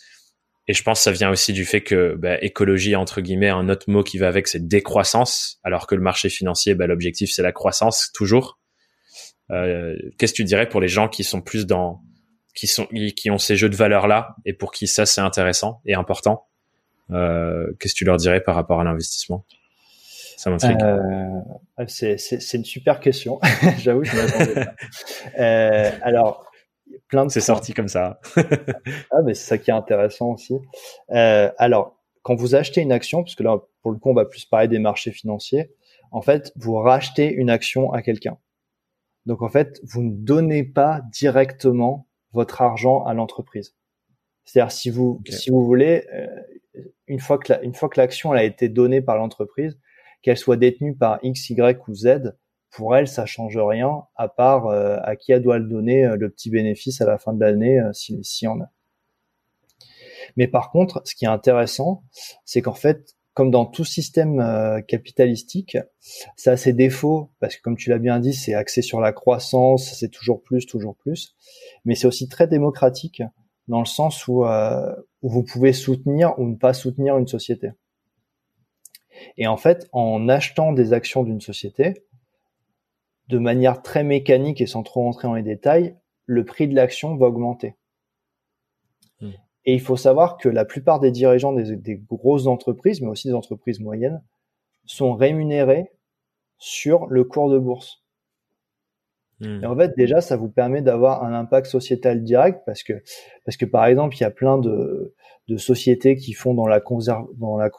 Et 0.67 0.73
je 0.73 0.81
pense 0.81 0.99
que 0.99 1.03
ça 1.03 1.11
vient 1.11 1.29
aussi 1.29 1.53
du 1.53 1.65
fait 1.65 1.81
que 1.81 2.15
bah, 2.15 2.41
écologie 2.41 2.95
entre 2.95 3.21
guillemets, 3.21 3.49
un 3.49 3.69
autre 3.69 3.87
mot 3.87 4.01
qui 4.01 4.17
va 4.17 4.27
avec, 4.27 4.47
c'est 4.47 4.67
décroissance, 4.67 5.59
alors 5.63 5.85
que 5.85 5.93
le 5.93 6.01
marché 6.01 6.29
financier, 6.29 6.73
bah, 6.73 6.87
l'objectif 6.87 7.31
c'est 7.31 7.43
la 7.43 7.51
croissance 7.51 8.11
toujours. 8.13 8.57
Euh, 9.51 9.95
Qu'est-ce 10.17 10.34
que 10.34 10.38
tu 10.38 10.43
dirais 10.43 10.67
pour 10.67 10.81
les 10.81 10.88
gens 10.88 11.08
qui 11.08 11.23
sont 11.23 11.41
plus 11.41 11.65
dans, 11.65 12.01
qui 12.55 12.67
sont, 12.67 12.88
qui 13.15 13.29
ont 13.29 13.38
ces 13.38 13.55
jeux 13.55 13.69
de 13.69 13.75
valeurs 13.75 14.08
là 14.08 14.36
et 14.45 14.53
pour 14.53 14.71
qui 14.71 14.88
ça 14.88 15.05
c'est 15.05 15.21
intéressant 15.21 15.81
et 15.86 15.93
important? 15.93 16.47
Euh, 17.12 17.71
qu'est-ce 17.79 17.93
que 17.93 17.99
tu 17.99 18.05
leur 18.05 18.17
dirais 18.17 18.41
par 18.41 18.55
rapport 18.55 18.79
à 18.79 18.84
l'investissement? 18.84 19.45
Ça 20.38 20.49
m'intrigue. 20.49 20.81
Euh, 20.81 21.86
c'est 21.88 22.53
une 22.53 22.65
super 22.65 22.99
question. 22.99 23.39
J'avoue, 23.79 24.03
je 24.03 24.15
m'attendais 24.15 24.67
euh, 25.39 25.91
alors, 26.01 26.45
plein 27.08 27.25
de. 27.25 27.31
C'est 27.31 27.41
sorti 27.41 27.73
comme 27.73 27.88
ça. 27.88 28.19
ah, 28.38 29.21
mais 29.23 29.34
c'est 29.34 29.47
ça 29.47 29.58
qui 29.58 29.71
est 29.71 29.73
intéressant 29.73 30.34
aussi. 30.34 30.55
Euh, 31.12 31.51
alors, 31.58 31.97
quand 32.21 32.36
vous 32.36 32.55
achetez 32.55 32.81
une 32.81 32.91
action, 32.91 33.23
parce 33.23 33.36
que 33.36 33.43
là, 33.43 33.58
pour 33.81 33.91
le 33.91 33.97
coup, 33.97 34.10
on 34.10 34.13
va 34.13 34.25
plus 34.25 34.45
parler 34.45 34.67
des 34.67 34.79
marchés 34.79 35.12
financiers. 35.12 35.71
En 36.12 36.21
fait, 36.21 36.51
vous 36.55 36.75
rachetez 36.75 37.31
une 37.31 37.49
action 37.49 37.91
à 37.91 38.01
quelqu'un. 38.01 38.38
Donc, 39.25 39.41
en 39.41 39.49
fait, 39.49 39.79
vous 39.83 40.03
ne 40.03 40.11
donnez 40.11 40.63
pas 40.63 41.01
directement 41.11 42.07
votre 42.33 42.61
argent 42.61 43.03
à 43.03 43.13
l'entreprise. 43.13 43.75
C'est-à-dire, 44.43 44.71
si 44.71 44.89
vous, 44.89 45.21
si 45.29 45.49
vous 45.49 45.65
voulez, 45.65 46.05
euh, 46.13 46.27
une 47.07 47.19
fois 47.19 47.38
que 47.38 47.53
la, 47.53 47.63
une 47.63 47.73
fois 47.73 47.89
que 47.89 47.99
l'action 47.99 48.31
a 48.31 48.43
été 48.43 48.69
donnée 48.69 49.01
par 49.01 49.17
l'entreprise, 49.17 49.79
qu'elle 50.21 50.38
soit 50.38 50.57
détenue 50.57 50.95
par 50.95 51.19
X, 51.23 51.49
Y 51.49 51.88
ou 51.88 51.93
Z, 51.93 52.33
pour 52.75 52.95
elle, 52.95 53.07
ça 53.07 53.25
change 53.25 53.57
rien, 53.57 54.03
à 54.15 54.27
part 54.27 54.67
euh, 54.67 54.97
à 55.03 55.15
qui 55.15 55.31
elle 55.31 55.41
doit 55.41 55.59
le 55.59 55.65
donner 55.65 56.05
euh, 56.05 56.17
le 56.17 56.29
petit 56.29 56.49
bénéfice 56.49 56.99
à 56.99 57.05
la 57.05 57.17
fin 57.17 57.31
de 57.31 57.39
l'année, 57.39 57.79
euh, 57.79 57.93
si, 57.93 58.21
si 58.23 58.47
en 58.47 58.59
a. 58.59 58.69
Mais 60.35 60.47
par 60.47 60.71
contre, 60.71 61.01
ce 61.05 61.15
qui 61.15 61.23
est 61.25 61.29
intéressant, 61.29 62.03
c'est 62.43 62.61
qu'en 62.61 62.73
fait, 62.73 63.14
comme 63.35 63.51
dans 63.51 63.65
tout 63.65 63.85
système 63.85 64.83
capitalistique, 64.87 65.77
ça 66.35 66.53
a 66.53 66.57
ses 66.57 66.73
défauts, 66.73 67.29
parce 67.39 67.55
que 67.55 67.61
comme 67.61 67.77
tu 67.77 67.91
l'as 67.91 67.99
bien 67.99 68.19
dit, 68.19 68.33
c'est 68.33 68.55
axé 68.55 68.81
sur 68.81 68.99
la 68.99 69.13
croissance, 69.13 69.93
c'est 69.93 70.09
toujours 70.09 70.41
plus, 70.41 70.65
toujours 70.65 70.95
plus, 70.95 71.35
mais 71.83 71.93
c'est 71.93 72.07
aussi 72.07 72.27
très 72.27 72.47
démocratique, 72.47 73.21
dans 73.67 73.79
le 73.79 73.85
sens 73.85 74.27
où, 74.27 74.45
où 74.45 75.29
vous 75.29 75.43
pouvez 75.43 75.73
soutenir 75.73 76.39
ou 76.39 76.47
ne 76.47 76.55
pas 76.55 76.73
soutenir 76.73 77.17
une 77.17 77.27
société. 77.27 77.71
Et 79.37 79.47
en 79.47 79.57
fait, 79.57 79.87
en 79.91 80.29
achetant 80.29 80.71
des 80.71 80.93
actions 80.93 81.23
d'une 81.23 81.41
société, 81.41 82.05
de 83.27 83.37
manière 83.37 83.81
très 83.81 84.03
mécanique 84.03 84.61
et 84.61 84.67
sans 84.67 84.83
trop 84.83 85.01
rentrer 85.01 85.27
dans 85.27 85.33
les 85.33 85.43
détails, 85.43 85.95
le 86.25 86.45
prix 86.45 86.67
de 86.67 86.75
l'action 86.75 87.15
va 87.17 87.27
augmenter. 87.27 87.75
Et 89.65 89.73
il 89.73 89.82
faut 89.82 89.97
savoir 89.97 90.38
que 90.38 90.49
la 90.49 90.65
plupart 90.65 90.99
des 90.99 91.12
dirigeants 91.12 91.54
des, 91.54 92.01
grosses 92.10 92.47
entreprises, 92.47 93.01
mais 93.01 93.08
aussi 93.08 93.28
des 93.28 93.34
entreprises 93.34 93.80
moyennes, 93.80 94.21
sont 94.86 95.13
rémunérés 95.13 95.91
sur 96.58 97.08
le 97.08 97.23
cours 97.23 97.49
de 97.49 97.58
bourse. 97.58 98.04
Hmm. 99.39 99.63
Et 99.63 99.65
en 99.65 99.75
fait, 99.75 99.95
déjà, 99.97 100.21
ça 100.21 100.38
vous 100.38 100.49
permet 100.49 100.82
d'avoir 100.82 101.23
un 101.23 101.34
impact 101.34 101.67
sociétal 101.67 102.23
direct 102.23 102.62
parce 102.65 102.84
que, 102.84 102.93
parce 103.43 103.58
que 103.58 103.65
par 103.65 103.86
exemple, 103.86 104.15
il 104.15 104.21
y 104.21 104.25
a 104.25 104.32
plein 104.32 104.58
de, 104.58 105.15
de 105.47 105.58
sociétés 105.58 106.15
qui 106.15 106.34
font 106.34 106.54
dans 106.54 106.67
la, 106.67 106.82
dans 107.38 107.58
la 107.58 107.69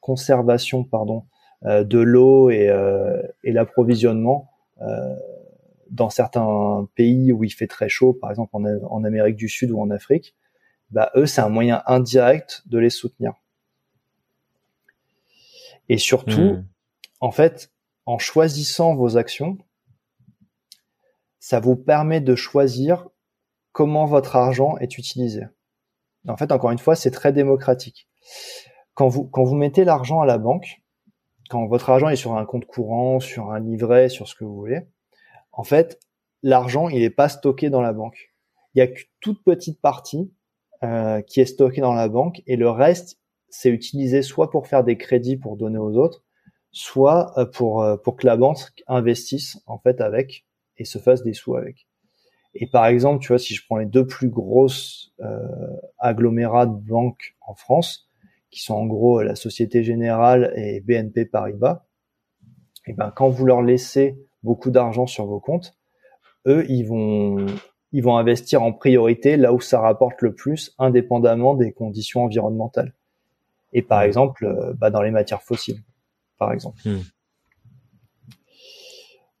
conservation 0.00 0.84
pardon, 0.84 1.24
euh, 1.64 1.82
de 1.82 1.98
l'eau 1.98 2.50
et, 2.50 2.68
euh, 2.68 3.22
et 3.42 3.50
l'approvisionnement 3.50 4.50
euh, 4.82 5.14
dans 5.90 6.10
certains 6.10 6.86
pays 6.94 7.32
où 7.32 7.42
il 7.44 7.50
fait 7.50 7.66
très 7.66 7.88
chaud, 7.88 8.12
par 8.12 8.30
exemple 8.30 8.54
en, 8.54 9.04
Amérique 9.04 9.36
du 9.36 9.48
Sud 9.48 9.70
ou 9.70 9.80
en 9.80 9.90
Afrique, 9.90 10.34
bah 10.90 11.10
eux 11.16 11.26
c'est 11.26 11.40
un 11.40 11.48
moyen 11.48 11.82
indirect 11.86 12.62
de 12.66 12.78
les 12.78 12.90
soutenir. 12.90 13.34
Et 15.88 15.98
surtout, 15.98 16.40
hmm. 16.40 16.66
en 17.20 17.30
fait, 17.30 17.72
en 18.06 18.18
choisissant 18.18 18.94
vos 18.94 19.16
actions, 19.16 19.58
ça 21.40 21.60
vous 21.60 21.76
permet 21.76 22.20
de 22.20 22.34
choisir 22.34 23.08
comment 23.72 24.06
votre 24.06 24.36
argent 24.36 24.78
est 24.78 24.96
utilisé. 24.98 25.42
En 26.26 26.36
fait, 26.36 26.52
encore 26.52 26.70
une 26.70 26.78
fois, 26.78 26.96
c'est 26.96 27.10
très 27.10 27.32
démocratique. 27.32 28.08
Quand 28.94 29.08
vous, 29.08 29.24
quand 29.24 29.44
vous 29.44 29.54
mettez 29.54 29.84
l'argent 29.84 30.20
à 30.20 30.26
la 30.26 30.38
banque, 30.38 30.82
quand 31.50 31.66
votre 31.66 31.90
argent 31.90 32.08
est 32.08 32.16
sur 32.16 32.34
un 32.36 32.46
compte 32.46 32.64
courant, 32.64 33.20
sur 33.20 33.50
un 33.50 33.60
livret, 33.60 34.08
sur 34.08 34.26
ce 34.26 34.34
que 34.34 34.44
vous 34.44 34.54
voulez, 34.54 34.86
en 35.52 35.64
fait, 35.64 36.00
l'argent, 36.42 36.88
il 36.88 37.00
n'est 37.00 37.10
pas 37.10 37.28
stocké 37.28 37.68
dans 37.68 37.82
la 37.82 37.92
banque. 37.92 38.34
Il 38.74 38.78
y 38.78 38.82
a 38.82 38.86
qu'une 38.86 39.06
toute 39.20 39.44
petite 39.44 39.80
partie 39.80 40.32
euh, 40.84 41.22
qui 41.22 41.40
est 41.40 41.46
stockée 41.46 41.80
dans 41.80 41.94
la 41.94 42.08
banque 42.08 42.42
et 42.46 42.56
le 42.56 42.70
reste, 42.70 43.18
c'est 43.48 43.70
utilisé 43.70 44.22
soit 44.22 44.50
pour 44.50 44.66
faire 44.66 44.84
des 44.84 44.96
crédits 44.96 45.36
pour 45.36 45.56
donner 45.56 45.78
aux 45.78 45.96
autres, 45.96 46.24
soit 46.72 47.32
euh, 47.38 47.46
pour 47.46 47.82
euh, 47.82 47.96
pour 47.96 48.16
que 48.16 48.26
la 48.26 48.36
banque 48.36 48.58
investisse 48.88 49.60
en 49.66 49.78
fait 49.78 50.00
avec 50.00 50.44
et 50.76 50.84
se 50.84 50.98
fasse 50.98 51.22
des 51.22 51.32
sous 51.32 51.54
avec. 51.54 51.86
Et 52.54 52.66
par 52.66 52.86
exemple, 52.86 53.22
tu 53.22 53.28
vois, 53.28 53.38
si 53.38 53.54
je 53.54 53.64
prends 53.64 53.78
les 53.78 53.86
deux 53.86 54.06
plus 54.06 54.28
grosses 54.28 55.12
euh, 55.20 55.46
agglomérats 55.98 56.66
de 56.66 56.76
banques 56.76 57.36
en 57.40 57.54
France, 57.54 58.08
qui 58.50 58.60
sont 58.60 58.74
en 58.74 58.86
gros 58.86 59.22
la 59.22 59.36
Société 59.36 59.82
Générale 59.82 60.52
et 60.56 60.80
BNP 60.80 61.26
Paribas, 61.26 61.84
et 62.86 62.92
ben 62.92 63.12
quand 63.14 63.28
vous 63.28 63.46
leur 63.46 63.62
laissez 63.62 64.18
beaucoup 64.42 64.70
d'argent 64.70 65.06
sur 65.06 65.26
vos 65.26 65.40
comptes, 65.40 65.76
eux 66.46 66.64
ils 66.68 66.84
vont 66.84 67.46
ils 67.94 68.02
vont 68.02 68.16
investir 68.16 68.60
en 68.60 68.72
priorité 68.72 69.36
là 69.36 69.52
où 69.52 69.60
ça 69.60 69.80
rapporte 69.80 70.20
le 70.20 70.34
plus, 70.34 70.74
indépendamment 70.80 71.54
des 71.54 71.72
conditions 71.72 72.24
environnementales. 72.24 72.92
Et 73.72 73.82
par 73.82 74.02
exemple, 74.02 74.46
euh, 74.46 74.74
bah, 74.74 74.90
dans 74.90 75.00
les 75.00 75.12
matières 75.12 75.42
fossiles, 75.42 75.80
par 76.36 76.52
exemple. 76.52 76.76
Mmh. 76.84 76.98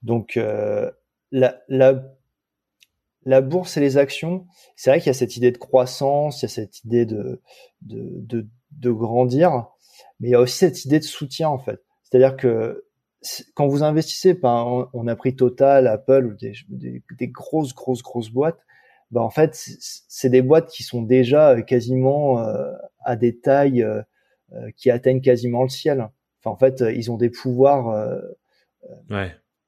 Donc 0.02 0.36
euh, 0.36 0.88
la, 1.32 1.60
la 1.68 2.04
la 3.26 3.40
bourse 3.40 3.76
et 3.76 3.80
les 3.80 3.96
actions, 3.96 4.46
c'est 4.76 4.90
vrai 4.90 5.00
qu'il 5.00 5.08
y 5.08 5.10
a 5.10 5.14
cette 5.14 5.36
idée 5.36 5.50
de 5.50 5.58
croissance, 5.58 6.42
il 6.42 6.44
y 6.44 6.46
a 6.46 6.48
cette 6.48 6.84
idée 6.84 7.06
de, 7.06 7.40
de, 7.82 8.20
de, 8.20 8.46
de 8.70 8.90
grandir, 8.90 9.66
mais 10.20 10.28
il 10.28 10.30
y 10.30 10.34
a 10.34 10.40
aussi 10.40 10.58
cette 10.58 10.84
idée 10.84 11.00
de 11.00 11.04
soutien 11.04 11.48
en 11.48 11.58
fait. 11.58 11.82
C'est-à-dire 12.02 12.36
que 12.36 12.84
quand 13.54 13.66
vous 13.66 13.82
investissez, 13.82 14.34
ben, 14.34 14.88
on, 14.92 15.06
a 15.06 15.16
pris 15.16 15.36
Total, 15.36 15.86
Apple 15.86 16.26
ou 16.26 16.34
des, 16.34 16.54
des, 16.68 17.28
grosses, 17.28 17.74
grosses, 17.74 18.02
grosses 18.02 18.30
boîtes, 18.30 18.60
ben, 19.10 19.20
en 19.20 19.30
fait, 19.30 19.54
c'est 19.54 20.30
des 20.30 20.42
boîtes 20.42 20.70
qui 20.70 20.82
sont 20.82 21.02
déjà 21.02 21.50
euh, 21.50 21.62
quasiment 21.62 22.40
euh, 22.40 22.72
à 23.04 23.16
des 23.16 23.38
tailles 23.38 23.82
euh, 23.82 24.02
qui 24.76 24.90
atteignent 24.90 25.20
quasiment 25.20 25.62
le 25.62 25.68
ciel. 25.68 26.08
Enfin, 26.40 26.50
en 26.50 26.56
fait, 26.56 26.84
ils 26.94 27.10
ont 27.10 27.16
des 27.16 27.30
pouvoirs 27.30 28.12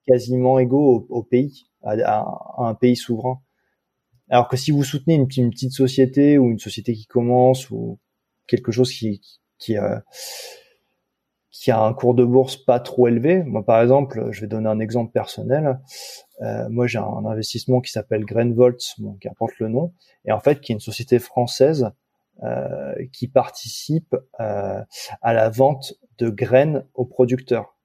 quasiment 0.06 0.58
égaux 0.58 1.06
au, 1.08 1.22
pays, 1.22 1.64
à, 1.82 2.24
un 2.58 2.74
pays 2.74 2.96
souverain. 2.96 3.40
Alors 4.28 4.48
que 4.48 4.56
si 4.56 4.70
vous 4.70 4.84
soutenez 4.84 5.14
une, 5.14 5.28
une, 5.36 5.50
petite 5.50 5.72
société 5.72 6.38
ou 6.38 6.50
une 6.50 6.58
société 6.58 6.92
qui 6.92 7.06
commence 7.06 7.70
ou 7.70 7.98
quelque 8.46 8.72
chose 8.72 8.92
qui 8.92 9.20
qui, 9.58 9.76
qui 11.60 11.70
a 11.70 11.80
un 11.80 11.92
cours 11.94 12.14
de 12.14 12.24
bourse 12.24 12.56
pas 12.56 12.80
trop 12.80 13.08
élevé. 13.08 13.42
Moi, 13.42 13.64
par 13.64 13.80
exemple, 13.80 14.28
je 14.30 14.40
vais 14.42 14.46
donner 14.46 14.68
un 14.68 14.80
exemple 14.80 15.12
personnel. 15.12 15.80
Euh, 16.42 16.68
moi, 16.68 16.86
j'ai 16.86 16.98
un 16.98 17.24
investissement 17.24 17.80
qui 17.80 17.90
s'appelle 17.90 18.24
Grainvolt, 18.24 18.80
bon, 18.98 19.14
qui 19.14 19.28
apporte 19.28 19.58
le 19.58 19.68
nom, 19.68 19.92
et 20.24 20.32
en 20.32 20.40
fait, 20.40 20.60
qui 20.60 20.72
est 20.72 20.74
une 20.74 20.80
société 20.80 21.18
française 21.18 21.90
euh, 22.42 22.94
qui 23.12 23.28
participe 23.28 24.14
euh, 24.40 24.82
à 25.22 25.32
la 25.32 25.48
vente 25.48 25.94
de 26.18 26.28
graines 26.28 26.84
aux 26.94 27.06
producteurs. 27.06 27.76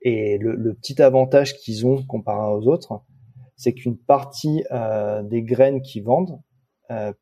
Et 0.00 0.38
le, 0.38 0.54
le 0.54 0.74
petit 0.74 1.02
avantage 1.02 1.56
qu'ils 1.58 1.86
ont 1.86 2.02
comparé 2.04 2.52
aux 2.52 2.66
autres, 2.68 3.02
c'est 3.56 3.74
qu'une 3.74 3.98
partie 3.98 4.64
euh, 4.70 5.22
des 5.22 5.42
graines 5.42 5.82
qu'ils 5.82 6.04
vendent 6.04 6.40
euh, 6.90 7.12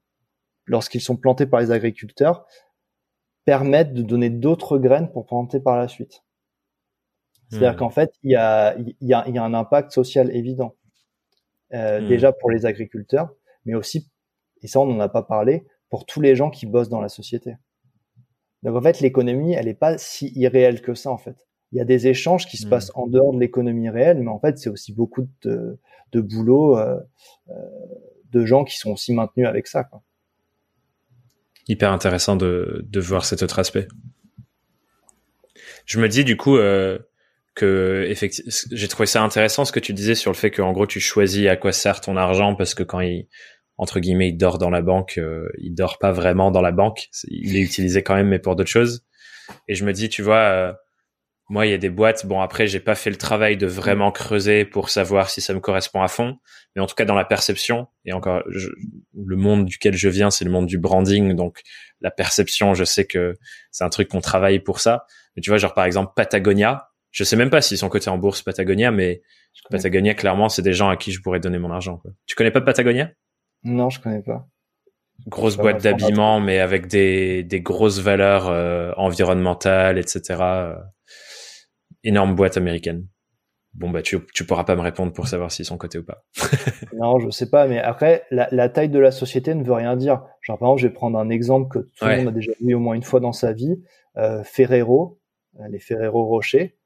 lorsqu'ils 0.66 1.00
sont 1.00 1.16
plantés 1.16 1.46
par 1.46 1.60
les 1.60 1.70
agriculteurs, 1.70 2.46
permettent 3.50 3.94
de 3.94 4.02
donner 4.02 4.30
d'autres 4.30 4.78
graines 4.78 5.10
pour 5.10 5.26
planter 5.26 5.58
par 5.58 5.76
la 5.76 5.88
suite. 5.88 6.22
C'est-à-dire 7.48 7.72
hmm. 7.72 7.78
qu'en 7.78 7.90
fait, 7.90 8.12
il 8.22 8.30
y 8.30 8.36
a, 8.36 8.78
il 8.78 8.94
y, 9.00 9.12
a, 9.12 9.24
il 9.26 9.34
y 9.34 9.38
a 9.38 9.42
un 9.42 9.54
impact 9.54 9.90
social 9.90 10.30
évident. 10.32 10.76
Euh, 11.74 12.00
hmm. 12.00 12.06
Déjà 12.06 12.32
pour 12.32 12.48
les 12.52 12.64
agriculteurs, 12.64 13.34
mais 13.64 13.74
aussi, 13.74 14.08
et 14.62 14.68
ça 14.68 14.78
on 14.78 14.86
n'en 14.86 15.00
a 15.00 15.08
pas 15.08 15.24
parlé, 15.24 15.66
pour 15.88 16.06
tous 16.06 16.20
les 16.20 16.36
gens 16.36 16.48
qui 16.48 16.64
bossent 16.66 16.90
dans 16.90 17.00
la 17.00 17.08
société. 17.08 17.56
Donc 18.62 18.76
en 18.76 18.82
fait, 18.82 19.00
l'économie, 19.00 19.54
elle 19.54 19.66
n'est 19.66 19.74
pas 19.74 19.98
si 19.98 20.30
irréelle 20.36 20.80
que 20.80 20.94
ça 20.94 21.10
en 21.10 21.18
fait. 21.18 21.48
Il 21.72 21.78
y 21.78 21.80
a 21.80 21.84
des 21.84 22.06
échanges 22.06 22.46
qui 22.46 22.56
se 22.56 22.68
hmm. 22.68 22.70
passent 22.70 22.92
en 22.94 23.08
dehors 23.08 23.32
de 23.32 23.40
l'économie 23.40 23.90
réelle, 23.90 24.20
mais 24.20 24.30
en 24.30 24.38
fait, 24.38 24.58
c'est 24.58 24.70
aussi 24.70 24.92
beaucoup 24.92 25.26
de, 25.42 25.76
de 26.12 26.20
boulot 26.20 26.78
euh, 26.78 27.00
euh, 27.48 27.54
de 28.30 28.44
gens 28.44 28.62
qui 28.62 28.78
sont 28.78 28.92
aussi 28.92 29.12
maintenus 29.12 29.48
avec 29.48 29.66
ça. 29.66 29.82
Quoi 29.82 30.04
hyper 31.68 31.92
intéressant 31.92 32.36
de, 32.36 32.84
de 32.88 33.00
voir 33.00 33.24
cet 33.24 33.42
autre 33.42 33.58
aspect. 33.58 33.88
Je 35.86 35.98
me 35.98 36.08
dis 36.08 36.24
du 36.24 36.36
coup 36.36 36.56
euh, 36.56 36.98
que 37.54 38.06
effectivement, 38.08 38.52
j'ai 38.70 38.88
trouvé 38.88 39.06
ça 39.06 39.22
intéressant 39.22 39.64
ce 39.64 39.72
que 39.72 39.80
tu 39.80 39.92
disais 39.92 40.14
sur 40.14 40.30
le 40.30 40.36
fait 40.36 40.50
que 40.50 40.62
en 40.62 40.72
gros 40.72 40.86
tu 40.86 41.00
choisis 41.00 41.48
à 41.48 41.56
quoi 41.56 41.72
sert 41.72 42.00
ton 42.00 42.16
argent 42.16 42.54
parce 42.54 42.74
que 42.74 42.82
quand 42.82 43.00
il 43.00 43.28
entre 43.76 43.98
guillemets 43.98 44.28
il 44.28 44.36
dort 44.36 44.58
dans 44.58 44.70
la 44.70 44.82
banque, 44.82 45.18
euh, 45.18 45.48
il 45.58 45.74
dort 45.74 45.98
pas 45.98 46.12
vraiment 46.12 46.50
dans 46.50 46.62
la 46.62 46.70
banque, 46.70 47.08
il 47.28 47.56
est 47.56 47.60
utilisé 47.60 48.02
quand 48.02 48.14
même 48.14 48.28
mais 48.28 48.38
pour 48.38 48.56
d'autres 48.56 48.70
choses. 48.70 49.04
Et 49.66 49.74
je 49.74 49.84
me 49.84 49.92
dis 49.92 50.08
tu 50.08 50.22
vois 50.22 50.36
euh, 50.36 50.72
moi, 51.50 51.66
il 51.66 51.70
y 51.70 51.74
a 51.74 51.78
des 51.78 51.90
boîtes. 51.90 52.26
Bon, 52.26 52.40
après, 52.40 52.68
j'ai 52.68 52.78
pas 52.78 52.94
fait 52.94 53.10
le 53.10 53.16
travail 53.16 53.56
de 53.56 53.66
vraiment 53.66 54.12
creuser 54.12 54.64
pour 54.64 54.88
savoir 54.88 55.28
si 55.30 55.40
ça 55.40 55.52
me 55.52 55.58
correspond 55.58 56.00
à 56.00 56.06
fond. 56.06 56.38
Mais 56.76 56.80
en 56.80 56.86
tout 56.86 56.94
cas, 56.94 57.04
dans 57.04 57.16
la 57.16 57.24
perception, 57.24 57.88
et 58.04 58.12
encore, 58.12 58.44
le 58.46 59.36
monde 59.36 59.64
duquel 59.64 59.96
je 59.96 60.08
viens, 60.08 60.30
c'est 60.30 60.44
le 60.44 60.52
monde 60.52 60.66
du 60.66 60.78
branding. 60.78 61.34
Donc, 61.34 61.62
la 62.00 62.12
perception, 62.12 62.74
je 62.74 62.84
sais 62.84 63.04
que 63.04 63.36
c'est 63.72 63.82
un 63.82 63.88
truc 63.88 64.08
qu'on 64.08 64.20
travaille 64.20 64.60
pour 64.60 64.78
ça. 64.78 65.06
Mais 65.34 65.42
tu 65.42 65.50
vois, 65.50 65.58
genre, 65.58 65.74
par 65.74 65.84
exemple, 65.84 66.12
Patagonia. 66.14 66.86
Je 67.10 67.24
sais 67.24 67.34
même 67.34 67.50
pas 67.50 67.60
s'ils 67.60 67.78
sont 67.78 67.88
cotés 67.88 68.10
en 68.10 68.18
bourse 68.18 68.42
Patagonia, 68.42 68.92
mais 68.92 69.20
Patagonia, 69.70 70.14
clairement, 70.14 70.48
c'est 70.48 70.62
des 70.62 70.72
gens 70.72 70.88
à 70.88 70.96
qui 70.96 71.10
je 71.10 71.20
pourrais 71.20 71.40
donner 71.40 71.58
mon 71.58 71.72
argent. 71.72 71.96
Quoi. 71.96 72.12
Tu 72.26 72.36
connais 72.36 72.52
pas 72.52 72.60
Patagonia? 72.60 73.10
Non, 73.64 73.90
je 73.90 73.98
connais 74.00 74.22
pas. 74.22 74.46
Grosse 75.26 75.56
boîte 75.56 75.82
d'habillement, 75.82 76.38
mais 76.38 76.60
avec 76.60 76.86
des, 76.86 77.42
des 77.42 77.60
grosses 77.60 77.98
valeurs 77.98 78.48
euh, 78.48 78.92
environnementales, 78.96 79.98
etc. 79.98 80.76
énorme 82.04 82.34
boîte 82.34 82.56
américaine. 82.56 83.06
Bon 83.74 83.88
bah 83.88 84.02
tu 84.02 84.18
tu 84.34 84.44
pourras 84.44 84.64
pas 84.64 84.74
me 84.74 84.80
répondre 84.80 85.12
pour 85.12 85.28
savoir 85.28 85.52
s'ils 85.52 85.64
sont 85.64 85.78
cotés 85.78 85.98
ou 85.98 86.04
pas. 86.04 86.24
non, 86.98 87.20
je 87.20 87.30
sais 87.30 87.48
pas, 87.48 87.68
mais 87.68 87.78
après 87.78 88.24
la, 88.30 88.48
la, 88.50 88.68
taille 88.68 88.88
de 88.88 88.98
la 88.98 89.12
société 89.12 89.54
ne 89.54 89.62
veut 89.62 89.74
rien 89.74 89.96
dire. 89.96 90.24
Genre 90.42 90.58
par 90.58 90.68
exemple, 90.68 90.82
je 90.82 90.86
vais 90.88 90.92
prendre 90.92 91.18
un 91.18 91.28
exemple 91.28 91.68
que 91.68 91.78
tout 91.78 92.04
le 92.04 92.16
monde 92.16 92.28
a 92.28 92.32
déjà 92.32 92.52
vu 92.60 92.74
au 92.74 92.80
moins 92.80 92.94
une 92.94 93.04
fois 93.04 93.20
dans 93.20 93.32
sa 93.32 93.52
vie. 93.52 93.80
Euh, 94.16 94.42
Ferrero, 94.42 95.20
euh, 95.60 95.68
les 95.70 95.78
Ferrero 95.78 96.24
Rocher, 96.24 96.76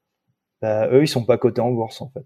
bah, 0.61 0.87
eux 0.91 1.01
ils 1.01 1.07
sont 1.07 1.25
pas 1.25 1.39
cotés 1.39 1.61
en 1.61 1.71
bourse 1.71 2.01
en 2.01 2.09
fait. 2.09 2.25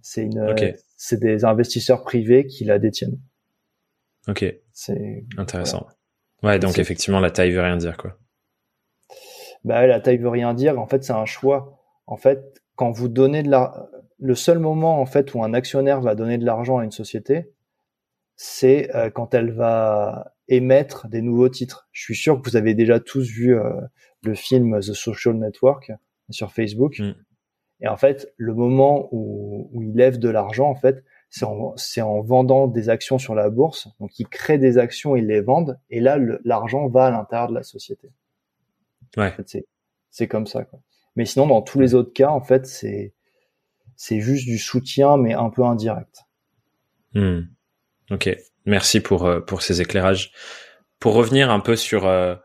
C'est 0.00 0.22
une, 0.22 0.54
c'est 0.96 1.18
des 1.18 1.44
investisseurs 1.44 2.04
privés 2.04 2.46
qui 2.46 2.64
la 2.64 2.78
détiennent. 2.78 3.18
Ok. 4.28 4.44
C'est 4.72 5.24
intéressant. 5.36 5.88
Ouais, 6.44 6.60
donc 6.60 6.78
effectivement 6.78 7.18
la 7.18 7.32
taille 7.32 7.50
veut 7.50 7.62
rien 7.62 7.76
dire 7.76 7.96
quoi. 7.96 8.16
Bah 9.64 9.86
la 9.86 10.00
taille 10.00 10.18
veut 10.18 10.28
rien 10.28 10.54
dire. 10.54 10.78
En 10.78 10.86
fait, 10.86 11.02
c'est 11.02 11.12
un 11.12 11.26
choix. 11.26 11.77
En 12.08 12.16
fait, 12.16 12.62
quand 12.74 12.90
vous 12.90 13.08
donnez 13.08 13.42
de 13.42 13.50
la, 13.50 13.88
le 14.18 14.34
seul 14.34 14.58
moment 14.58 15.00
en 15.00 15.06
fait 15.06 15.34
où 15.34 15.44
un 15.44 15.54
actionnaire 15.54 16.00
va 16.00 16.14
donner 16.14 16.38
de 16.38 16.44
l'argent 16.44 16.78
à 16.78 16.84
une 16.84 16.90
société, 16.90 17.52
c'est 18.34 18.94
euh, 18.96 19.10
quand 19.10 19.34
elle 19.34 19.52
va 19.52 20.34
émettre 20.48 21.08
des 21.08 21.20
nouveaux 21.20 21.50
titres. 21.50 21.88
Je 21.92 22.02
suis 22.02 22.16
sûr 22.16 22.40
que 22.40 22.48
vous 22.48 22.56
avez 22.56 22.74
déjà 22.74 22.98
tous 22.98 23.28
vu 23.28 23.54
euh, 23.54 23.70
le 24.22 24.34
film 24.34 24.80
The 24.80 24.94
Social 24.94 25.34
Network 25.34 25.92
sur 26.30 26.50
Facebook. 26.52 26.98
Mm. 26.98 27.12
Et 27.80 27.88
en 27.88 27.96
fait, 27.96 28.32
le 28.38 28.54
moment 28.54 29.08
où, 29.12 29.68
où 29.72 29.82
il 29.82 29.94
lève 29.94 30.18
de 30.18 30.30
l'argent, 30.30 30.68
en 30.68 30.74
fait, 30.74 31.04
c'est 31.28 31.44
en, 31.44 31.74
en, 31.98 32.20
vendant 32.22 32.66
des 32.68 32.88
actions 32.88 33.18
sur 33.18 33.34
la 33.34 33.50
bourse. 33.50 33.88
Donc, 34.00 34.18
ils 34.18 34.26
créent 34.26 34.58
des 34.58 34.78
actions, 34.78 35.14
ils 35.14 35.26
les 35.26 35.42
vendent, 35.42 35.78
et 35.90 36.00
là, 36.00 36.18
l'argent 36.44 36.88
va 36.88 37.06
à 37.06 37.10
l'intérieur 37.10 37.48
de 37.48 37.54
la 37.54 37.62
société. 37.62 38.10
Ouais. 39.16 39.28
En 39.28 39.30
fait, 39.32 39.64
c'est 40.10 40.26
comme 40.26 40.46
ça. 40.46 40.64
Quoi. 40.64 40.80
Mais 41.18 41.24
sinon, 41.24 41.48
dans 41.48 41.62
tous 41.62 41.80
les 41.80 41.96
autres 41.96 42.12
cas, 42.12 42.28
en 42.28 42.40
fait, 42.40 42.64
c'est 42.64 43.12
c'est 43.96 44.20
juste 44.20 44.46
du 44.46 44.56
soutien, 44.56 45.16
mais 45.16 45.34
un 45.34 45.50
peu 45.50 45.64
indirect. 45.64 46.20
Hmm. 47.12 47.40
Ok, 48.12 48.30
merci 48.66 49.00
pour 49.00 49.26
euh, 49.26 49.40
pour 49.40 49.62
ces 49.62 49.80
éclairages. 49.80 50.30
Pour 51.00 51.14
revenir 51.14 51.50
un 51.50 51.58
peu 51.58 51.74
sur 51.74 52.06
euh, 52.06 52.36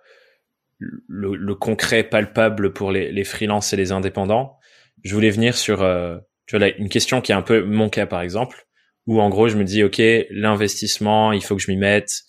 le, 0.79 1.53
concret 1.53 2.03
palpable 2.03 2.73
pour 2.73 2.91
les, 2.91 3.11
les 3.11 3.23
freelances 3.23 3.73
et 3.73 3.77
les 3.77 3.91
indépendants, 3.91 4.57
je 5.03 5.13
voulais 5.13 5.29
venir 5.29 5.55
sur 5.55 5.83
euh, 5.83 6.17
une 6.51 6.89
question 6.89 7.21
qui 7.21 7.31
est 7.31 7.35
un 7.35 7.43
peu 7.43 7.63
mon 7.63 7.89
cas 7.89 8.07
par 8.07 8.21
exemple, 8.21 8.65
où 9.05 9.21
en 9.21 9.29
gros 9.29 9.49
je 9.49 9.55
me 9.55 9.65
dis 9.65 9.83
ok 9.83 10.01
l'investissement, 10.31 11.31
il 11.31 11.43
faut 11.43 11.55
que 11.55 11.61
je 11.61 11.69
m'y 11.69 11.77
mette. 11.77 12.23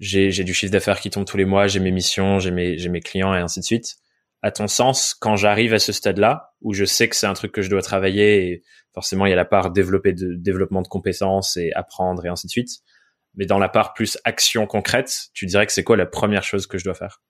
J'ai 0.00 0.32
j'ai 0.32 0.42
du 0.42 0.54
chiffre 0.54 0.72
d'affaires 0.72 0.98
qui 0.98 1.10
tombe 1.10 1.24
tous 1.24 1.36
les 1.36 1.44
mois, 1.44 1.68
j'ai 1.68 1.78
mes 1.78 1.92
missions, 1.92 2.40
j'ai 2.40 2.50
mes 2.50 2.78
j'ai 2.78 2.88
mes 2.88 3.00
clients 3.00 3.32
et 3.32 3.38
ainsi 3.38 3.60
de 3.60 3.64
suite 3.64 3.96
à 4.46 4.52
ton 4.52 4.68
sens, 4.68 5.12
quand 5.14 5.34
j'arrive 5.34 5.74
à 5.74 5.80
ce 5.80 5.92
stade-là, 5.92 6.52
où 6.62 6.72
je 6.72 6.84
sais 6.84 7.08
que 7.08 7.16
c'est 7.16 7.26
un 7.26 7.34
truc 7.34 7.50
que 7.50 7.62
je 7.62 7.68
dois 7.68 7.82
travailler, 7.82 8.46
et 8.46 8.62
forcément 8.94 9.26
il 9.26 9.30
y 9.30 9.32
a 9.32 9.36
la 9.36 9.44
part 9.44 9.72
développer 9.72 10.12
de 10.12 10.34
développement 10.34 10.82
de 10.82 10.88
compétences 10.88 11.56
et 11.56 11.72
apprendre 11.74 12.24
et 12.24 12.28
ainsi 12.28 12.46
de 12.46 12.52
suite, 12.52 12.70
mais 13.34 13.44
dans 13.44 13.58
la 13.58 13.68
part 13.68 13.92
plus 13.92 14.18
action 14.22 14.68
concrète, 14.68 15.30
tu 15.34 15.46
dirais 15.46 15.66
que 15.66 15.72
c'est 15.72 15.82
quoi 15.82 15.96
la 15.96 16.06
première 16.06 16.44
chose 16.44 16.68
que 16.68 16.78
je 16.78 16.84
dois 16.84 16.94
faire? 16.94 17.20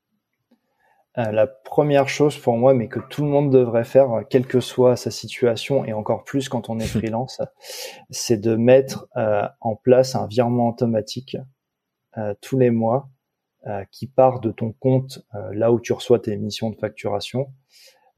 Euh, 1.16 1.32
La 1.32 1.46
première 1.46 2.06
chose 2.06 2.36
pour 2.36 2.58
moi, 2.58 2.74
mais 2.74 2.88
que 2.88 3.00
tout 3.00 3.24
le 3.24 3.30
monde 3.30 3.50
devrait 3.50 3.84
faire, 3.84 4.08
quelle 4.28 4.46
que 4.46 4.60
soit 4.60 4.96
sa 4.96 5.10
situation, 5.10 5.86
et 5.86 5.94
encore 5.94 6.22
plus 6.22 6.50
quand 6.50 6.68
on 6.68 6.78
est 6.78 6.86
freelance, 6.98 7.40
c'est 8.10 8.36
de 8.36 8.56
mettre 8.56 9.08
euh, 9.16 9.48
en 9.62 9.74
place 9.74 10.16
un 10.16 10.26
virement 10.26 10.68
automatique 10.68 11.38
euh, 12.18 12.34
tous 12.42 12.58
les 12.58 12.70
mois 12.70 13.08
qui 13.90 14.06
part 14.06 14.40
de 14.40 14.50
ton 14.50 14.72
compte 14.72 15.26
euh, 15.34 15.52
là 15.54 15.72
où 15.72 15.80
tu 15.80 15.92
reçois 15.92 16.18
tes 16.18 16.32
émissions 16.32 16.70
de 16.70 16.76
facturation 16.76 17.52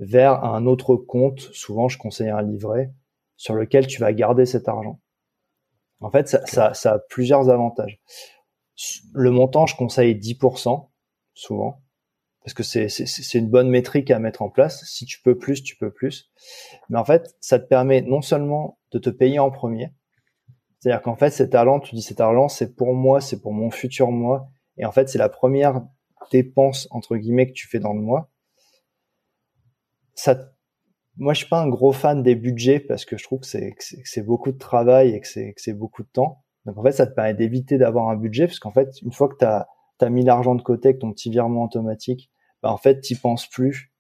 vers 0.01 0.45
un 0.45 0.67
autre 0.67 0.97
compte, 0.97 1.41
souvent 1.41 1.89
je 1.89 1.99
conseille 1.99 2.29
un 2.29 2.43
livret, 2.43 2.93
sur 3.37 3.55
lequel 3.55 3.87
tu 3.87 4.01
vas 4.01 4.13
garder 4.13 4.47
cet 4.47 4.69
argent. 4.69 5.01
En 6.01 6.11
fait, 6.11 6.29
ça, 6.29 6.47
ça, 6.47 6.75
ça 6.75 6.93
a 6.95 6.99
plusieurs 6.99 7.51
avantages. 7.51 8.01
Le 9.13 9.31
montant, 9.31 9.67
je 9.67 9.75
conseille 9.75 10.15
10%, 10.15 10.89
souvent, 11.35 11.83
parce 12.45 12.55
que 12.55 12.63
c'est 12.63 13.39
une 13.39 13.51
bonne 13.51 13.69
métrique 13.69 14.13
à 14.13 14.21
mettre 14.21 14.43
en 14.43 14.51
place. 14.51 14.85
Si 14.85 15.05
tu 15.05 15.21
peux 15.21 15.37
plus, 15.37 15.65
tu 15.65 15.77
peux 15.77 15.91
plus. 15.91 16.31
Mais 16.89 16.99
en 16.99 17.05
fait, 17.05 17.37
ça 17.41 17.59
te 17.59 17.67
permet 17.67 18.03
non 18.03 18.23
seulement 18.23 18.79
de 18.93 18.99
te 19.01 19.11
payer 19.11 19.41
en 19.41 19.51
premier, 19.51 19.93
c'est-à-dire 20.79 21.03
qu'en 21.03 21.17
fait, 21.17 21.31
cet 21.31 21.55
argent, 21.55 21.81
tu 21.81 21.95
dis 21.95 22.03
cet 22.03 22.21
argent, 22.21 22.49
c'est 22.49 22.77
pour 22.77 22.95
moi, 22.95 23.21
c'est 23.21 23.41
pour 23.41 23.53
mon 23.53 23.71
futur 23.71 24.11
moi, 24.11 24.49
et 24.79 24.85
en 24.85 24.93
fait, 24.93 25.09
c'est 25.09 25.19
la 25.19 25.29
première 25.29 25.83
dépense 26.31 26.89
entre 26.91 27.17
guillemets 27.17 27.47
que 27.47 27.53
tu 27.53 27.69
fais 27.69 27.81
dans 27.81 27.93
le 27.93 28.01
mois. 28.01 28.31
Ça, 30.15 30.37
moi, 31.17 31.33
je 31.35 31.39
suis 31.39 31.49
pas 31.49 31.61
un 31.61 31.69
gros 31.69 31.93
fan 31.93 32.23
des 32.23 32.37
budgets 32.37 32.81
parce 32.81 33.05
que 33.05 33.17
je 33.17 33.25
trouve 33.25 33.41
que 33.41 33.47
c'est 33.47 33.75
c'est 33.79 34.23
beaucoup 34.23 34.53
de 34.53 34.59
travail 34.59 35.15
et 35.15 35.21
que 35.21 35.27
c'est 35.27 35.55
c'est 35.57 35.73
beaucoup 35.73 36.03
de 36.03 36.09
temps. 36.09 36.45
Donc 36.65 36.79
en 36.79 36.83
fait, 36.83 36.93
ça 36.93 37.07
te 37.07 37.15
permet 37.15 37.35
d'éviter 37.35 37.79
d'avoir 37.79 38.09
un 38.09 38.17
budget 38.17 38.47
parce 38.47 38.59
qu'en 38.59 38.73
fait, 38.73 39.01
une 39.03 39.13
fois 39.13 39.29
que 39.29 39.37
tu 39.39 39.45
as, 39.45 40.11
mis 40.11 40.25
l'argent 40.25 40.55
de 40.55 40.63
côté 40.63 40.89
avec 40.89 41.01
ton 41.01 41.13
petit 41.13 41.31
virement 41.31 41.65
automatique, 41.65 42.31
bah 42.63 42.71
en 42.71 42.77
fait, 42.77 43.01
tu 43.01 43.17
penses 43.17 43.49
plus 43.49 43.93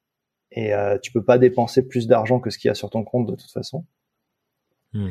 et 0.52 0.72
euh, 0.74 0.98
tu 0.98 1.12
peux 1.12 1.24
pas 1.24 1.38
dépenser 1.38 1.86
plus 1.86 2.06
d'argent 2.06 2.40
que 2.40 2.50
ce 2.50 2.58
qu'il 2.58 2.68
y 2.68 2.70
a 2.70 2.74
sur 2.74 2.90
ton 2.90 3.04
compte 3.04 3.26
de 3.26 3.34
toute 3.34 3.50
façon. 3.50 3.84
Hmm. 4.92 5.10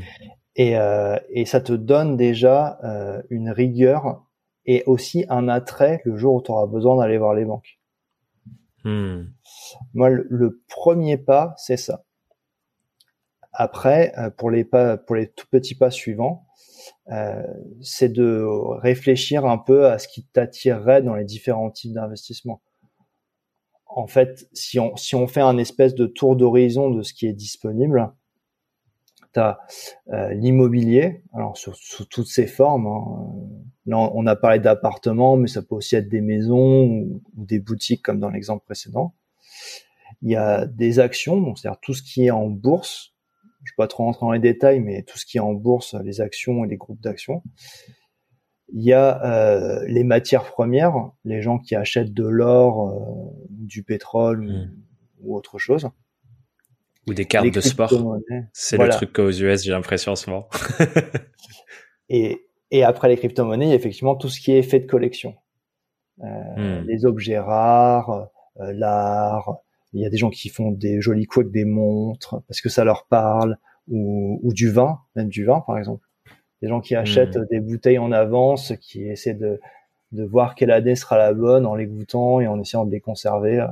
Et, 0.56 0.78
euh, 0.78 1.18
et 1.30 1.46
ça 1.46 1.62
te 1.62 1.74
donne 1.74 2.18
déjà 2.18 2.80
euh, 2.84 3.22
une 3.30 3.50
rigueur 3.50 4.27
et 4.68 4.84
aussi 4.86 5.26
un 5.30 5.48
attrait 5.48 6.02
le 6.06 6.18
jour 6.18 6.36
où 6.36 6.42
tu 6.42 6.52
auras 6.52 6.68
besoin 6.68 6.98
d'aller 6.98 7.18
voir 7.18 7.34
les 7.34 7.46
banques. 7.46 7.80
Hmm. 8.84 9.24
Moi, 9.94 10.10
le, 10.10 10.62
premier 10.68 11.18
pas, 11.18 11.54
c'est 11.58 11.78
ça. 11.78 12.04
Après, 13.54 14.14
euh, 14.18 14.30
pour 14.30 14.52
les 14.52 14.64
pas, 14.64 14.98
pour 14.98 15.16
les 15.16 15.30
tout 15.30 15.48
petits 15.50 15.76
pas 15.76 15.90
suivants, 15.90 16.46
euh, 17.12 17.42
c'est 17.82 18.10
de 18.10 18.46
réfléchir 18.80 19.46
un 19.46 19.58
peu 19.58 19.88
à 19.88 19.98
ce 19.98 20.08
qui 20.08 20.26
t'attirerait 20.26 21.02
dans 21.02 21.16
les 21.16 21.26
différents 21.26 21.72
types 21.72 21.94
d'investissements. 21.94 22.62
En 23.88 24.06
fait, 24.06 24.48
si 24.54 24.80
on, 24.80 24.96
si 24.96 25.16
on 25.16 25.28
fait 25.28 25.42
un 25.42 25.58
espèce 25.58 25.96
de 25.96 26.06
tour 26.06 26.36
d'horizon 26.36 26.92
de 26.92 27.02
ce 27.02 27.14
qui 27.14 27.26
est 27.26 27.34
disponible, 27.34 28.12
tu 29.38 29.42
as 29.42 29.60
euh, 30.10 30.34
l'immobilier, 30.34 31.24
alors 31.34 31.58
sous, 31.58 32.06
toutes 32.06 32.28
ses 32.28 32.48
formes. 32.48 32.88
Hein. 32.88 33.60
Là, 33.86 33.98
on 33.98 34.26
a 34.26 34.36
parlé 34.36 34.60
d'appartements, 34.60 35.38
mais 35.38 35.48
ça 35.48 35.62
peut 35.62 35.76
aussi 35.76 35.96
être 35.96 36.10
des 36.10 36.22
maisons 36.22 36.86
ou, 36.86 37.22
des 37.36 37.60
boutiques 37.60 38.02
comme 38.02 38.20
dans 38.20 38.30
l'exemple 38.30 38.66
précédent. 38.66 39.14
Il 40.22 40.32
y 40.32 40.36
a 40.36 40.66
des 40.66 41.00
actions, 41.00 41.40
donc 41.40 41.60
c'est-à-dire 41.60 41.80
tout 41.80 41.94
ce 41.94 42.02
qui 42.02 42.26
est 42.26 42.32
en 42.32 42.48
bourse. 42.48 43.14
Je 43.64 43.72
ne 43.72 43.74
vais 43.74 43.84
pas 43.84 43.88
trop 43.88 44.04
rentrer 44.04 44.26
dans 44.26 44.32
les 44.32 44.40
détails, 44.40 44.80
mais 44.80 45.04
tout 45.04 45.18
ce 45.18 45.26
qui 45.26 45.38
est 45.38 45.42
en 45.42 45.54
bourse, 45.54 45.96
les 46.04 46.22
actions 46.22 46.66
et 46.66 46.68
les 46.68 46.78
groupes 46.78 47.02
d'actions. 47.02 47.44
Il 48.74 48.84
y 48.84 48.94
a 48.94 49.24
euh, 49.24 49.86
les 49.88 50.04
matières 50.04 50.44
premières, 50.44 51.12
les 51.24 51.42
gens 51.42 51.58
qui 51.58 51.76
achètent 51.76 52.14
de 52.14 52.26
l'or, 52.26 52.90
euh, 52.90 53.46
du 53.50 53.84
pétrole 53.84 54.42
mmh. 54.42 54.72
ou 55.22 55.38
autre 55.38 55.58
chose. 55.58 55.90
Ou 57.08 57.14
des 57.14 57.26
cartes 57.26 57.54
de 57.54 57.62
sport. 57.62 57.92
C'est 58.54 58.78
le 58.78 58.90
truc 58.90 59.14
qu'aux 59.14 59.32
US, 59.32 59.64
j'ai 59.64 59.72
l'impression 59.72 60.12
en 60.12 60.16
ce 60.16 60.30
moment. 60.30 60.50
et, 62.10 62.48
et 62.72 62.84
après 62.84 63.08
les 63.08 63.18
crypto-monnaies, 63.18 63.68
il 63.68 63.70
y 63.70 63.74
a 63.74 63.76
effectivement 63.76 64.16
tout 64.16 64.30
ce 64.30 64.40
qui 64.40 64.52
est 64.52 64.60
effet 64.60 64.80
de 64.80 64.88
collection. 64.88 65.36
Euh, 66.24 66.82
hmm. 66.82 66.86
Les 66.88 67.06
objets 67.06 67.40
rares, 67.40 68.30
euh, 68.60 68.74
l'art. 68.74 69.58
Il 69.94 70.02
y 70.02 70.06
a 70.06 70.10
des 70.10 70.18
gens 70.18 70.30
qui 70.30 70.50
font 70.50 70.72
des 70.72 71.00
jolis 71.00 71.26
coups 71.26 71.46
avec 71.46 71.54
des 71.54 71.66
montres 71.66 72.42
parce 72.48 72.60
que 72.60 72.70
ça 72.70 72.84
leur 72.84 73.06
parle, 73.06 73.58
ou, 73.88 74.40
ou 74.44 74.54
du 74.54 74.70
vin, 74.70 75.00
même 75.16 75.30
du 75.30 75.46
vin 75.46 75.62
par 75.62 75.78
exemple. 75.78 76.06
Des 76.62 76.68
gens 76.68 76.82
qui 76.82 76.96
achètent 76.96 77.38
hmm. 77.38 77.46
des 77.50 77.60
bouteilles 77.60 78.00
en 78.00 78.12
avance, 78.12 78.74
qui 78.82 79.08
essaient 79.08 79.34
de, 79.34 79.60
de 80.12 80.24
voir 80.24 80.56
quelle 80.56 80.72
année 80.72 80.96
sera 80.96 81.18
la 81.18 81.34
bonne 81.34 81.66
en 81.66 81.76
les 81.76 81.86
goûtant 81.86 82.40
et 82.40 82.48
en 82.48 82.60
essayant 82.60 82.86
de 82.86 82.92
les 82.92 83.00
conserver 83.00 83.60
euh, 83.60 83.68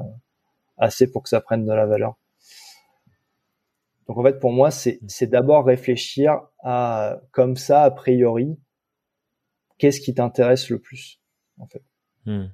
assez 0.78 1.12
pour 1.12 1.24
que 1.24 1.30
ça 1.30 1.42
prenne 1.42 1.66
de 1.66 1.74
la 1.74 1.86
valeur. 1.86 2.16
Donc 4.08 4.18
en 4.18 4.24
fait, 4.24 4.40
pour 4.40 4.52
moi, 4.52 4.70
c'est 4.72 5.28
d'abord 5.28 5.66
réfléchir 5.66 6.40
à 6.64 7.20
comme 7.32 7.56
ça 7.56 7.84
a 7.84 7.92
priori, 7.92 8.58
qu'est-ce 9.78 10.00
qui 10.00 10.14
t'intéresse 10.14 10.70
le 10.70 10.80
plus, 10.80 11.20
en 11.60 11.68
fait. 11.68 11.84
Hmm. 12.26 12.48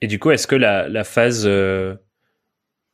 Et 0.00 0.06
du 0.06 0.18
coup, 0.18 0.30
est-ce 0.30 0.46
que 0.46 0.56
la, 0.56 0.88
la 0.88 1.04
phase 1.04 1.44
euh, 1.46 1.96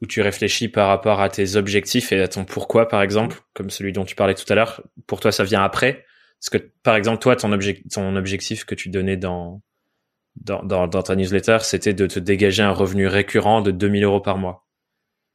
où 0.01 0.07
tu 0.07 0.21
réfléchis 0.21 0.69
par 0.69 0.89
rapport 0.89 1.21
à 1.21 1.29
tes 1.29 1.57
objectifs 1.57 2.13
et 2.13 2.21
à 2.21 2.29
ton 2.29 2.45
pourquoi, 2.45 2.89
par 2.89 3.03
exemple, 3.03 3.41
comme 3.55 3.71
celui 3.71 3.93
dont 3.93 4.05
tu 4.05 4.15
parlais 4.15 4.35
tout 4.35 4.51
à 4.51 4.55
l'heure, 4.55 4.83
pour 5.07 5.21
toi, 5.21 5.33
ça 5.33 5.45
vient 5.45 5.63
après? 5.63 6.05
Est-ce 6.43 6.51
que, 6.51 6.59
par 6.83 6.97
exemple, 6.97 7.21
toi, 7.21 7.37
ton, 7.37 7.57
ton 7.91 8.17
objectif 8.17 8.65
que 8.65 8.75
tu 8.75 8.91
donnais 8.91 9.17
dans, 9.17 9.63
dans, 10.37 10.63
dans, 10.63 10.87
dans 10.87 11.03
ta 11.03 11.17
newsletter, 11.17 11.59
c'était 11.63 11.95
de 11.95 12.07
te 12.07 12.19
dégager 12.19 12.63
un 12.63 12.73
revenu 12.73 13.07
récurrent 13.07 13.63
de 13.63 13.71
2000 13.71 14.05
euros 14.05 14.21
par 14.21 14.37
mois 14.37 14.64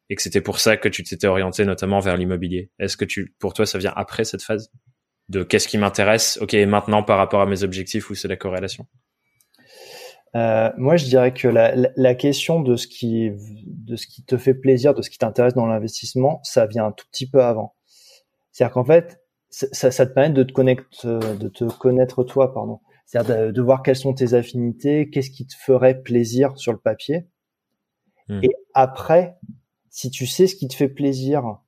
et 0.09 0.15
que 0.15 0.21
c'était 0.21 0.41
pour 0.41 0.59
ça 0.59 0.77
que 0.77 0.89
tu 0.89 1.03
t'étais 1.03 1.27
orienté 1.27 1.65
notamment 1.65 1.99
vers 1.99 2.17
l'immobilier. 2.17 2.71
Est-ce 2.79 2.97
que 2.97 3.05
tu, 3.05 3.35
pour 3.39 3.53
toi, 3.53 3.65
ça 3.65 3.77
vient 3.77 3.93
après 3.95 4.23
cette 4.23 4.41
phase 4.41 4.71
de 5.29 5.43
qu'est-ce 5.43 5.67
qui 5.67 5.77
m'intéresse, 5.77 6.39
ok, 6.41 6.53
maintenant 6.53 7.03
par 7.03 7.17
rapport 7.17 7.41
à 7.41 7.45
mes 7.45 7.63
objectifs, 7.63 8.09
où 8.09 8.15
c'est 8.15 8.27
la 8.27 8.35
corrélation? 8.35 8.87
Euh, 10.35 10.71
moi, 10.77 10.95
je 10.95 11.05
dirais 11.05 11.33
que 11.33 11.47
la, 11.47 11.73
la, 11.95 12.15
question 12.15 12.61
de 12.61 12.75
ce 12.75 12.87
qui 12.87 13.31
de 13.65 13.95
ce 13.95 14.05
qui 14.05 14.23
te 14.23 14.37
fait 14.37 14.53
plaisir, 14.53 14.93
de 14.93 15.01
ce 15.01 15.09
qui 15.09 15.17
t'intéresse 15.17 15.55
dans 15.55 15.65
l'investissement, 15.65 16.39
ça 16.43 16.67
vient 16.67 16.85
un 16.85 16.91
tout 16.91 17.05
petit 17.11 17.27
peu 17.27 17.43
avant. 17.43 17.75
C'est-à-dire 18.51 18.73
qu'en 18.73 18.85
fait, 18.85 19.21
ça, 19.49 19.89
ça, 19.89 20.05
te 20.05 20.13
permet 20.13 20.33
de 20.33 20.43
te 20.43 20.51
connaître, 20.51 20.83
de 21.03 21.47
te 21.47 21.63
connaître 21.63 22.23
toi, 22.23 22.53
pardon. 22.53 22.79
C'est-à-dire 23.07 23.47
de, 23.47 23.51
de, 23.51 23.61
voir 23.61 23.81
quelles 23.81 23.95
sont 23.95 24.13
tes 24.13 24.35
affinités, 24.35 25.09
qu'est-ce 25.09 25.31
qui 25.31 25.47
te 25.47 25.55
ferait 25.55 25.99
plaisir 25.99 26.55
sur 26.57 26.73
le 26.73 26.77
papier. 26.77 27.27
Hmm. 28.27 28.39
Et 28.43 28.51
après, 28.75 29.35
si 29.89 30.09
tu 30.11 30.25
sais 30.25 30.47
ce 30.47 30.55
qui 30.55 30.67
te 30.67 30.75
fait 30.75 30.89
plaisir 30.89 31.59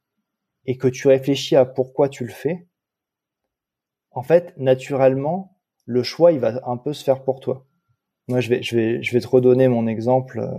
et 0.65 0.77
que 0.77 0.87
tu 0.87 1.07
réfléchis 1.07 1.55
à 1.55 1.65
pourquoi 1.65 2.09
tu 2.09 2.25
le 2.25 2.31
fais, 2.31 2.67
en 4.11 4.23
fait, 4.23 4.53
naturellement, 4.57 5.57
le 5.85 6.03
choix, 6.03 6.31
il 6.31 6.39
va 6.39 6.61
un 6.65 6.77
peu 6.77 6.93
se 6.93 7.03
faire 7.03 7.23
pour 7.23 7.39
toi. 7.39 7.65
Moi, 8.27 8.39
je 8.39 8.49
vais, 8.49 8.61
je 8.61 8.75
vais, 8.75 9.03
je 9.03 9.11
vais 9.13 9.19
te 9.19 9.27
redonner 9.27 9.67
mon 9.67 9.87
exemple. 9.87 10.39
Euh, 10.39 10.51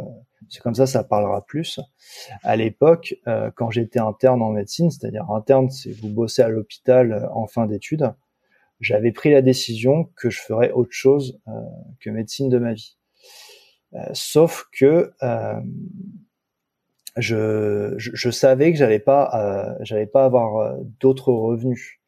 c'est 0.49 0.61
comme 0.61 0.75
ça, 0.75 0.87
ça 0.87 1.05
parlera 1.05 1.45
plus. 1.45 1.81
À 2.43 2.57
l'époque, 2.57 3.15
euh, 3.29 3.51
quand 3.55 3.71
j'étais 3.71 4.01
interne 4.01 4.43
en 4.43 4.51
médecine, 4.51 4.91
c'est-à-dire 4.91 5.31
interne, 5.31 5.71
c'est 5.71 5.93
vous 5.93 6.09
bossez 6.09 6.43
à 6.43 6.49
l'hôpital 6.49 7.13
euh, 7.13 7.29
en 7.33 7.47
fin 7.47 7.67
d'études, 7.67 8.13
j'avais 8.81 9.13
pris 9.13 9.31
la 9.31 9.43
décision 9.43 10.11
que 10.17 10.29
je 10.29 10.41
ferais 10.41 10.73
autre 10.73 10.91
chose 10.91 11.41
que 12.01 12.11
médecine 12.11 12.49
de 12.49 12.59
ma 12.59 12.73
vie. 12.73 12.99
sauf 14.13 14.67
que 14.73 15.13
je, 17.17 17.95
je, 17.99 18.31
savais 18.31 18.73
que 18.73 18.79
j'allais 18.79 18.99
pas, 18.99 19.77
j'allais 19.81 20.07
pas 20.07 20.25
avoir 20.25 20.77
d'autres 21.01 21.33
revenus 21.33 22.01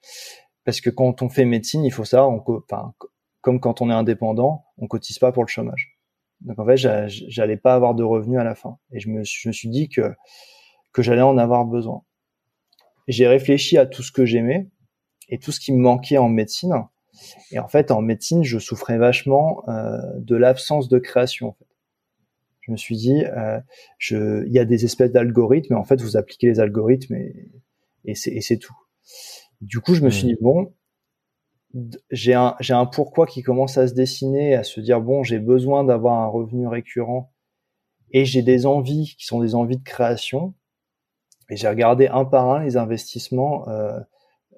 parce 0.65 0.81
que 0.81 0.91
quand 0.91 1.23
on 1.23 1.29
fait 1.29 1.45
médecine, 1.45 1.85
il 1.85 1.93
faut 1.93 2.05
enfin, 2.15 2.95
comme 3.41 3.61
quand 3.61 3.83
on 3.83 3.91
est 3.91 3.95
indépendant, 3.95 4.65
on 4.79 4.87
cotise 4.87 5.19
pas 5.19 5.33
pour 5.33 5.45
le 5.45 5.49
chômage. 5.49 5.99
Donc 6.41 6.59
en 6.59 6.67
fait, 6.67 6.77
j'allais 6.77 7.57
pas 7.57 7.75
avoir 7.75 7.95
de 7.95 8.03
revenus 8.03 8.39
à 8.39 8.45
la 8.45 8.55
fin. 8.55 8.79
Et 8.91 9.01
je 9.01 9.09
me, 9.11 9.23
je 9.25 9.49
me 9.49 9.53
suis 9.53 9.69
dit 9.69 9.89
que 9.89 10.15
que 10.93 11.03
j'allais 11.03 11.23
en 11.23 11.37
avoir 11.37 11.67
besoin. 11.67 12.03
J'ai 13.09 13.27
réfléchi 13.27 13.77
à 13.77 13.85
tout 13.85 14.03
ce 14.03 14.13
que 14.13 14.25
j'aimais 14.25 14.71
et 15.29 15.39
tout 15.39 15.53
ce 15.53 15.61
qui 15.61 15.73
me 15.73 15.79
manquait 15.79 16.19
en 16.19 16.29
médecine. 16.29 16.73
Et 17.51 17.59
en 17.59 17.69
fait, 17.69 17.91
en 17.91 18.01
médecine, 18.01 18.45
je 18.45 18.59
souffrais 18.59 18.97
vachement 18.97 19.63
euh, 19.69 19.99
de 20.17 20.37
l'absence 20.37 20.89
de 20.89 20.99
création. 20.99 21.57
Je 22.67 22.73
me 22.73 22.77
suis 22.77 22.97
dit, 22.97 23.25
euh, 23.25 23.61
il 24.11 24.53
y 24.53 24.59
a 24.59 24.65
des 24.65 24.85
espèces 24.85 25.13
d'algorithmes, 25.13 25.75
mais 25.75 25.81
en 25.81 25.85
fait, 25.85 26.01
vous 26.01 26.17
appliquez 26.17 26.47
les 26.47 26.61
algorithmes 26.61 27.15
et, 27.15 27.51
et 28.05 28.15
c'est 28.15 28.59
tout. 28.59 28.77
Du 29.61 29.81
coup, 29.81 29.95
je 29.95 30.03
me 30.03 30.11
suis 30.11 30.27
mmh. 30.27 30.31
dit 30.31 30.37
bon, 30.41 30.73
j'ai 32.11 32.35
un, 32.35 32.87
pourquoi 32.87 33.27
qui 33.27 33.43
commence 33.43 33.79
à 33.79 33.89
se 33.89 33.95
dessiner, 33.95 34.55
à 34.55 34.63
se 34.63 34.81
dire 34.81 35.01
bon, 35.01 35.23
j'ai 35.23 35.39
besoin 35.39 35.85
d'avoir 35.85 36.21
un 36.21 36.27
revenu 36.27 36.69
récurrent 36.69 37.33
et 38.13 38.25
j'ai 38.25 38.43
des 38.43 38.67
envies 38.67 39.15
qui 39.19 39.27
sont 39.27 39.41
des 39.41 39.55
envies 39.55 39.79
de 39.79 39.83
création. 39.83 40.55
Et 41.51 41.57
j'ai 41.57 41.69
regardé 41.69 42.07
un 42.07 42.25
par 42.25 42.49
un 42.49 42.63
les 42.63 42.77
investissements 42.77 43.69
euh, 43.69 43.99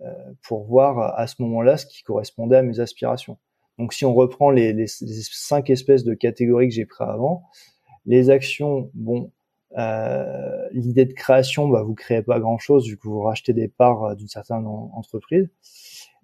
euh, 0.03 0.13
pour 0.43 0.67
voir 0.67 1.19
à 1.19 1.27
ce 1.27 1.41
moment-là 1.43 1.77
ce 1.77 1.87
qui 1.87 2.03
correspondait 2.03 2.59
à 2.59 2.63
mes 2.63 2.81
aspirations. 2.81 3.39
Donc 3.79 3.93
si 3.93 4.05
on 4.05 4.15
reprend 4.15 4.51
les, 4.51 4.73
les, 4.73 4.87
cinq 4.87 5.71
espèces 5.71 6.05
de 6.05 6.15
catégories 6.15 6.69
que 6.69 6.75
j'ai 6.75 6.87
pris 6.87 7.05
avant, 7.05 7.45
les 8.07 8.31
actions, 8.31 8.91
bon, 8.95 9.31
euh, 9.77 10.69
l'idée 10.73 11.05
de 11.05 11.13
création, 11.13 11.69
bah, 11.69 11.83
vous 11.83 11.95
créez 11.95 12.23
pas 12.23 12.41
grand-chose 12.41 12.89
vu 12.89 12.97
que 12.97 13.09
vous 13.09 13.21
rachetez 13.21 13.53
des 13.53 13.69
parts 13.69 14.05
euh, 14.05 14.15
d'une 14.15 14.29
certaine 14.29 14.67
entreprise. 14.67 15.51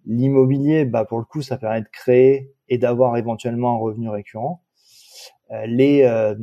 L'immobilier, 0.07 0.85
bah, 0.85 1.05
pour 1.05 1.19
le 1.19 1.25
coup, 1.25 1.43
ça 1.43 1.59
permet 1.59 1.83
de 1.83 1.89
créer 1.93 2.53
et 2.69 2.79
d'avoir 2.79 3.17
éventuellement 3.17 3.75
un 3.75 3.79
revenu 3.79 4.09
récurrent. 4.09 4.63
Euh, 5.51 5.67
les, 5.67 6.35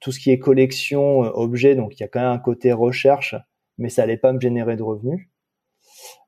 tout 0.00 0.12
ce 0.12 0.20
qui 0.20 0.30
est 0.30 0.38
collection, 0.38 1.20
objet, 1.20 1.74
donc 1.74 1.98
il 1.98 2.00
y 2.00 2.04
a 2.04 2.08
quand 2.08 2.20
même 2.20 2.30
un 2.30 2.38
côté 2.38 2.72
recherche, 2.72 3.34
mais 3.78 3.88
ça 3.88 4.02
allait 4.02 4.16
pas 4.16 4.32
me 4.32 4.40
générer 4.40 4.76
de 4.76 4.82
revenus. 4.82 5.28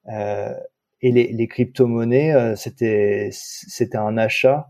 et 0.09 1.13
les, 1.13 1.33
les 1.33 1.49
crypto-monnaies, 1.49 2.57
c'était 2.57 3.31
c'était 3.33 3.99
un 3.99 4.17
achat, 4.19 4.69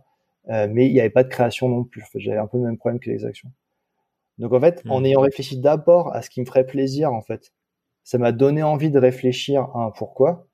mais 0.49 0.87
il 0.87 0.93
n'y 0.93 1.01
avait 1.01 1.11
pas 1.11 1.25
de 1.25 1.29
création 1.29 1.69
non 1.69 1.85
plus. 1.85 2.05
J'avais 2.15 2.39
un 2.39 2.47
peu 2.47 2.59
le 2.59 2.65
même 2.65 2.79
problème 2.79 3.01
que 3.01 3.11
les 3.11 3.25
actions. 3.25 3.51
Donc 4.39 4.53
en 4.53 4.61
fait, 4.61 4.83
en 4.89 5.01
mmh. 5.01 5.07
ayant 5.07 5.21
réfléchi 5.21 5.59
d'abord 5.59 6.15
à 6.15 6.23
ce 6.23 6.31
qui 6.31 6.41
me 6.41 6.47
ferait 6.47 6.65
plaisir, 6.65 7.13
en 7.13 7.23
fait, 7.23 7.53
ça 8.05 8.19
m'a 8.19 8.33
donné 8.33 8.63
envie 8.63 8.91
de 8.91 8.99
réfléchir 8.99 9.63
à 9.75 9.85
un 9.85 9.91
pourquoi. 9.91 10.47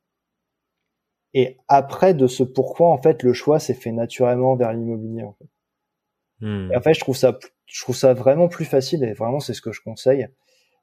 Et 1.34 1.58
après 1.68 2.14
de 2.14 2.26
ce 2.26 2.42
pourquoi, 2.42 2.88
en 2.88 2.98
fait, 2.98 3.22
le 3.22 3.32
choix 3.32 3.58
s'est 3.58 3.74
fait 3.74 3.92
naturellement 3.92 4.56
vers 4.56 4.72
l'immobilier. 4.72 5.22
En 5.22 5.34
fait. 5.34 5.48
Hmm. 6.40 6.72
Et 6.72 6.76
en 6.76 6.80
fait, 6.80 6.94
je 6.94 7.00
trouve 7.00 7.16
ça, 7.16 7.38
je 7.66 7.82
trouve 7.82 7.96
ça 7.96 8.14
vraiment 8.14 8.48
plus 8.48 8.64
facile 8.64 9.04
et 9.04 9.12
vraiment 9.12 9.40
c'est 9.40 9.54
ce 9.54 9.62
que 9.62 9.72
je 9.72 9.80
conseille. 9.82 10.26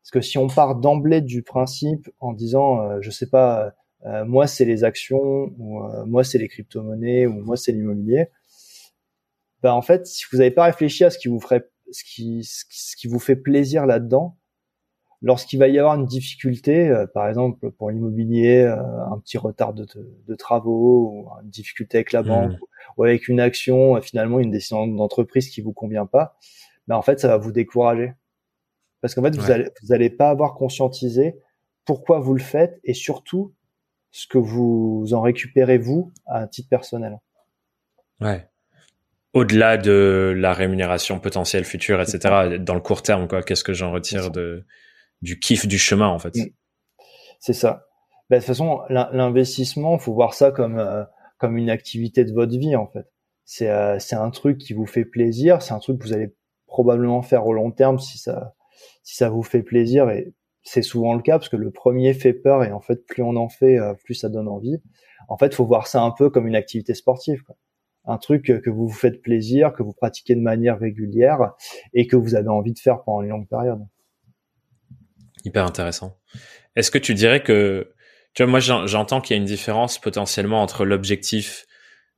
Parce 0.02 0.12
que 0.12 0.22
si 0.22 0.38
on 0.38 0.48
part 0.48 0.76
d'emblée 0.76 1.22
du 1.22 1.44
principe 1.44 2.10
en 2.20 2.34
disant, 2.34 2.82
euh, 2.82 2.98
je 3.02 3.12
sais 3.12 3.30
pas, 3.30 3.74
euh, 4.06 4.26
moi 4.26 4.48
c'est 4.48 4.66
les 4.66 4.84
actions 4.84 5.52
ou 5.58 5.84
euh, 5.84 6.06
moi 6.06 6.24
c'est 6.24 6.40
les 6.40 6.48
crypto-monnaies 6.48 7.28
ou 7.28 7.44
moi 7.44 7.56
c'est 7.56 7.72
l'immobilier, 7.72 8.28
bah 9.62 9.76
en 9.76 9.82
fait, 9.82 10.06
si 10.08 10.26
vous 10.32 10.40
n'avez 10.40 10.52
pas 10.52 10.64
réfléchi 10.64 11.04
à 11.04 11.10
ce 11.10 11.18
qui 11.18 11.28
vous 11.28 11.40
ferait, 11.40 11.70
ce 11.92 12.04
qui, 12.04 12.44
ce 12.44 12.96
qui 12.96 13.08
vous 13.08 13.20
fait 13.20 13.36
plaisir 13.36 13.86
là-dedans, 13.86 14.38
lorsqu'il 15.22 15.60
va 15.60 15.68
y 15.68 15.78
avoir 15.78 15.96
une 15.96 16.06
difficulté, 16.06 16.90
euh, 16.90 17.06
par 17.06 17.28
exemple 17.28 17.72
pour 17.72 17.92
l'immobilier, 17.92 18.62
euh, 18.62 18.76
un 19.12 19.20
petit 19.20 19.38
retard 19.38 19.74
de, 19.74 19.86
de, 20.28 20.36
travaux 20.36 21.10
ou 21.12 21.30
une 21.44 21.50
difficulté 21.50 21.98
avec 21.98 22.12
la 22.12 22.24
banque 22.24 22.54
mmh. 22.54 22.60
ou, 22.98 23.04
avec 23.04 23.28
une 23.28 23.40
action, 23.40 23.98
euh, 23.98 24.02
finalement 24.02 24.40
une 24.40 24.52
décision 24.52 24.88
d'entreprise 24.88 25.50
qui 25.50 25.62
vous 25.62 25.74
convient 25.74 26.06
pas, 26.06 26.38
ben 26.88 26.96
en 26.96 27.02
fait 27.02 27.20
ça 27.20 27.28
va 27.28 27.38
vous 27.38 27.52
décourager 27.52 28.14
parce 29.02 29.16
qu'en 29.16 29.22
fait 29.22 29.36
vous 29.36 29.52
allez 29.52 29.70
vous 29.84 29.94
allez 29.94 30.10
pas 30.10 30.30
avoir 30.30 30.56
conscientisé 30.56 31.40
pourquoi 31.86 32.20
vous 32.20 32.34
le 32.34 32.42
faites 32.42 32.80
et 32.84 32.94
surtout 32.94 33.54
ce 34.12 34.28
que 34.28 34.38
vous 34.38 35.14
en 35.14 35.22
récupérez 35.22 35.78
vous 35.78 36.12
à 36.26 36.42
un 36.42 36.48
titre 36.48 36.70
personnel. 36.70 37.20
Ouais. 38.20 38.51
Au-delà 39.34 39.78
de 39.78 40.34
la 40.36 40.54
rémunération 40.54 41.20
potentielle 41.20 41.64
future, 41.64 42.02
etc. 42.02 42.58
Dans 42.60 42.76
le 42.76 42.82
court 42.82 43.02
terme, 43.02 43.28
quoi. 43.28 43.44
Qu'est-ce 43.44 43.64
que 43.64 43.74
j'en 43.74 43.92
retire 43.92 44.30
de 44.32 44.66
du 45.22 45.40
kiff 45.40 45.68
du 45.68 45.78
chemin 45.78 46.08
en 46.08 46.20
fait? 46.20 46.36
Mm. 46.36 46.50
C'est 47.40 47.54
ça. 47.54 47.86
Ben, 48.30 48.38
de 48.38 48.42
toute 48.42 48.48
façon, 48.48 48.82
l'investissement, 48.90 49.98
faut 49.98 50.14
voir 50.14 50.34
ça 50.34 50.52
comme 50.52 50.80
euh, 50.80 51.04
comme 51.38 51.58
une 51.58 51.70
activité 51.70 52.24
de 52.24 52.34
votre 52.34 52.58
vie 52.58 52.76
en 52.76 52.88
fait. 52.88 53.06
C'est 53.46 53.70
euh, 53.70 54.00
c'est 54.00 54.16
un 54.16 54.30
truc 54.30 54.58
qui 54.58 54.74
vous 54.74 54.86
fait 54.86 55.06
plaisir, 55.06 55.62
c'est 55.62 55.74
un 55.74 55.80
truc 55.80 56.00
que 56.00 56.06
vous 56.06 56.14
allez 56.14 56.34
probablement 56.68 57.22
faire 57.22 57.46
au 57.46 57.54
long 57.54 57.72
terme 57.72 58.00
si 58.00 58.18
ça 58.18 58.54
si 59.04 59.16
ça 59.16 59.30
vous 59.30 59.44
fait 59.44 59.64
plaisir 59.64 60.10
et 60.10 60.34
c'est 60.64 60.82
souvent 60.82 61.14
le 61.16 61.22
cas 61.22 61.40
parce 61.40 61.50
que 61.50 61.58
le 61.58 61.72
premier 61.72 62.14
fait 62.14 62.34
peur 62.34 62.64
et 62.64 62.72
en 62.72 62.80
fait 62.80 63.06
plus 63.06 63.24
on 63.24 63.36
en 63.36 63.50
fait 63.50 63.78
euh, 63.80 63.94
plus 64.06 64.14
ça 64.14 64.30
donne 64.30 64.48
envie. 64.48 64.78
En 65.28 65.38
fait, 65.38 65.54
faut 65.54 65.66
voir 65.66 65.88
ça 65.88 66.02
un 66.02 66.12
peu 66.12 66.30
comme 66.30 66.48
une 66.48 66.56
activité 66.56 66.94
sportive 66.94 67.42
quoi. 67.44 67.56
Un 68.06 68.18
truc 68.18 68.46
que 68.46 68.70
vous 68.70 68.88
vous 68.88 68.94
faites 68.94 69.22
plaisir, 69.22 69.74
que 69.74 69.84
vous 69.84 69.94
pratiquez 69.94 70.36
de 70.36 70.42
manière 70.42 70.80
régulière 70.80 71.54
et 71.94 72.08
que 72.08 72.16
vous 72.16 72.36
avez 72.36 72.50
envie 72.50 72.74
de 72.74 72.80
faire 72.80 73.04
pendant 73.04 73.22
une 73.22 73.30
longue 73.30 73.48
période. 73.48 73.80
Hyper 75.46 75.66
intéressant. 75.66 76.18
Est-ce 76.76 76.92
que 76.92 76.98
tu 76.98 77.14
dirais 77.14 77.44
que, 77.44 77.94
tu 78.34 78.44
vois, 78.44 78.50
moi 78.50 78.60
j'entends 78.60 79.22
qu'il 79.22 79.36
y 79.36 79.40
a 79.40 79.42
une 79.42 79.48
différence 79.48 80.00
potentiellement 80.00 80.62
entre 80.62 80.86
l'objectif, 80.86 81.66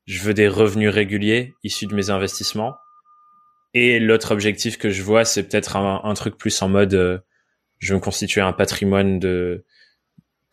je 0.05 0.21
veux 0.21 0.33
des 0.33 0.47
revenus 0.47 0.89
réguliers 0.89 1.53
issus 1.63 1.87
de 1.87 1.95
mes 1.95 2.09
investissements, 2.09 2.75
et 3.73 3.99
l'autre 3.99 4.31
objectif 4.31 4.77
que 4.77 4.89
je 4.89 5.01
vois, 5.01 5.25
c'est 5.25 5.43
peut-être 5.43 5.75
un, 5.75 6.13
truc 6.13 6.37
plus 6.37 6.61
en 6.61 6.69
mode, 6.69 6.93
euh, 6.93 7.19
je 7.79 7.93
veux 7.93 7.99
me 7.99 8.03
constituer 8.03 8.41
un 8.41 8.53
patrimoine 8.53 9.19
de 9.19 9.65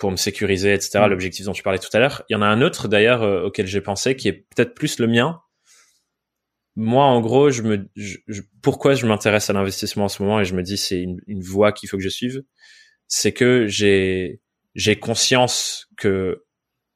pour 0.00 0.10
me 0.10 0.16
sécuriser, 0.16 0.74
etc. 0.74 1.00
Mm. 1.04 1.10
L'objectif 1.10 1.46
dont 1.46 1.52
tu 1.52 1.62
parlais 1.62 1.78
tout 1.78 1.88
à 1.92 2.00
l'heure. 2.00 2.24
Il 2.28 2.32
y 2.32 2.36
en 2.36 2.42
a 2.42 2.46
un 2.46 2.62
autre 2.62 2.88
d'ailleurs 2.88 3.22
euh, 3.22 3.44
auquel 3.44 3.66
j'ai 3.66 3.80
pensé 3.80 4.16
qui 4.16 4.26
est 4.26 4.32
peut-être 4.54 4.74
plus 4.74 4.98
le 4.98 5.06
mien. 5.06 5.40
Moi, 6.74 7.04
en 7.04 7.20
gros, 7.20 7.50
je 7.50 7.62
me, 7.62 7.88
pourquoi 8.62 8.94
je 8.94 9.06
m'intéresse 9.06 9.50
à 9.50 9.52
l'investissement 9.52 10.04
en 10.04 10.08
ce 10.08 10.22
moment 10.22 10.40
et 10.40 10.44
je 10.44 10.54
me 10.54 10.62
dis 10.62 10.76
c'est 10.76 11.00
une, 11.00 11.20
une 11.26 11.42
voie 11.42 11.72
qu'il 11.72 11.88
faut 11.88 11.96
que 11.96 12.02
je 12.02 12.08
suive 12.08 12.42
c'est 13.10 13.32
que 13.32 13.66
j'ai 13.66 14.40
j'ai 14.76 14.98
conscience 14.98 15.88
que 15.98 16.44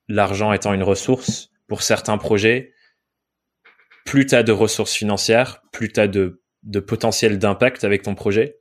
l'argent 0.09 0.53
étant 0.53 0.73
une 0.73 0.85
ressource 0.85 1.51
pour 1.67 1.83
certains 1.83 2.19
projets, 2.19 2.73
plus 4.07 4.27
tu 4.27 4.35
as 4.35 4.45
de 4.45 4.53
ressources 4.53 4.95
financières, 4.95 5.61
plus 5.73 5.93
tu 5.93 5.99
as 5.99 6.07
de, 6.07 6.43
de 6.63 6.79
potentiel 6.79 7.39
d'impact 7.39 7.83
avec 7.83 8.03
ton 8.03 8.15
projet. 8.15 8.61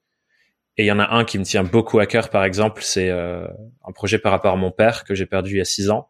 Et 0.78 0.84
il 0.84 0.88
y 0.88 0.91
en 0.91 0.99
a 0.99 1.15
un 1.15 1.24
qui 1.24 1.38
me 1.38 1.43
tient 1.43 1.63
beaucoup 1.63 1.99
à 1.99 2.05
cœur, 2.05 2.30
par 2.30 2.43
exemple, 2.43 2.82
c'est 2.84 3.09
euh, 3.09 3.47
un 3.86 3.91
projet 3.91 4.17
par 4.17 4.32
rapport 4.32 4.53
à 4.53 4.55
mon 4.55 4.71
père 4.71 5.03
que 5.03 5.13
j'ai 5.13 5.26
perdu 5.26 5.51
il 5.51 5.57
y 5.57 5.61
a 5.61 5.65
six 5.65 5.89
ans. 5.89 6.09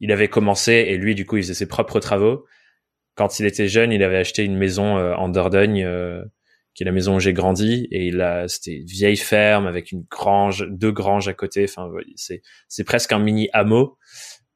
Il 0.00 0.12
avait 0.12 0.28
commencé 0.28 0.72
et 0.72 0.98
lui, 0.98 1.14
du 1.14 1.24
coup, 1.24 1.36
il 1.36 1.42
faisait 1.42 1.54
ses 1.54 1.68
propres 1.68 2.00
travaux. 2.00 2.44
Quand 3.14 3.38
il 3.38 3.46
était 3.46 3.68
jeune, 3.68 3.92
il 3.92 4.02
avait 4.02 4.18
acheté 4.18 4.44
une 4.44 4.56
maison 4.56 4.98
euh, 4.98 5.14
en 5.14 5.28
Dordogne 5.28 5.82
euh, 5.84 6.22
qui 6.74 6.82
est 6.82 6.86
la 6.86 6.92
maison 6.92 7.16
où 7.16 7.20
j'ai 7.20 7.32
grandi 7.32 7.86
et 7.92 8.08
il 8.08 8.20
a 8.20 8.48
c'était 8.48 8.78
une 8.78 8.86
vieille 8.86 9.16
ferme 9.16 9.68
avec 9.68 9.92
une 9.92 10.04
grange 10.10 10.66
deux 10.68 10.90
granges 10.90 11.28
à 11.28 11.32
côté 11.32 11.66
enfin 11.68 11.88
c'est 12.16 12.42
c'est 12.66 12.82
presque 12.82 13.12
un 13.12 13.20
mini 13.20 13.48
hameau 13.52 13.96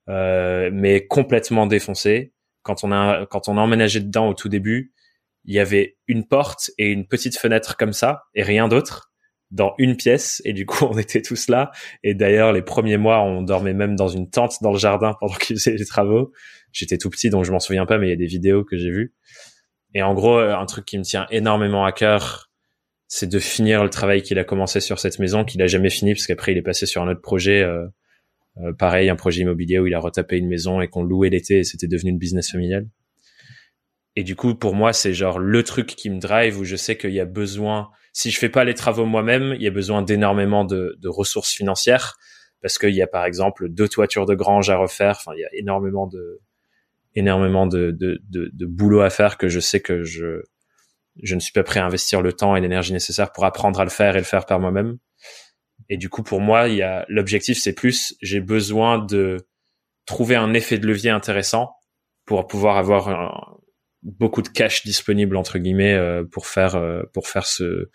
euh, 0.08 0.70
mais 0.72 1.06
complètement 1.06 1.66
défoncé. 1.66 2.32
Quand 2.62 2.82
on 2.82 2.92
a 2.92 3.26
quand 3.26 3.48
on 3.48 3.56
a 3.58 3.60
emménagé 3.60 4.00
dedans 4.00 4.28
au 4.28 4.34
tout 4.34 4.48
début, 4.48 4.92
il 5.48 5.54
y 5.54 5.58
avait 5.58 5.96
une 6.06 6.26
porte 6.26 6.70
et 6.76 6.92
une 6.92 7.08
petite 7.08 7.38
fenêtre 7.38 7.78
comme 7.78 7.94
ça 7.94 8.24
et 8.34 8.42
rien 8.42 8.68
d'autre 8.68 9.10
dans 9.50 9.72
une 9.78 9.96
pièce. 9.96 10.42
Et 10.44 10.52
du 10.52 10.66
coup 10.66 10.84
on 10.90 10.98
était 10.98 11.22
tous 11.22 11.48
là. 11.48 11.72
Et 12.04 12.14
d'ailleurs 12.14 12.52
les 12.52 12.62
premiers 12.62 12.98
mois 12.98 13.22
on 13.22 13.42
dormait 13.42 13.72
même 13.72 13.96
dans 13.96 14.08
une 14.08 14.30
tente 14.30 14.56
dans 14.60 14.72
le 14.72 14.78
jardin 14.78 15.14
pendant 15.18 15.34
qu'ils 15.40 15.56
faisaient 15.56 15.74
les 15.74 15.86
travaux. 15.86 16.32
J'étais 16.70 16.98
tout 16.98 17.08
petit 17.08 17.30
donc 17.30 17.44
je 17.44 17.50
m'en 17.50 17.60
souviens 17.60 17.86
pas 17.86 17.98
mais 17.98 18.08
il 18.08 18.10
y 18.10 18.12
a 18.12 18.16
des 18.16 18.26
vidéos 18.26 18.62
que 18.62 18.76
j'ai 18.76 18.90
vues. 18.90 19.14
Et 19.94 20.02
en 20.02 20.12
gros 20.12 20.36
un 20.36 20.66
truc 20.66 20.84
qui 20.84 20.98
me 20.98 21.02
tient 21.02 21.26
énormément 21.30 21.86
à 21.86 21.92
cœur 21.92 22.50
c'est 23.10 23.26
de 23.26 23.38
finir 23.38 23.82
le 23.82 23.88
travail 23.88 24.20
qu'il 24.20 24.38
a 24.38 24.44
commencé 24.44 24.80
sur 24.80 24.98
cette 24.98 25.18
maison 25.18 25.46
qu'il 25.46 25.62
a 25.62 25.66
jamais 25.66 25.88
fini 25.88 26.12
parce 26.12 26.26
qu'après 26.26 26.52
il 26.52 26.58
est 26.58 26.62
passé 26.62 26.84
sur 26.84 27.00
un 27.00 27.08
autre 27.08 27.22
projet 27.22 27.62
euh, 27.62 27.86
euh, 28.58 28.74
pareil 28.74 29.08
un 29.08 29.16
projet 29.16 29.40
immobilier 29.40 29.78
où 29.78 29.86
il 29.86 29.94
a 29.94 29.98
retapé 29.98 30.36
une 30.36 30.46
maison 30.46 30.82
et 30.82 30.88
qu'on 30.88 31.02
louait 31.02 31.30
l'été 31.30 31.60
et 31.60 31.64
c'était 31.64 31.88
devenu 31.88 32.10
une 32.10 32.18
business 32.18 32.50
familiale 32.50 32.86
et 34.18 34.24
du 34.24 34.34
coup, 34.34 34.56
pour 34.56 34.74
moi, 34.74 34.92
c'est 34.92 35.14
genre 35.14 35.38
le 35.38 35.62
truc 35.62 35.86
qui 35.86 36.10
me 36.10 36.18
drive 36.18 36.58
où 36.58 36.64
je 36.64 36.74
sais 36.74 36.98
qu'il 36.98 37.12
y 37.12 37.20
a 37.20 37.24
besoin, 37.24 37.92
si 38.12 38.32
je 38.32 38.38
fais 38.40 38.48
pas 38.48 38.64
les 38.64 38.74
travaux 38.74 39.06
moi-même, 39.06 39.54
il 39.54 39.62
y 39.62 39.68
a 39.68 39.70
besoin 39.70 40.02
d'énormément 40.02 40.64
de, 40.64 40.98
de, 40.98 41.08
ressources 41.08 41.52
financières 41.52 42.16
parce 42.60 42.78
qu'il 42.78 42.96
y 42.96 43.00
a 43.00 43.06
par 43.06 43.24
exemple 43.26 43.68
deux 43.68 43.86
toitures 43.86 44.26
de 44.26 44.34
grange 44.34 44.70
à 44.70 44.76
refaire. 44.76 45.18
Enfin, 45.20 45.36
il 45.36 45.40
y 45.42 45.44
a 45.44 45.48
énormément 45.52 46.08
de, 46.08 46.40
énormément 47.14 47.68
de, 47.68 47.92
de, 47.92 48.20
de, 48.28 48.50
de 48.52 48.66
boulot 48.66 49.02
à 49.02 49.10
faire 49.10 49.38
que 49.38 49.46
je 49.46 49.60
sais 49.60 49.78
que 49.78 50.02
je, 50.02 50.42
je 51.22 51.36
ne 51.36 51.40
suis 51.40 51.52
pas 51.52 51.62
prêt 51.62 51.78
à 51.78 51.86
investir 51.86 52.20
le 52.20 52.32
temps 52.32 52.56
et 52.56 52.60
l'énergie 52.60 52.92
nécessaire 52.92 53.30
pour 53.30 53.44
apprendre 53.44 53.78
à 53.78 53.84
le 53.84 53.90
faire 53.90 54.16
et 54.16 54.18
le 54.18 54.24
faire 54.24 54.46
par 54.46 54.58
moi-même. 54.58 54.98
Et 55.90 55.96
du 55.96 56.08
coup, 56.08 56.24
pour 56.24 56.40
moi, 56.40 56.66
il 56.66 56.74
y 56.74 56.82
a 56.82 57.06
l'objectif, 57.08 57.56
c'est 57.56 57.72
plus 57.72 58.16
j'ai 58.20 58.40
besoin 58.40 58.98
de 58.98 59.46
trouver 60.06 60.34
un 60.34 60.54
effet 60.54 60.76
de 60.76 60.88
levier 60.88 61.10
intéressant 61.10 61.76
pour 62.24 62.48
pouvoir 62.48 62.78
avoir 62.78 63.08
un, 63.10 63.57
beaucoup 64.02 64.42
de 64.42 64.48
cash 64.48 64.84
disponible 64.84 65.36
entre 65.36 65.58
guillemets 65.58 65.94
euh, 65.94 66.24
pour 66.24 66.46
faire 66.46 66.76
euh, 66.76 67.02
pour 67.12 67.28
faire 67.28 67.46
ce 67.46 67.90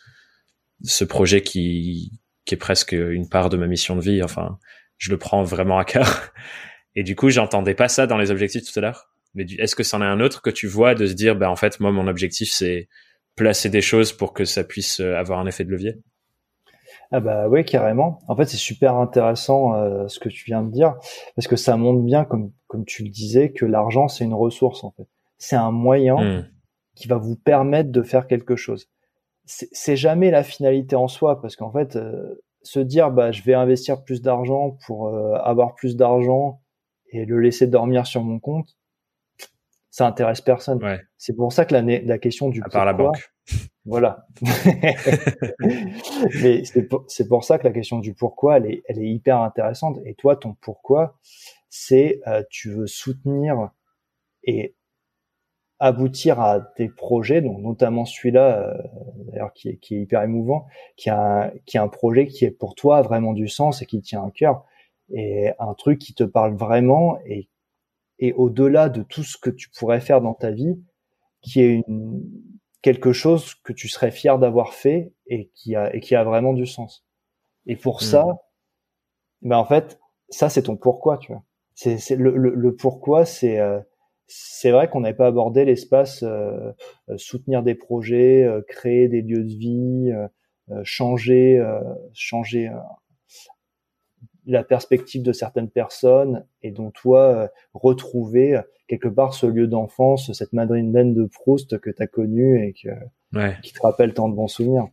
ce 0.84 1.04
projet 1.04 1.42
qui 1.42 2.12
qui 2.46 2.56
est 2.56 2.58
presque 2.58 2.92
une 2.92 3.30
part 3.30 3.50
de 3.50 3.58
ma 3.58 3.68
mission 3.68 3.96
de 3.96 4.02
vie. 4.02 4.22
Enfin, 4.22 4.60
je 4.98 5.12
le 5.12 5.18
prends 5.18 5.44
vraiment 5.44 5.80
à 5.80 5.86
cœur. 5.86 6.34
Et 6.96 7.04
du 7.04 7.16
coup, 7.16 7.30
j'entendais 7.30 7.74
pas 7.74 7.88
ça 7.88 8.06
dans 8.06 8.18
les 8.18 8.32
objectifs 8.32 8.64
tout 8.72 8.78
à 8.78 8.82
l'heure. 8.82 9.10
Mais 9.34 9.46
est-ce 9.58 9.76
que 9.76 9.84
c'en 9.84 10.02
est 10.02 10.06
un 10.06 10.20
autre 10.20 10.42
que 10.42 10.50
tu 10.50 10.68
vois 10.68 10.94
de 10.94 11.08
se 11.08 11.14
dire, 11.14 11.36
ben 11.36 11.50
en 11.50 11.56
fait, 11.56 11.80
moi, 11.80 11.92
mon 11.92 12.08
objectif, 12.08 12.52
c'est 12.52 12.90
placer 13.36 13.70
des 13.70 13.82
choses 13.82 14.12
pour 14.12 14.34
que 14.34 14.46
ça 14.46 14.64
puisse 14.64 15.00
euh, 15.00 15.16
avoir 15.16 15.40
un 15.40 15.48
effet 15.48 15.64
de 15.64 15.72
levier? 15.72 15.96
Ah 17.12 17.20
bah 17.20 17.48
oui, 17.48 17.64
carrément. 17.64 18.20
En 18.28 18.36
fait, 18.36 18.46
c'est 18.46 18.58
super 18.58 18.96
intéressant 18.96 20.08
ce 20.08 20.20
que 20.20 20.30
tu 20.30 20.46
viens 20.46 20.64
de 20.64 20.72
dire 20.72 20.96
parce 21.36 21.48
que 21.48 21.56
ça 21.56 21.78
montre 21.78 22.02
bien, 22.02 22.26
comme 22.26 22.52
comme 22.68 22.86
tu 22.86 23.04
le 23.04 23.10
disais, 23.10 23.52
que 23.52 23.66
l'argent 23.66 24.08
c'est 24.08 24.24
une 24.24 24.34
ressource 24.34 24.84
en 24.84 24.92
fait 24.92 25.08
c'est 25.38 25.56
un 25.56 25.72
moyen 25.72 26.16
hmm. 26.16 26.50
qui 26.96 27.08
va 27.08 27.18
vous 27.18 27.36
permettre 27.36 27.92
de 27.92 28.02
faire 28.02 28.28
quelque 28.28 28.56
chose. 28.56 28.90
C'est 29.46 29.98
jamais 29.98 30.32
la 30.32 30.44
finalité 30.44 30.96
en 30.96 31.10
soi, 31.10 31.42
parce 31.42 31.58
qu'en 31.58 31.72
fait, 31.72 31.98
euh, 31.98 32.42
se 32.62 32.80
dire 32.80 33.12
bah 33.12 33.34
je 33.34 33.44
vais 33.44 33.54
investir 33.54 34.04
plus 34.04 34.22
d'argent 34.22 34.78
pour 34.86 35.08
euh, 35.08 35.34
avoir 35.36 35.76
plus 35.76 35.98
d'argent 35.98 36.62
et 37.12 37.26
le 37.26 37.40
laisser 37.40 37.68
dormir 37.68 38.08
sur 38.08 38.24
mon 38.24 38.40
compte, 38.40 38.78
ça 39.90 40.08
intéresse 40.08 40.42
personne. 40.42 40.80
C'est 41.18 41.36
pour 41.36 41.54
ça 41.54 41.66
que 41.66 41.76
la, 41.76 41.82
la 41.82 42.18
question 42.18 42.50
du 42.50 42.62
à 42.64 42.70
part 42.70 42.86
la 42.86 42.94
banque. 42.94 43.30
Voilà. 43.86 44.26
Mais 46.42 46.64
c'est 46.64 46.84
pour, 46.84 47.06
pour, 47.28 47.44
ça 47.44 47.58
que 47.58 47.68
la 47.68 47.74
question 47.74 48.00
du 48.00 48.14
pourquoi, 48.14 48.56
elle 48.56 48.68
est, 48.68 48.84
elle 48.88 49.00
est 49.00 49.10
hyper 49.10 49.42
intéressante. 49.42 50.00
Et 50.06 50.16
toi, 50.16 50.38
ton 50.38 50.54
pourquoi, 50.54 51.20
c'est 51.70 52.22
euh, 52.28 52.44
tu 52.50 52.72
veux 52.72 52.88
soutenir 52.88 53.72
et 54.46 54.76
aboutir 55.80 56.40
à 56.40 56.60
des 56.78 56.90
projets, 56.90 57.42
donc 57.42 57.60
notamment 57.60 58.06
celui-là, 58.06 58.60
euh, 58.60 58.84
d'ailleurs 59.28 59.54
qui 59.54 59.70
est, 59.70 59.78
qui 59.78 59.96
est 59.96 60.02
hyper 60.02 60.22
émouvant, 60.22 60.66
qui 60.96 61.10
a, 61.10 61.54
qui 61.66 61.78
a 61.78 61.84
un 61.84 61.88
projet 61.88 62.28
qui 62.28 62.46
est 62.46 62.52
pour 62.52 62.76
toi 62.76 63.02
vraiment 63.02 63.34
du 63.34 63.48
sens 63.48 63.82
et 63.82 63.86
qui 63.86 64.02
tient 64.02 64.24
à 64.24 64.32
cœur, 64.32 64.64
et 65.12 65.52
un 65.60 65.74
truc 65.74 66.00
qui 66.00 66.14
te 66.14 66.24
parle 66.24 66.56
vraiment 66.56 67.18
et, 67.26 67.50
et 68.20 68.34
au-delà 68.34 68.90
de 68.90 69.04
tout 69.04 69.24
ce 69.24 69.38
que 69.38 69.50
tu 69.50 69.70
pourrais 69.70 70.00
faire 70.00 70.22
dans 70.22 70.34
ta 70.34 70.52
vie, 70.52 70.80
qui 71.42 71.62
est 71.62 71.84
une, 71.88 72.24
quelque 72.82 73.14
chose 73.14 73.56
que 73.56 73.74
tu 73.74 73.88
serais 73.90 74.12
fier 74.12 74.38
d'avoir 74.40 74.74
fait 74.74 75.14
et 75.28 75.50
qui 75.56 75.76
a, 75.76 75.94
et 75.96 76.00
qui 76.00 76.16
a 76.16 76.24
vraiment 76.24 76.54
du 76.54 76.66
sens. 76.66 77.06
Et 77.66 77.76
pour 77.76 77.98
mmh. 77.98 78.06
ça, 78.06 78.26
ben 79.42 79.58
en 79.58 79.66
fait, 79.66 80.00
ça 80.30 80.50
c'est 80.50 80.64
ton 80.64 80.78
pourquoi, 80.78 81.18
tu 81.18 81.32
vois. 81.32 81.44
C'est, 81.76 82.16
le, 82.16 82.36
le, 82.36 82.54
le, 82.54 82.76
pourquoi, 82.76 83.26
c'est 83.26 83.60
euh, 83.60 83.80
c'est 84.36 84.72
vrai 84.72 84.90
qu'on 84.90 85.02
n'avait 85.02 85.16
pas 85.16 85.28
abordé 85.28 85.64
l'espace 85.64 86.24
euh, 86.24 86.72
euh, 87.10 87.18
soutenir 87.18 87.62
des 87.62 87.76
projets, 87.76 88.44
euh, 88.44 88.62
créer 88.62 89.08
des 89.08 89.22
lieux 89.22 89.44
de 89.44 89.54
vie, 89.54 90.12
changer, 90.84 91.62
changer 92.14 92.72
la 94.46 94.64
perspective 94.64 95.22
de 95.22 95.34
certaines 95.34 95.70
personnes. 95.70 96.48
Et 96.62 96.72
dont 96.72 96.90
toi 96.90 97.50
retrouver 97.74 98.60
quelque 98.88 99.10
part 99.10 99.34
ce 99.34 99.46
lieu 99.46 99.68
d'enfance, 99.68 100.32
cette 100.32 100.54
Madeleine 100.54 101.14
de 101.14 101.26
Proust 101.26 101.78
que 101.80 101.90
tu 101.90 102.02
as 102.02 102.08
connue 102.08 102.66
et 102.66 102.74
que, 102.74 103.52
qui 103.62 103.74
te 103.74 103.82
rappelle 103.82 104.14
tant 104.14 104.30
de 104.30 104.36
bons 104.36 104.48
souvenirs. 104.48 104.88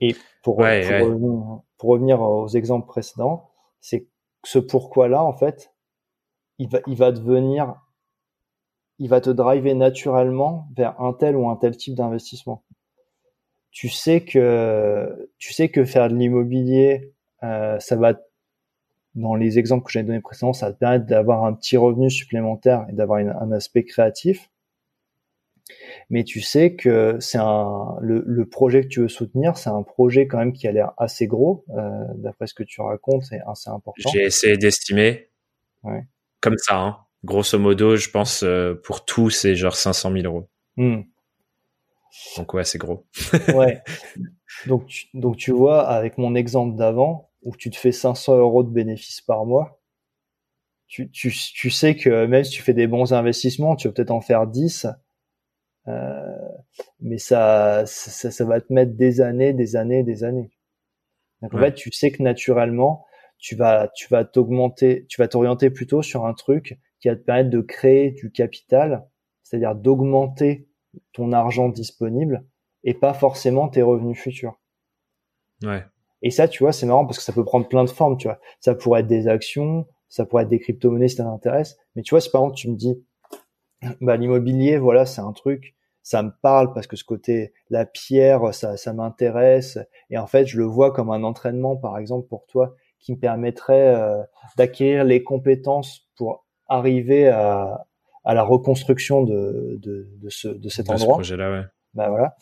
Et 0.00 0.14
pour, 0.42 0.56
pour, 0.56 0.64
Revenir, 0.64 1.60
pour, 1.78 1.90
Revenir, 1.90 2.20
aux 2.20 2.48
exemples 2.48 2.88
précédents, 2.88 3.50
c'est 3.80 4.08
ce 4.44 4.58
pourquoi-là, 4.58 5.22
en 5.22 5.32
fait, 5.32 5.72
il 6.58 6.68
va, 6.68 6.80
il 6.86 6.96
va 6.96 7.12
devenir, 7.12 7.74
il 8.98 9.08
va 9.08 9.20
te 9.20 9.30
driver 9.30 9.74
naturellement 9.74 10.68
vers 10.76 11.00
un 11.00 11.12
tel 11.12 11.36
ou 11.36 11.48
un 11.48 11.56
tel 11.56 11.76
type 11.76 11.94
d'investissement. 11.94 12.64
Tu 13.70 13.88
sais 13.88 14.24
que, 14.24 15.30
tu 15.38 15.52
sais 15.52 15.68
que 15.68 15.84
faire 15.84 16.08
de 16.08 16.16
l'immobilier, 16.16 17.12
euh, 17.44 17.78
ça 17.78 17.96
va, 17.96 18.14
dans 19.14 19.34
les 19.34 19.58
exemples 19.58 19.86
que 19.86 19.92
j'ai 19.92 20.02
donnés 20.02 20.20
précédemment, 20.20 20.52
ça 20.52 20.72
te 20.72 20.78
permettre 20.78 21.06
d'avoir 21.06 21.44
un 21.44 21.52
petit 21.52 21.76
revenu 21.76 22.10
supplémentaire 22.10 22.86
et 22.90 22.92
d'avoir 22.92 23.20
un 23.20 23.52
aspect 23.52 23.84
créatif. 23.84 24.50
Mais 26.08 26.24
tu 26.24 26.40
sais 26.40 26.74
que 26.74 27.18
c'est 27.20 27.38
un 27.38 27.96
le, 28.00 28.24
le, 28.26 28.48
projet 28.48 28.82
que 28.82 28.88
tu 28.88 29.00
veux 29.00 29.08
soutenir, 29.08 29.58
c'est 29.58 29.68
un 29.68 29.82
projet 29.82 30.26
quand 30.26 30.38
même 30.38 30.54
qui 30.54 30.66
a 30.66 30.72
l'air 30.72 30.92
assez 30.96 31.26
gros, 31.26 31.66
euh, 31.76 32.04
d'après 32.14 32.46
ce 32.46 32.54
que 32.54 32.62
tu 32.62 32.80
racontes, 32.80 33.24
c'est 33.24 33.42
assez 33.46 33.68
important. 33.68 34.08
J'ai 34.10 34.24
essayé 34.24 34.56
d'estimer. 34.56 35.28
Ouais 35.82 36.06
comme 36.40 36.56
ça. 36.58 36.76
Hein. 36.76 36.98
Grosso 37.24 37.58
modo, 37.58 37.96
je 37.96 38.10
pense 38.10 38.42
euh, 38.42 38.74
pour 38.84 39.04
tout, 39.04 39.30
c'est 39.30 39.54
genre 39.54 39.76
500 39.76 40.12
000 40.12 40.24
euros. 40.24 40.48
Hmm. 40.76 41.02
Donc 42.36 42.54
ouais, 42.54 42.64
c'est 42.64 42.78
gros. 42.78 43.06
ouais. 43.54 43.82
Donc 44.66 44.86
tu, 44.86 45.06
donc 45.14 45.36
tu 45.36 45.52
vois, 45.52 45.86
avec 45.86 46.18
mon 46.18 46.34
exemple 46.34 46.76
d'avant, 46.76 47.30
où 47.42 47.54
tu 47.54 47.70
te 47.70 47.76
fais 47.76 47.92
500 47.92 48.38
euros 48.38 48.64
de 48.64 48.70
bénéfices 48.70 49.20
par 49.20 49.44
mois, 49.44 49.80
tu, 50.88 51.10
tu, 51.10 51.30
tu 51.30 51.70
sais 51.70 51.94
que 51.94 52.26
même 52.26 52.42
si 52.42 52.50
tu 52.50 52.62
fais 52.62 52.72
des 52.72 52.86
bons 52.86 53.12
investissements, 53.12 53.76
tu 53.76 53.86
vas 53.86 53.94
peut-être 53.94 54.10
en 54.10 54.20
faire 54.20 54.46
10, 54.46 54.86
euh, 55.86 56.48
mais 57.00 57.18
ça, 57.18 57.84
ça, 57.86 58.30
ça, 58.30 58.44
va 58.44 58.60
te 58.60 58.72
mettre 58.72 58.92
des 58.92 59.20
années, 59.20 59.52
des 59.52 59.76
années, 59.76 60.02
des 60.02 60.24
années. 60.24 60.50
Donc 61.42 61.54
en 61.54 61.58
fait, 61.58 61.74
tu 61.74 61.92
sais 61.92 62.10
que 62.10 62.22
naturellement, 62.22 63.04
tu 63.38 63.56
vas, 63.56 63.88
tu 63.94 64.08
vas 64.08 64.24
t'augmenter, 64.24 65.06
tu 65.08 65.20
vas 65.20 65.28
t'orienter 65.28 65.70
plutôt 65.70 66.02
sur 66.02 66.26
un 66.26 66.34
truc 66.34 66.78
qui 67.00 67.08
va 67.08 67.16
te 67.16 67.22
permettre 67.22 67.50
de 67.50 67.60
créer 67.60 68.10
du 68.10 68.30
capital, 68.30 69.06
c'est-à-dire 69.42 69.74
d'augmenter 69.74 70.68
ton 71.12 71.32
argent 71.32 71.68
disponible 71.68 72.44
et 72.84 72.94
pas 72.94 73.14
forcément 73.14 73.68
tes 73.68 73.82
revenus 73.82 74.18
futurs. 74.18 74.58
Ouais. 75.62 75.84
Et 76.22 76.30
ça, 76.30 76.48
tu 76.48 76.62
vois, 76.62 76.72
c'est 76.72 76.86
marrant 76.86 77.06
parce 77.06 77.18
que 77.18 77.24
ça 77.24 77.32
peut 77.32 77.44
prendre 77.44 77.68
plein 77.68 77.84
de 77.84 77.90
formes, 77.90 78.16
tu 78.16 78.26
vois. 78.26 78.40
Ça 78.60 78.74
pourrait 78.74 79.00
être 79.00 79.06
des 79.06 79.28
actions, 79.28 79.86
ça 80.08 80.26
pourrait 80.26 80.42
être 80.42 80.48
des 80.48 80.58
crypto-monnaies 80.58 81.08
si 81.08 81.16
ça 81.16 81.24
t'intéresse. 81.24 81.78
Mais 81.94 82.02
tu 82.02 82.10
vois, 82.10 82.20
si 82.20 82.30
par 82.30 82.42
exemple 82.42 82.56
tu 82.56 82.70
me 82.70 82.76
dis, 82.76 83.00
bah, 84.00 84.16
l'immobilier, 84.16 84.78
voilà, 84.78 85.06
c'est 85.06 85.20
un 85.20 85.32
truc, 85.32 85.76
ça 86.02 86.22
me 86.22 86.32
parle 86.42 86.72
parce 86.72 86.86
que 86.86 86.96
ce 86.96 87.04
côté, 87.04 87.52
la 87.70 87.86
pierre, 87.86 88.52
ça, 88.54 88.76
ça 88.76 88.92
m'intéresse. 88.92 89.78
Et 90.10 90.18
en 90.18 90.26
fait, 90.26 90.46
je 90.46 90.58
le 90.58 90.64
vois 90.64 90.92
comme 90.92 91.10
un 91.10 91.22
entraînement, 91.22 91.76
par 91.76 91.98
exemple, 91.98 92.26
pour 92.26 92.46
toi 92.46 92.74
qui 92.98 93.12
me 93.12 93.18
permettrait 93.18 93.94
euh, 93.94 94.22
d'acquérir 94.56 95.04
les 95.04 95.22
compétences 95.22 96.08
pour 96.16 96.46
arriver 96.68 97.28
à, 97.28 97.86
à 98.24 98.34
la 98.34 98.42
reconstruction 98.42 99.22
de, 99.22 99.78
de, 99.80 100.08
de, 100.20 100.28
ce, 100.28 100.48
de 100.48 100.68
cet 100.68 100.90
endroit. 100.90 101.14
Ce 101.14 101.18
projet-là, 101.18 101.50
ouais. 101.50 101.64
Bah 101.94 102.08
voilà. 102.10 102.36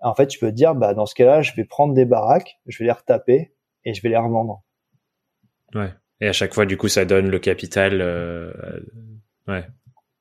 En 0.00 0.14
fait, 0.14 0.26
tu 0.26 0.38
peux 0.38 0.50
te 0.50 0.54
dire, 0.54 0.74
bah 0.74 0.94
dans 0.94 1.06
ce 1.06 1.14
cas-là, 1.14 1.42
je 1.42 1.52
vais 1.54 1.64
prendre 1.64 1.94
des 1.94 2.04
baraques, 2.04 2.60
je 2.66 2.78
vais 2.78 2.86
les 2.86 2.92
retaper 2.92 3.54
et 3.84 3.94
je 3.94 4.02
vais 4.02 4.08
les 4.08 4.16
revendre. 4.16 4.62
Ouais. 5.74 5.92
Et 6.20 6.28
à 6.28 6.32
chaque 6.32 6.52
fois, 6.52 6.66
du 6.66 6.76
coup, 6.76 6.88
ça 6.88 7.04
donne 7.04 7.28
le 7.28 7.38
capital. 7.38 8.00
Euh, 8.02 8.52
ouais. 9.48 9.64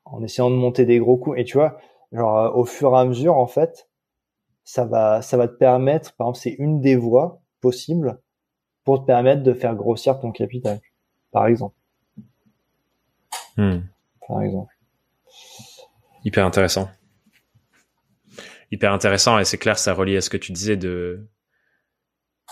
En 0.05 0.23
essayant 0.23 0.49
de 0.49 0.55
monter 0.55 0.85
des 0.85 0.99
gros 0.99 1.17
coups. 1.17 1.39
Et 1.39 1.43
tu 1.43 1.57
vois, 1.57 1.77
genre 2.11 2.37
euh, 2.37 2.49
au 2.51 2.65
fur 2.65 2.93
et 2.93 2.97
à 2.97 3.05
mesure, 3.05 3.35
en 3.35 3.47
fait, 3.47 3.89
ça 4.63 4.85
va, 4.85 5.21
ça 5.21 5.35
va 5.35 5.47
te 5.47 5.57
permettre. 5.57 6.15
Par 6.15 6.27
exemple, 6.27 6.39
c'est 6.39 6.55
une 6.57 6.79
des 6.79 6.95
voies 6.95 7.41
possibles 7.59 8.21
pour 8.89 9.01
te 9.01 9.05
permettre 9.05 9.43
de 9.43 9.53
faire 9.53 9.75
grossir 9.75 10.19
ton 10.19 10.31
capital. 10.31 10.79
par 11.31 11.45
exemple. 11.45 11.75
Hmm. 13.55 13.81
Par 14.27 14.41
exemple. 14.41 14.73
Hyper 16.25 16.43
intéressant. 16.43 16.89
Hyper 18.71 18.91
intéressant 18.91 19.37
et 19.37 19.45
c'est 19.45 19.59
clair, 19.59 19.77
ça 19.77 19.93
relie 19.93 20.17
à 20.17 20.21
ce 20.21 20.31
que 20.31 20.37
tu 20.37 20.53
disais 20.53 20.75
de 20.75 21.27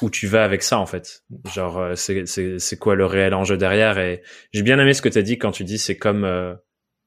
où 0.03 0.11
tu 0.11 0.27
vas 0.27 0.43
avec 0.43 0.61
ça 0.61 0.77
en 0.77 0.85
fait. 0.85 1.23
Genre 1.51 1.79
euh, 1.79 1.95
c'est 1.95 2.77
quoi 2.77 2.93
le 2.93 3.07
réel 3.07 3.33
enjeu 3.33 3.57
derrière? 3.57 3.97
Et 3.97 4.21
j'ai 4.53 4.61
bien 4.61 4.77
aimé 4.77 4.93
ce 4.93 5.01
que 5.01 5.09
tu 5.09 5.17
as 5.17 5.23
dit 5.23 5.39
quand 5.39 5.49
tu 5.49 5.63
dis 5.63 5.79
c'est 5.79 5.97
comme 5.97 6.23
euh, 6.23 6.53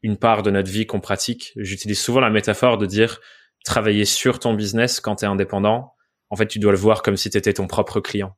une 0.03 0.16
part 0.16 0.43
de 0.43 0.51
notre 0.51 0.72
vie 0.72 0.87
qu'on 0.87 0.99
pratique. 0.99 1.53
J'utilise 1.55 2.01
souvent 2.01 2.18
la 2.18 2.31
métaphore 2.31 2.78
de 2.78 2.87
dire 2.87 3.20
travailler 3.64 4.07
sur 4.07 4.41
ton 4.41 4.55
business 4.55 4.99
quand 4.99 5.14
tu 5.14 5.24
es 5.24 5.28
indépendant. 5.28 5.95
En 6.31 6.35
fait, 6.37 6.49
tu 6.49 6.59
dois 6.59 6.72
le 6.72 6.78
voir 6.78 7.03
comme 7.03 7.16
si 7.16 7.31
tu 7.31 7.39
étais 7.39 7.53
ton 7.53 7.68
propre 7.68 8.01
client. 8.01 8.37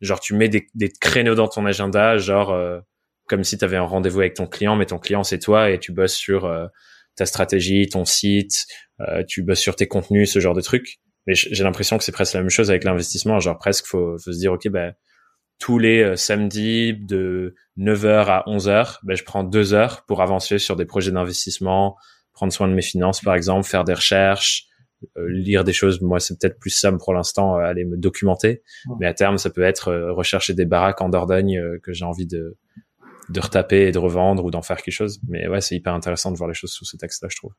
Genre 0.00 0.20
tu 0.20 0.34
mets 0.34 0.48
des, 0.48 0.68
des 0.74 0.88
créneaux 0.88 1.34
dans 1.34 1.48
ton 1.48 1.66
agenda, 1.66 2.16
genre 2.18 2.50
euh, 2.50 2.80
comme 3.26 3.44
si 3.44 3.58
tu 3.58 3.64
avais 3.64 3.76
un 3.76 3.82
rendez-vous 3.82 4.20
avec 4.20 4.34
ton 4.34 4.46
client, 4.46 4.76
mais 4.76 4.86
ton 4.86 4.98
client 4.98 5.24
c'est 5.24 5.38
toi 5.38 5.70
et 5.70 5.78
tu 5.78 5.92
bosses 5.92 6.14
sur 6.14 6.50
ta 7.14 7.26
stratégie, 7.26 7.88
ton 7.88 8.06
site, 8.06 8.66
tu 9.28 9.42
bosses 9.42 9.60
sur 9.60 9.76
tes 9.76 9.86
contenus, 9.86 10.32
ce 10.32 10.40
genre 10.40 10.54
de 10.54 10.62
trucs 10.62 10.98
mais 11.28 11.34
j'ai 11.34 11.62
l'impression 11.62 11.98
que 11.98 12.04
c'est 12.04 12.12
presque 12.12 12.32
la 12.32 12.40
même 12.40 12.48
chose 12.48 12.70
avec 12.70 12.84
l'investissement. 12.84 13.38
Genre 13.38 13.58
presque, 13.58 13.84
faut, 13.84 14.16
faut 14.16 14.32
se 14.32 14.38
dire, 14.38 14.50
ok, 14.50 14.68
ben 14.70 14.94
tous 15.58 15.78
les 15.78 16.02
euh, 16.02 16.16
samedis 16.16 16.94
de 16.94 17.54
9h 17.76 18.24
à 18.28 18.44
11h, 18.46 18.98
ben, 19.02 19.14
je 19.14 19.24
prends 19.24 19.44
deux 19.44 19.74
heures 19.74 20.06
pour 20.06 20.22
avancer 20.22 20.58
sur 20.58 20.74
des 20.74 20.86
projets 20.86 21.10
d'investissement, 21.10 21.96
prendre 22.32 22.52
soin 22.52 22.66
de 22.66 22.72
mes 22.72 22.82
finances, 22.82 23.20
par 23.20 23.34
exemple, 23.34 23.68
faire 23.68 23.84
des 23.84 23.92
recherches, 23.92 24.64
euh, 24.64 24.67
lire 25.16 25.64
des 25.64 25.72
choses. 25.72 26.00
Moi, 26.00 26.20
c'est 26.20 26.38
peut-être 26.38 26.58
plus 26.58 26.70
ça 26.70 26.90
pour 26.92 27.14
l'instant, 27.14 27.56
euh, 27.56 27.60
aller 27.60 27.84
me 27.84 27.96
documenter. 27.96 28.62
Mais 29.00 29.06
à 29.06 29.14
terme, 29.14 29.38
ça 29.38 29.50
peut 29.50 29.62
être 29.62 29.92
rechercher 30.10 30.54
des 30.54 30.64
baraques 30.64 31.00
en 31.00 31.08
Dordogne 31.08 31.60
que 31.82 31.92
j'ai 31.92 32.04
envie 32.04 32.26
de, 32.26 32.56
de 33.30 33.40
retaper 33.40 33.88
et 33.88 33.92
de 33.92 33.98
revendre 33.98 34.44
ou 34.44 34.50
d'en 34.50 34.62
faire 34.62 34.82
quelque 34.82 34.94
chose. 34.94 35.20
Mais 35.28 35.48
ouais, 35.48 35.60
c'est 35.60 35.76
hyper 35.76 35.94
intéressant 35.94 36.32
de 36.32 36.36
voir 36.36 36.48
les 36.48 36.54
choses 36.54 36.72
sous 36.72 36.84
ce 36.84 36.96
texte-là, 36.96 37.28
je 37.30 37.36
trouve. 37.36 37.52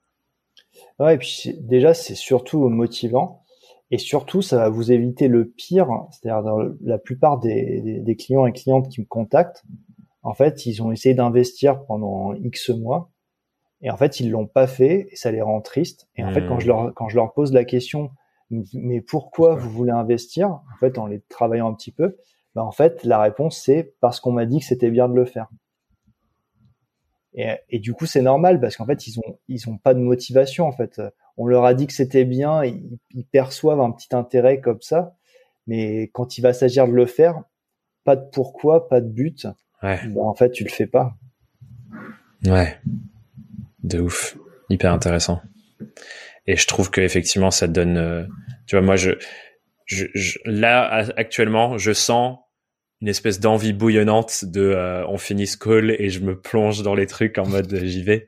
Ouais, 1.00 1.16
et 1.16 1.18
puis 1.18 1.56
déjà, 1.62 1.94
c'est 1.94 2.16
surtout 2.16 2.68
motivant 2.70 3.44
et 3.92 3.98
surtout, 3.98 4.42
ça 4.42 4.58
va 4.58 4.70
vous 4.70 4.92
éviter 4.92 5.28
le 5.28 5.50
pire, 5.50 5.88
c'est-à-dire 6.12 6.44
dans 6.44 6.60
la 6.82 7.00
plupart 7.00 7.40
des, 7.40 8.02
des, 8.04 8.16
clients 8.16 8.46
et 8.46 8.52
clientes 8.52 8.88
qui 8.90 9.02
me 9.02 9.06
contactent, 9.06 9.64
en 10.22 10.34
fait, 10.34 10.66
ils 10.68 10.82
ont 10.84 10.92
essayé 10.92 11.16
d'investir 11.16 11.84
pendant 11.86 12.34
X 12.36 12.70
mois, 12.70 13.10
et 13.82 13.90
en 13.92 13.98
fait, 13.98 14.20
ils 14.20 14.30
l'ont 14.30 14.48
pas 14.48 14.68
fait, 14.68 15.08
et 15.12 15.16
ça 15.16 15.32
les 15.32 15.42
rend 15.42 15.62
tristes. 15.62 16.08
Et 16.16 16.24
en 16.24 16.34
fait, 16.34 16.46
quand 16.46 16.60
je 16.60 16.66
hmm. 16.66 16.70
leur 16.70 16.94
quand 16.94 17.10
je 17.10 17.16
leur 17.16 17.34
pose 17.34 17.54
la 17.54 17.66
question, 17.66 18.12
mais 18.74 19.02
pourquoi 19.02 19.56
vous 19.56 19.70
voulez 19.70 19.92
investir? 19.92 20.50
En 20.50 20.78
fait, 20.80 20.98
en 20.98 21.08
les 21.08 21.22
travaillant 21.30 21.70
un 21.70 21.74
petit 21.74 21.92
peu, 21.92 22.18
ben 22.56 22.64
en 22.64 22.72
fait, 22.72 23.04
la 23.04 23.22
réponse 23.22 23.62
c'est 23.62 23.96
parce 24.02 24.20
qu'on 24.20 24.32
m'a 24.32 24.46
dit 24.46 24.60
que 24.60 24.66
c'était 24.66 24.92
bien 24.92 25.08
de 25.08 25.16
le 25.16 25.26
faire. 25.26 25.50
Et, 27.36 27.48
et 27.70 27.80
du 27.80 27.94
coup, 27.94 28.06
c'est 28.06 28.24
normal 28.24 28.60
parce 28.60 28.76
qu'en 28.76 28.86
fait, 28.86 29.08
ils 29.08 29.20
ont 29.20 29.40
ils 29.48 29.70
ont 29.70 29.78
pas 29.78 29.94
de 29.94 30.00
motivation 30.00 30.66
en 30.66 30.72
fait 30.72 31.00
on 31.40 31.48
leur 31.48 31.64
a 31.64 31.74
dit 31.74 31.88
que 31.88 31.94
c'était 31.94 32.26
bien, 32.26 32.66
ils, 32.66 33.26
perçoivent 33.32 33.80
un 33.80 33.92
petit 33.92 34.14
intérêt 34.14 34.60
comme 34.60 34.82
ça, 34.82 35.16
mais 35.68 36.10
quand 36.10 36.38
il 36.38 36.42
va 36.42 36.52
s'agir 36.52 36.86
de 36.86 36.92
le 36.92 37.06
faire, 37.06 37.42
pas 38.04 38.18
de 38.18 38.30
pourquoi, 38.30 38.90
pas 38.90 39.00
de 39.00 39.08
but, 39.08 39.48
ouais. 39.82 40.00
Ben, 40.06 40.22
en 40.22 40.34
fait, 40.34 40.52
tu 40.52 40.66
le 40.66 40.70
fais 40.70 40.86
pas. 40.86 41.16
Ouais, 42.46 42.78
de 43.84 44.00
ouf, 44.00 44.38
hyper 44.70 44.94
intéressant. 44.94 45.42
Et 46.48 46.56
je 46.56 46.68
trouve 46.68 46.90
que 46.90 47.02
effectivement, 47.02 47.52
ça 47.52 47.68
donne, 47.68 47.98
euh, 47.98 48.24
tu 48.68 48.76
vois, 48.76 48.86
moi, 48.86 48.96
je, 48.96 49.12
je, 49.86 50.38
là 50.46 51.06
actuellement, 51.18 51.78
je 51.78 51.94
sens 51.94 52.40
une 53.02 53.08
espèce 53.08 53.40
d'envie 53.40 53.74
bouillonnante 53.74 54.46
de, 54.46 54.62
euh, 54.62 55.06
on 55.08 55.18
finit 55.18 55.48
ce 55.48 55.58
call 55.58 55.92
et 55.92 56.10
je 56.10 56.20
me 56.20 56.40
plonge 56.40 56.82
dans 56.84 56.96
les 56.96 57.08
trucs 57.08 57.38
en 57.38 57.48
mode 57.48 57.74
j'y 57.84 58.04
vais 58.04 58.28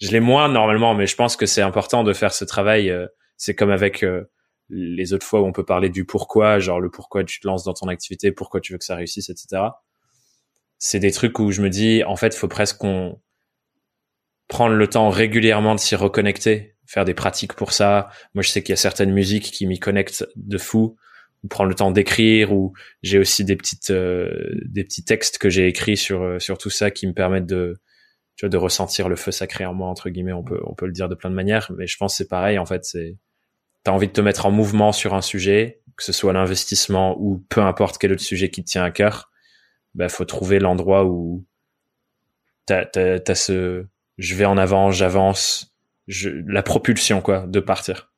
je 0.00 0.10
l'ai 0.10 0.20
moins 0.20 0.48
normalement, 0.48 0.94
mais 0.94 1.06
je 1.06 1.16
pense 1.16 1.36
que 1.36 1.46
c'est 1.46 1.62
important 1.62 2.04
de 2.04 2.12
faire 2.12 2.32
ce 2.32 2.44
travail. 2.44 2.90
Euh, 2.90 3.06
c'est 3.36 3.54
comme 3.54 3.70
avec 3.70 4.02
euh, 4.02 4.24
les 4.68 5.12
autres 5.12 5.26
fois 5.26 5.40
où 5.40 5.46
on 5.46 5.52
peut 5.52 5.64
parler 5.64 5.88
du 5.88 6.04
pourquoi, 6.04 6.58
genre 6.58 6.80
le 6.80 6.90
pourquoi 6.90 7.24
tu 7.24 7.40
te 7.40 7.46
lances 7.46 7.64
dans 7.64 7.74
ton 7.74 7.88
activité, 7.88 8.32
pourquoi 8.32 8.60
tu 8.60 8.72
veux 8.72 8.78
que 8.78 8.84
ça 8.84 8.96
réussisse, 8.96 9.30
etc. 9.30 9.62
C'est 10.78 10.98
des 10.98 11.12
trucs 11.12 11.38
où 11.38 11.50
je 11.50 11.62
me 11.62 11.70
dis, 11.70 12.04
en 12.04 12.16
fait, 12.16 12.34
faut 12.34 12.48
presque 12.48 12.78
qu'on 12.78 13.20
prenne 14.48 14.74
le 14.74 14.86
temps 14.86 15.10
régulièrement 15.10 15.74
de 15.74 15.80
s'y 15.80 15.96
reconnecter, 15.96 16.76
faire 16.86 17.04
des 17.04 17.14
pratiques 17.14 17.54
pour 17.54 17.72
ça. 17.72 18.08
Moi, 18.34 18.42
je 18.42 18.50
sais 18.50 18.62
qu'il 18.62 18.72
y 18.72 18.74
a 18.74 18.76
certaines 18.76 19.12
musiques 19.12 19.50
qui 19.50 19.66
m'y 19.66 19.78
connectent 19.78 20.26
de 20.36 20.58
fou. 20.58 20.96
Ou 21.44 21.48
prendre 21.48 21.68
le 21.68 21.74
temps 21.74 21.90
d'écrire, 21.90 22.52
ou 22.52 22.72
j'ai 23.02 23.18
aussi 23.18 23.44
des 23.44 23.56
petites, 23.56 23.90
euh, 23.90 24.30
des 24.64 24.84
petits 24.84 25.04
textes 25.04 25.36
que 25.36 25.50
j'ai 25.50 25.68
écrits 25.68 25.98
sur 25.98 26.40
sur 26.40 26.56
tout 26.56 26.70
ça 26.70 26.90
qui 26.90 27.06
me 27.06 27.12
permettent 27.12 27.46
de 27.46 27.76
tu 28.36 28.44
vois, 28.44 28.50
de 28.50 28.56
ressentir 28.56 29.08
le 29.08 29.16
feu 29.16 29.32
sacré 29.32 29.64
en 29.64 29.74
moi 29.74 29.88
entre 29.88 30.10
guillemets. 30.10 30.32
On 30.32 30.44
peut 30.44 30.60
on 30.64 30.74
peut 30.74 30.86
le 30.86 30.92
dire 30.92 31.08
de 31.08 31.14
plein 31.14 31.30
de 31.30 31.34
manières, 31.34 31.72
mais 31.76 31.86
je 31.86 31.96
pense 31.96 32.14
que 32.14 32.18
c'est 32.18 32.28
pareil 32.28 32.58
en 32.58 32.66
fait. 32.66 32.84
C'est 32.84 33.16
t'as 33.82 33.92
envie 33.92 34.08
de 34.08 34.12
te 34.12 34.20
mettre 34.20 34.46
en 34.46 34.50
mouvement 34.50 34.92
sur 34.92 35.14
un 35.14 35.22
sujet, 35.22 35.80
que 35.96 36.04
ce 36.04 36.12
soit 36.12 36.32
l'investissement 36.32 37.16
ou 37.18 37.44
peu 37.48 37.62
importe 37.62 37.98
quel 37.98 38.12
autre 38.12 38.22
sujet 38.22 38.50
qui 38.50 38.62
te 38.62 38.70
tient 38.70 38.84
à 38.84 38.90
cœur. 38.90 39.30
Ben 39.94 40.08
faut 40.08 40.24
trouver 40.26 40.58
l'endroit 40.58 41.06
où 41.06 41.46
t'as 42.66 42.84
t'as, 42.84 43.18
t'as 43.20 43.34
ce 43.34 43.86
je 44.18 44.34
vais 44.34 44.44
en 44.44 44.56
avant, 44.56 44.90
j'avance, 44.90 45.74
je, 46.06 46.30
la 46.46 46.62
propulsion 46.62 47.20
quoi, 47.20 47.46
de 47.46 47.60
partir. 47.60 48.12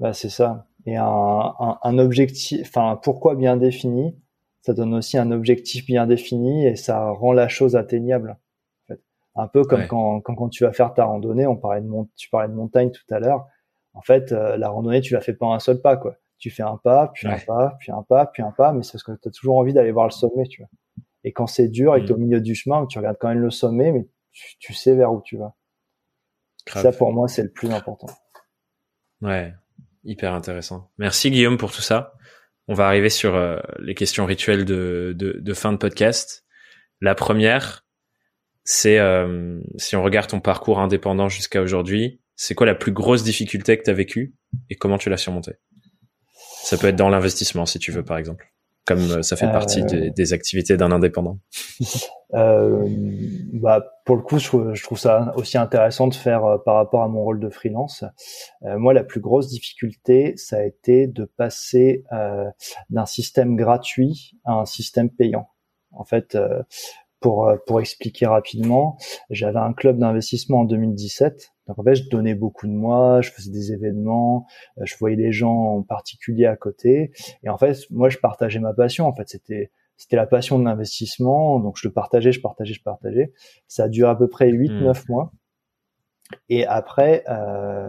Bah 0.00 0.12
c'est 0.12 0.30
ça. 0.30 0.66
Et 0.86 0.96
un, 0.96 1.04
un, 1.04 1.78
un 1.82 1.98
objectif, 1.98 2.60
enfin 2.62 2.98
pourquoi 3.02 3.34
bien 3.34 3.56
défini, 3.56 4.16
ça 4.62 4.74
donne 4.74 4.94
aussi 4.94 5.18
un 5.18 5.30
objectif 5.30 5.86
bien 5.86 6.06
défini 6.06 6.66
et 6.66 6.76
ça 6.76 7.10
rend 7.10 7.32
la 7.32 7.48
chose 7.48 7.76
atteignable. 7.76 8.38
Un 9.34 9.48
peu 9.48 9.64
comme 9.64 9.86
quand, 9.86 10.20
quand, 10.20 10.34
quand, 10.34 10.48
tu 10.50 10.64
vas 10.64 10.72
faire 10.72 10.92
ta 10.92 11.04
randonnée, 11.04 11.46
on 11.46 11.56
parlait 11.56 11.80
de 11.80 11.88
tu 12.16 12.28
parlais 12.28 12.48
de 12.48 12.54
montagne 12.54 12.90
tout 12.90 13.14
à 13.14 13.18
l'heure. 13.18 13.46
En 13.94 14.02
fait, 14.02 14.32
euh, 14.32 14.56
la 14.56 14.68
randonnée, 14.68 15.00
tu 15.00 15.14
la 15.14 15.20
fais 15.20 15.32
pas 15.32 15.46
en 15.46 15.54
un 15.54 15.58
seul 15.58 15.80
pas, 15.80 15.96
quoi. 15.96 16.16
Tu 16.38 16.50
fais 16.50 16.62
un 16.62 16.76
pas, 16.76 17.08
puis 17.14 17.26
un 17.26 17.38
pas, 17.38 17.76
puis 17.78 17.92
un 17.92 18.02
pas, 18.02 18.26
puis 18.26 18.42
un 18.42 18.50
pas, 18.50 18.72
mais 18.72 18.82
c'est 18.82 18.92
parce 18.92 19.04
que 19.04 19.12
tu 19.12 19.28
as 19.28 19.30
toujours 19.30 19.56
envie 19.56 19.72
d'aller 19.72 19.92
voir 19.92 20.06
le 20.06 20.12
sommet, 20.12 20.44
tu 20.48 20.60
vois. 20.60 20.68
Et 21.24 21.32
quand 21.32 21.46
c'est 21.46 21.68
dur 21.68 21.96
et 21.96 22.04
que 22.04 22.08
es 22.08 22.12
au 22.12 22.18
milieu 22.18 22.40
du 22.40 22.54
chemin, 22.54 22.84
tu 22.86 22.98
regardes 22.98 23.16
quand 23.18 23.28
même 23.28 23.40
le 23.40 23.50
sommet, 23.50 23.92
mais 23.92 24.06
tu, 24.32 24.74
sais 24.74 24.94
vers 24.94 25.12
où 25.12 25.22
tu 25.22 25.36
vas. 25.36 25.54
Ça, 26.66 26.92
pour 26.92 27.12
moi, 27.12 27.28
c'est 27.28 27.42
le 27.42 27.50
plus 27.50 27.70
important. 27.70 28.08
Ouais, 29.20 29.52
hyper 30.04 30.32
intéressant. 30.32 30.90
Merci 30.98 31.30
Guillaume 31.30 31.58
pour 31.58 31.72
tout 31.72 31.82
ça. 31.82 32.14
On 32.68 32.74
va 32.74 32.86
arriver 32.86 33.10
sur 33.10 33.34
euh, 33.34 33.58
les 33.80 33.94
questions 33.94 34.24
rituelles 34.24 34.64
de, 34.64 35.14
de, 35.16 35.38
de 35.38 35.54
fin 35.54 35.72
de 35.72 35.78
podcast. 35.78 36.44
La 37.00 37.14
première, 37.14 37.84
c'est 38.64 38.98
euh, 38.98 39.60
si 39.76 39.96
on 39.96 40.02
regarde 40.02 40.28
ton 40.28 40.40
parcours 40.40 40.78
indépendant 40.78 41.28
jusqu'à 41.28 41.60
aujourd'hui, 41.60 42.20
c'est 42.36 42.54
quoi 42.54 42.66
la 42.66 42.74
plus 42.74 42.92
grosse 42.92 43.24
difficulté 43.24 43.76
que 43.76 43.82
tu 43.82 43.90
as 43.90 43.94
vécue 43.94 44.34
et 44.70 44.76
comment 44.76 44.98
tu 44.98 45.10
l'as 45.10 45.16
surmontée? 45.16 45.54
Ça 46.62 46.78
peut 46.78 46.86
être 46.86 46.96
dans 46.96 47.08
l'investissement 47.08 47.66
si 47.66 47.78
tu 47.80 47.90
veux 47.90 48.04
par 48.04 48.18
exemple, 48.18 48.52
comme 48.86 49.00
euh, 49.10 49.22
ça 49.22 49.36
fait 49.36 49.50
partie 49.50 49.84
des, 49.84 50.10
des, 50.10 50.32
activités 50.32 50.76
d'un 50.76 50.92
indépendant. 50.92 51.40
Euh, 52.34 52.88
bah 53.52 53.84
pour 54.04 54.16
le 54.16 54.22
coup, 54.22 54.38
je, 54.38 54.82
trouve 54.82 54.98
ça 54.98 55.32
aussi 55.36 55.58
intéressant 55.58 56.08
de 56.08 56.14
faire 56.14 56.58
par 56.64 56.76
rapport 56.76 57.02
à 57.02 57.08
mon 57.08 57.22
rôle 57.22 57.40
de 57.40 57.48
freelance. 57.48 58.04
moi, 58.62 58.92
la 58.94 59.04
plus 59.04 59.20
grosse 59.20 59.48
difficulté, 59.48 60.36
ça 60.36 60.56
a 60.56 60.62
été 60.62 61.06
de 61.06 61.24
passer 61.24 62.04
d'un 62.90 63.06
système 63.06 63.54
gratuit 63.54 64.32
à 64.44 64.54
un 64.54 64.64
système 64.64 65.10
payant. 65.10 65.48
En 65.92 66.04
fait, 66.04 66.36
pour, 67.22 67.48
euh, 67.48 67.56
pour 67.66 67.80
expliquer 67.80 68.26
rapidement, 68.26 68.98
j'avais 69.30 69.60
un 69.60 69.72
club 69.72 69.98
d'investissement 69.98 70.60
en 70.60 70.64
2017. 70.64 71.52
Donc 71.68 71.78
en 71.78 71.84
fait, 71.84 71.94
je 71.94 72.10
donnais 72.10 72.34
beaucoup 72.34 72.66
de 72.66 72.72
moi, 72.72 73.22
je 73.22 73.30
faisais 73.30 73.50
des 73.50 73.72
événements, 73.72 74.46
euh, 74.78 74.82
je 74.84 74.94
voyais 74.98 75.16
les 75.16 75.32
gens 75.32 75.76
en 75.76 75.82
particulier 75.82 76.44
à 76.44 76.56
côté. 76.56 77.12
Et 77.44 77.48
en 77.48 77.56
fait, 77.56 77.78
moi, 77.90 78.10
je 78.10 78.18
partageais 78.18 78.58
ma 78.58 78.74
passion. 78.74 79.06
En 79.06 79.14
fait, 79.14 79.28
c'était 79.28 79.70
c'était 80.02 80.16
la 80.16 80.26
passion 80.26 80.58
de 80.58 80.64
l'investissement. 80.64 81.60
Donc 81.60 81.76
je 81.78 81.86
le 81.86 81.94
partageais, 81.94 82.32
je 82.32 82.40
partageais, 82.40 82.74
je 82.74 82.82
partageais. 82.82 83.32
Ça 83.68 83.84
a 83.84 83.88
duré 83.88 84.10
à 84.10 84.16
peu 84.16 84.28
près 84.28 84.50
8-9 84.50 84.68
hmm. 84.72 85.04
mois. 85.08 85.32
Et 86.48 86.66
après, 86.66 87.22
euh, 87.28 87.88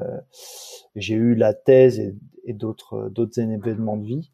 j'ai 0.95 1.16
eu 1.16 1.34
la 1.34 1.55
thèse 1.55 1.99
et, 1.99 2.16
et 2.45 2.53
d'autres 2.53 3.09
d'autres 3.09 3.39
événements 3.39 3.97
de 3.97 4.05
vie. 4.05 4.32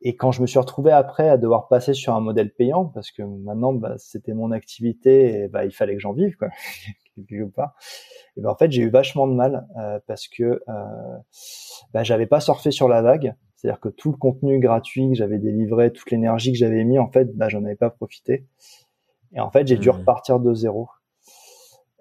Et 0.00 0.16
quand 0.16 0.32
je 0.32 0.40
me 0.40 0.46
suis 0.46 0.58
retrouvé 0.58 0.90
après 0.90 1.28
à 1.28 1.36
devoir 1.36 1.68
passer 1.68 1.92
sur 1.92 2.14
un 2.14 2.20
modèle 2.20 2.50
payant, 2.50 2.86
parce 2.86 3.10
que 3.10 3.22
maintenant 3.22 3.74
bah, 3.74 3.96
c'était 3.98 4.32
mon 4.32 4.50
activité 4.50 5.42
et 5.42 5.48
bah, 5.48 5.66
il 5.66 5.72
fallait 5.72 5.94
que 5.94 6.00
j'en 6.00 6.12
vive 6.14 6.34
quoi, 6.36 6.48
quelque 7.14 7.44
part. 7.50 7.74
Et 8.36 8.40
ben 8.40 8.48
en 8.48 8.56
fait 8.56 8.70
j'ai 8.72 8.82
eu 8.82 8.90
vachement 8.90 9.26
de 9.26 9.34
mal 9.34 9.66
euh, 9.78 9.98
parce 10.06 10.28
que 10.28 10.62
euh, 10.66 11.18
bah, 11.92 12.04
j'avais 12.04 12.26
pas 12.26 12.40
surfé 12.40 12.70
sur 12.70 12.88
la 12.88 13.02
vague, 13.02 13.34
c'est-à-dire 13.66 13.80
que 13.80 13.88
tout 13.88 14.12
le 14.12 14.16
contenu 14.16 14.60
gratuit 14.60 15.08
que 15.08 15.14
j'avais 15.16 15.38
délivré, 15.38 15.92
toute 15.92 16.08
l'énergie 16.12 16.52
que 16.52 16.58
j'avais 16.58 16.84
mis 16.84 17.00
en 17.00 17.10
fait, 17.10 17.36
bah, 17.36 17.48
j'en 17.48 17.64
avais 17.64 17.74
pas 17.74 17.90
profité. 17.90 18.46
Et 19.32 19.40
en 19.40 19.50
fait 19.50 19.66
j'ai 19.66 19.76
dû 19.76 19.88
mmh. 19.88 19.92
repartir 19.92 20.38
de 20.38 20.54
zéro. 20.54 20.88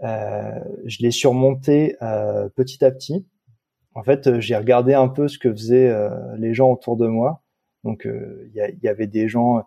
Euh, 0.03 0.59
je 0.86 0.99
l'ai 0.99 1.09
surmonté 1.09 1.95
euh, 2.03 2.49
petit 2.49 2.86
à 2.86 2.91
petit. 2.91 3.26
En 3.95 4.03
fait 4.03 4.39
j'ai 4.39 4.55
regardé 4.55 4.93
un 4.93 5.07
peu 5.07 5.28
ce 5.28 5.39
que 5.39 5.51
faisaient 5.51 5.89
euh, 5.89 6.11
les 6.38 6.53
gens 6.53 6.72
autour 6.72 6.97
de 6.97 7.07
moi 7.07 7.41
Donc 7.84 8.05
il 8.05 8.51
y, 8.53 8.86
y, 8.86 8.88
avait 8.88 9.07
des 9.07 9.28
gens 9.28 9.63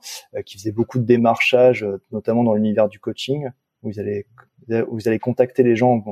qui 0.46 0.56
faisaient 0.56 0.70
beaucoup 0.70 1.00
de 1.00 1.04
démarchage, 1.04 1.84
notamment 2.12 2.44
dans 2.44 2.54
l'univers 2.54 2.88
du 2.88 3.00
coaching, 3.00 3.48
où 3.82 3.90
vous 3.90 3.98
allez 3.98 4.26
vous 4.88 5.08
allez 5.08 5.18
contacter 5.18 5.64
les 5.64 5.74
gens 5.74 6.04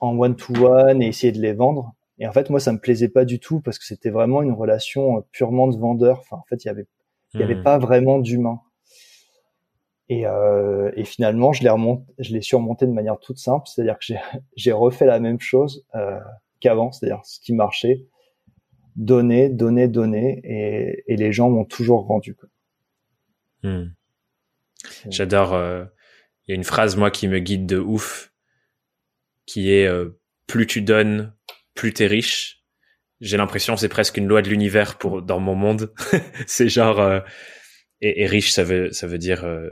en 0.00 0.18
one 0.18 0.36
to 0.36 0.52
one 0.66 1.00
et 1.00 1.06
essayer 1.06 1.32
de 1.32 1.40
les 1.40 1.54
vendre. 1.54 1.94
Et 2.18 2.26
en 2.26 2.32
fait, 2.32 2.50
moi, 2.50 2.60
ça 2.60 2.72
me 2.72 2.78
plaisait 2.78 3.08
pas 3.08 3.24
du 3.24 3.40
tout 3.40 3.60
parce 3.60 3.78
que 3.78 3.84
c'était 3.84 4.10
vraiment 4.10 4.42
une 4.42 4.52
relation 4.52 5.24
purement 5.32 5.68
de 5.68 5.76
vendeur. 5.76 6.20
Enfin, 6.20 6.36
en 6.36 6.44
fait, 6.48 6.64
il 6.64 6.68
y 6.68 6.70
avait 6.70 6.86
il 7.34 7.40
y 7.40 7.42
avait 7.42 7.56
hmm. 7.56 7.64
pas 7.64 7.78
vraiment 7.78 8.18
d'humain. 8.18 8.60
Et, 10.08 10.26
euh, 10.26 10.92
et, 10.96 11.04
finalement, 11.04 11.52
je 11.52 11.62
l'ai 11.62 11.70
remonté, 11.70 12.04
je 12.18 12.32
l'ai 12.32 12.42
surmonté 12.42 12.86
de 12.86 12.92
manière 12.92 13.18
toute 13.18 13.38
simple, 13.38 13.66
c'est-à-dire 13.66 13.98
que 13.98 14.14
j'ai 14.56 14.72
refait 14.72 15.06
la 15.06 15.18
même 15.18 15.40
chose 15.40 15.84
euh, 15.94 16.20
qu'avant, 16.60 16.92
c'est-à-dire 16.92 17.20
ce 17.24 17.40
qui 17.40 17.54
marchait, 17.54 18.06
donner, 18.96 19.48
donner, 19.48 19.88
donner, 19.88 20.40
et, 20.44 21.02
et 21.12 21.16
les 21.16 21.32
gens 21.32 21.50
m'ont 21.50 21.64
toujours 21.64 22.06
rendu. 22.06 22.36
Hmm. 23.62 23.86
J'adore. 25.08 25.54
Euh, 25.54 25.84
il 26.46 26.50
y 26.50 26.52
a 26.52 26.56
une 26.56 26.64
phrase 26.64 26.96
moi 26.96 27.10
qui 27.10 27.26
me 27.26 27.38
guide 27.38 27.64
de 27.64 27.78
ouf, 27.78 28.32
qui 29.46 29.72
est 29.72 29.86
euh, 29.86 30.20
plus 30.46 30.66
tu 30.66 30.82
donnes, 30.82 31.32
plus 31.74 31.92
t'es 31.92 32.06
riche. 32.06 32.60
J'ai 33.20 33.36
l'impression 33.36 33.76
c'est 33.76 33.88
presque 33.88 34.16
une 34.16 34.26
loi 34.26 34.42
de 34.42 34.48
l'univers 34.48 34.98
pour 34.98 35.22
dans 35.22 35.40
mon 35.40 35.54
monde. 35.54 35.92
c'est 36.46 36.68
genre 36.68 37.00
euh, 37.00 37.20
et, 38.00 38.26
riche, 38.26 38.52
ça 38.52 38.64
veut, 38.64 38.92
ça 38.92 39.06
veut 39.06 39.18
dire 39.18 39.44
euh, 39.44 39.70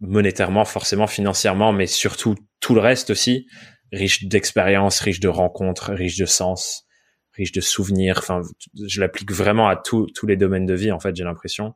monétairement, 0.00 0.64
forcément, 0.64 1.06
financièrement, 1.06 1.72
mais 1.72 1.86
surtout 1.86 2.36
tout 2.60 2.74
le 2.74 2.80
reste 2.80 3.10
aussi. 3.10 3.46
Riche 3.92 4.24
d'expérience, 4.24 5.00
riche 5.00 5.20
de 5.20 5.28
rencontres, 5.28 5.92
riche 5.92 6.16
de 6.18 6.26
sens, 6.26 6.86
riche 7.32 7.52
de 7.52 7.60
souvenirs. 7.60 8.18
Enfin, 8.18 8.42
je 8.86 9.00
l'applique 9.00 9.32
vraiment 9.32 9.68
à 9.68 9.76
tous 9.76 10.08
les 10.26 10.36
domaines 10.36 10.66
de 10.66 10.74
vie, 10.74 10.92
en 10.92 11.00
fait, 11.00 11.16
j'ai 11.16 11.24
l'impression. 11.24 11.74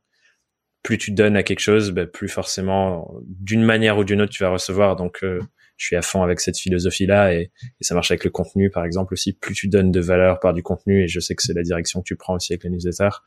Plus 0.83 0.99
tu 0.99 1.11
donnes 1.13 1.37
à 1.37 1.43
quelque 1.43 1.61
chose, 1.61 1.91
bah, 1.91 2.07
plus 2.07 2.29
forcément, 2.29 3.13
d'une 3.27 3.65
manière 3.65 3.99
ou 3.99 4.05
d'une 4.05 4.21
autre, 4.23 4.33
tu 4.33 4.43
vas 4.43 4.51
recevoir. 4.51 4.97
Donc, 4.97 5.25
euh, 5.25 5.41
je 5.77 5.87
suis 5.87 5.97
à 5.97 6.03
fond 6.03 6.23
avec 6.23 6.41
cette 6.41 6.59
philosophie-là 6.59 7.35
et, 7.35 7.51
ça 7.81 7.95
marche 7.95 8.11
avec 8.11 8.25
le 8.25 8.31
contenu, 8.31 8.71
par 8.71 8.85
exemple, 8.85 9.15
aussi. 9.15 9.33
Plus 9.33 9.55
tu 9.55 9.69
donnes 9.69 9.91
de 9.91 10.01
valeur 10.01 10.41
par 10.41 10.55
du 10.55 10.63
contenu, 10.63 11.03
et 11.03 11.09
je 11.09 11.21
sais 11.21 11.35
que 11.35 11.43
c'est 11.43 11.55
la 11.55 11.63
direction 11.63 12.01
que 12.01 12.07
tu 12.07 12.17
prends 12.17 12.35
aussi 12.35 12.53
avec 12.53 12.65
les 12.65 12.71
newsletters, 12.71 13.23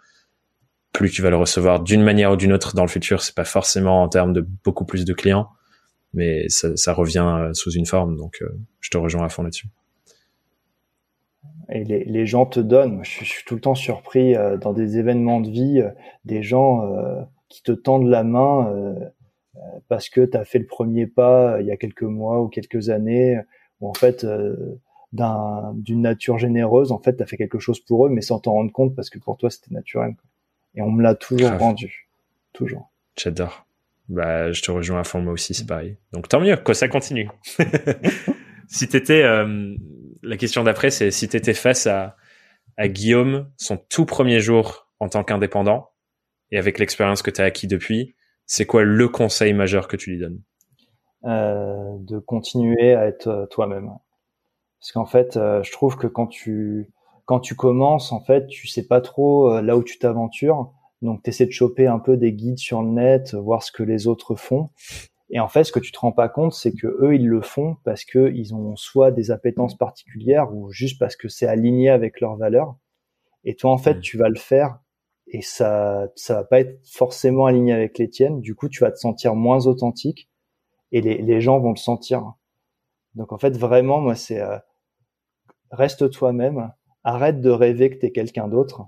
plus 0.94 1.12
tu 1.12 1.22
vas 1.22 1.30
le 1.30 1.36
recevoir 1.36 1.82
d'une 1.82 2.02
manière 2.02 2.32
ou 2.32 2.36
d'une 2.38 2.54
autre 2.54 2.76
dans 2.76 2.84
le 2.84 2.90
futur. 2.90 3.22
C'est 3.22 3.36
pas 3.36 3.44
forcément 3.44 4.02
en 4.02 4.08
termes 4.08 4.34
de 4.34 4.48
beaucoup 4.64 4.86
plus 4.86 5.04
de 5.04 5.14
clients, 5.14 5.50
mais 6.14 6.48
ça, 6.48 6.94
revient 6.94 7.28
euh, 7.40 7.54
sous 7.54 7.72
une 7.72 7.86
forme. 7.86 8.16
Donc, 8.16 8.38
euh, 8.42 8.50
je 8.80 8.90
te 8.90 8.98
rejoins 8.98 9.26
à 9.26 9.30
fond 9.30 9.44
là-dessus. 9.44 9.68
Et 11.70 11.84
les, 11.84 12.26
gens 12.28 12.46
te 12.46 12.60
donnent. 12.60 13.04
Je, 13.04 13.26
suis 13.26 13.44
tout 13.44 13.56
le 13.56 13.62
temps 13.62 13.76
surpris 13.76 14.36
euh, 14.36 14.56
dans 14.56 14.72
des 14.72 14.98
événements 14.98 15.42
de 15.42 15.50
vie, 15.50 15.84
des 16.24 16.44
gens 16.44 17.28
qui 17.50 17.64
te 17.64 17.72
tendent 17.72 18.08
la 18.08 18.24
main 18.24 18.72
parce 19.88 20.10
que 20.10 20.22
tu 20.26 20.38
as 20.38 20.46
fait 20.46 20.60
le 20.60 20.66
premier 20.66 21.08
pas 21.08 21.58
il 21.62 21.68
y 21.68 21.72
a 21.72 21.78
quelques 21.78 22.04
mois 22.04 22.42
ou 22.42 22.48
quelques 22.48 22.90
années, 22.90 23.40
ou 23.82 23.90
en 23.90 23.94
fait 23.94 24.26
d'une 25.74 26.02
nature 26.02 26.38
généreuse, 26.38 26.92
en 26.92 27.00
fait, 27.00 27.18
tu 27.18 27.24
as 27.24 27.26
fait 27.26 27.38
quelque 27.38 27.60
chose 27.60 27.80
pour 27.80 28.06
eux, 28.06 28.10
mais 28.10 28.22
sans 28.22 28.40
t'en 28.40 28.54
rendre 28.54 28.72
compte 28.72 28.96
parce 28.96 29.10
que 29.10 29.20
pour 29.20 29.38
toi, 29.38 29.50
c'était 29.50 29.74
naturel. 29.74 30.16
Et 30.76 30.82
on 30.82 30.92
me 30.92 31.02
l'a 31.02 31.16
toujours 31.16 31.52
rendu. 31.52 32.10
Toujours. 32.54 32.92
J'adore. 33.18 33.66
Bah, 34.10 34.52
je 34.52 34.62
te 34.62 34.72
rejoins 34.72 35.00
à 35.00 35.04
fond, 35.04 35.22
moi 35.22 35.34
aussi, 35.34 35.54
c'est 35.54 35.66
pareil. 35.66 35.98
Donc, 36.12 36.28
tant 36.28 36.40
mieux, 36.40 36.58
quoi, 36.58 36.74
ça 36.74 36.88
continue. 36.88 37.30
si 38.68 38.88
t'étais, 38.88 39.24
euh, 39.24 39.76
la 40.22 40.38
question 40.38 40.64
d'après, 40.64 40.92
c'est 40.92 41.12
si 41.12 41.28
t'étais 41.28 41.54
face 41.54 41.88
à, 41.88 42.18
à 42.78 42.88
Guillaume, 42.88 43.50
son 43.58 43.78
tout 43.78 44.06
premier 44.06 44.40
jour 44.40 44.90
en 45.00 45.10
tant 45.10 45.24
qu'indépendant, 45.24 45.90
et 46.52 46.58
avec 46.58 46.78
l'expérience 46.78 47.22
que 47.22 47.32
tu 47.32 47.42
as 47.42 47.46
acquis 47.46 47.68
depuis, 47.68 48.15
c'est 48.46 48.66
quoi 48.66 48.84
le 48.84 49.08
conseil 49.08 49.54
majeur 49.54 49.88
que 49.88 49.98
tu 49.98 50.12
lui 50.12 50.20
donnes? 50.20 50.42
Euh, 51.26 51.98
De 52.00 52.20
continuer 52.20 52.94
à 52.94 53.08
être 53.08 53.28
euh, 53.28 53.46
toi-même. 53.48 53.92
Parce 54.80 54.92
qu'en 54.92 55.06
fait, 55.06 55.38
euh, 55.38 55.64
je 55.64 55.72
trouve 55.72 55.98
que 55.98 56.08
quand 56.08 56.28
tu 56.28 56.92
quand 57.26 57.40
tu 57.40 57.56
commences, 57.56 58.12
en 58.12 58.22
fait, 58.22 58.46
tu 58.48 58.68
sais 58.68 58.86
pas 58.86 59.02
trop 59.02 59.52
euh, 59.52 59.62
là 59.62 59.78
où 59.78 59.84
tu 59.84 59.98
t'aventures. 59.98 60.72
Donc, 61.02 61.24
tu 61.24 61.32
essaies 61.32 61.48
de 61.48 61.52
choper 61.52 61.88
un 61.88 62.00
peu 62.00 62.18
des 62.18 62.34
guides 62.34 62.60
sur 62.60 62.84
le 62.84 62.90
net, 62.90 63.34
voir 63.34 63.64
ce 63.64 63.72
que 63.72 63.82
les 63.84 64.08
autres 64.08 64.36
font. 64.36 64.70
Et 65.32 65.40
en 65.40 65.48
fait, 65.48 65.64
ce 65.64 65.72
que 65.72 65.80
tu 65.80 65.92
te 65.92 65.98
rends 65.98 66.12
pas 66.12 66.30
compte, 66.30 66.54
c'est 66.54 66.74
que 66.74 66.86
eux, 66.86 67.16
ils 67.16 67.28
le 67.28 67.42
font 67.42 67.78
parce 67.84 68.06
que 68.06 68.32
ils 68.32 68.54
ont 68.54 68.76
soit 68.76 69.12
des 69.12 69.32
appétences 69.32 69.76
particulières 69.76 70.54
ou 70.54 70.72
juste 70.72 71.00
parce 71.00 71.16
que 71.16 71.28
c'est 71.28 71.48
aligné 71.48 71.90
avec 71.90 72.22
leurs 72.22 72.36
valeurs. 72.36 72.76
Et 73.44 73.56
toi, 73.56 73.72
en 73.72 73.78
fait, 73.78 73.96
mmh. 73.96 74.02
tu 74.02 74.18
vas 74.18 74.30
le 74.30 74.38
faire 74.38 74.78
et 75.36 75.42
ça, 75.42 76.08
ça 76.16 76.36
va 76.36 76.44
pas 76.46 76.62
être 76.62 76.80
forcément 76.88 77.46
aligné 77.46 77.74
avec 77.74 77.98
les 77.98 78.10
tiennes. 78.10 78.40
Du 78.40 78.56
coup, 78.56 78.70
tu 78.70 78.80
vas 78.86 78.92
te 78.92 78.98
sentir 78.98 79.36
moins 79.36 79.68
authentique 79.68 80.30
et 80.94 81.02
les, 81.02 81.22
les 81.22 81.42
gens 81.42 81.60
vont 81.60 81.72
le 81.72 81.76
sentir. 81.76 82.36
Donc, 83.16 83.34
en 83.34 83.38
fait, 83.38 83.58
vraiment, 83.58 84.00
moi, 84.00 84.16
c'est 84.16 84.40
euh, 84.40 84.58
reste 85.72 86.10
toi-même, 86.10 86.72
arrête 87.04 87.42
de 87.42 87.50
rêver 87.50 87.90
que 87.90 87.98
tu 88.00 88.06
es 88.06 88.12
quelqu'un 88.14 88.48
d'autre. 88.48 88.84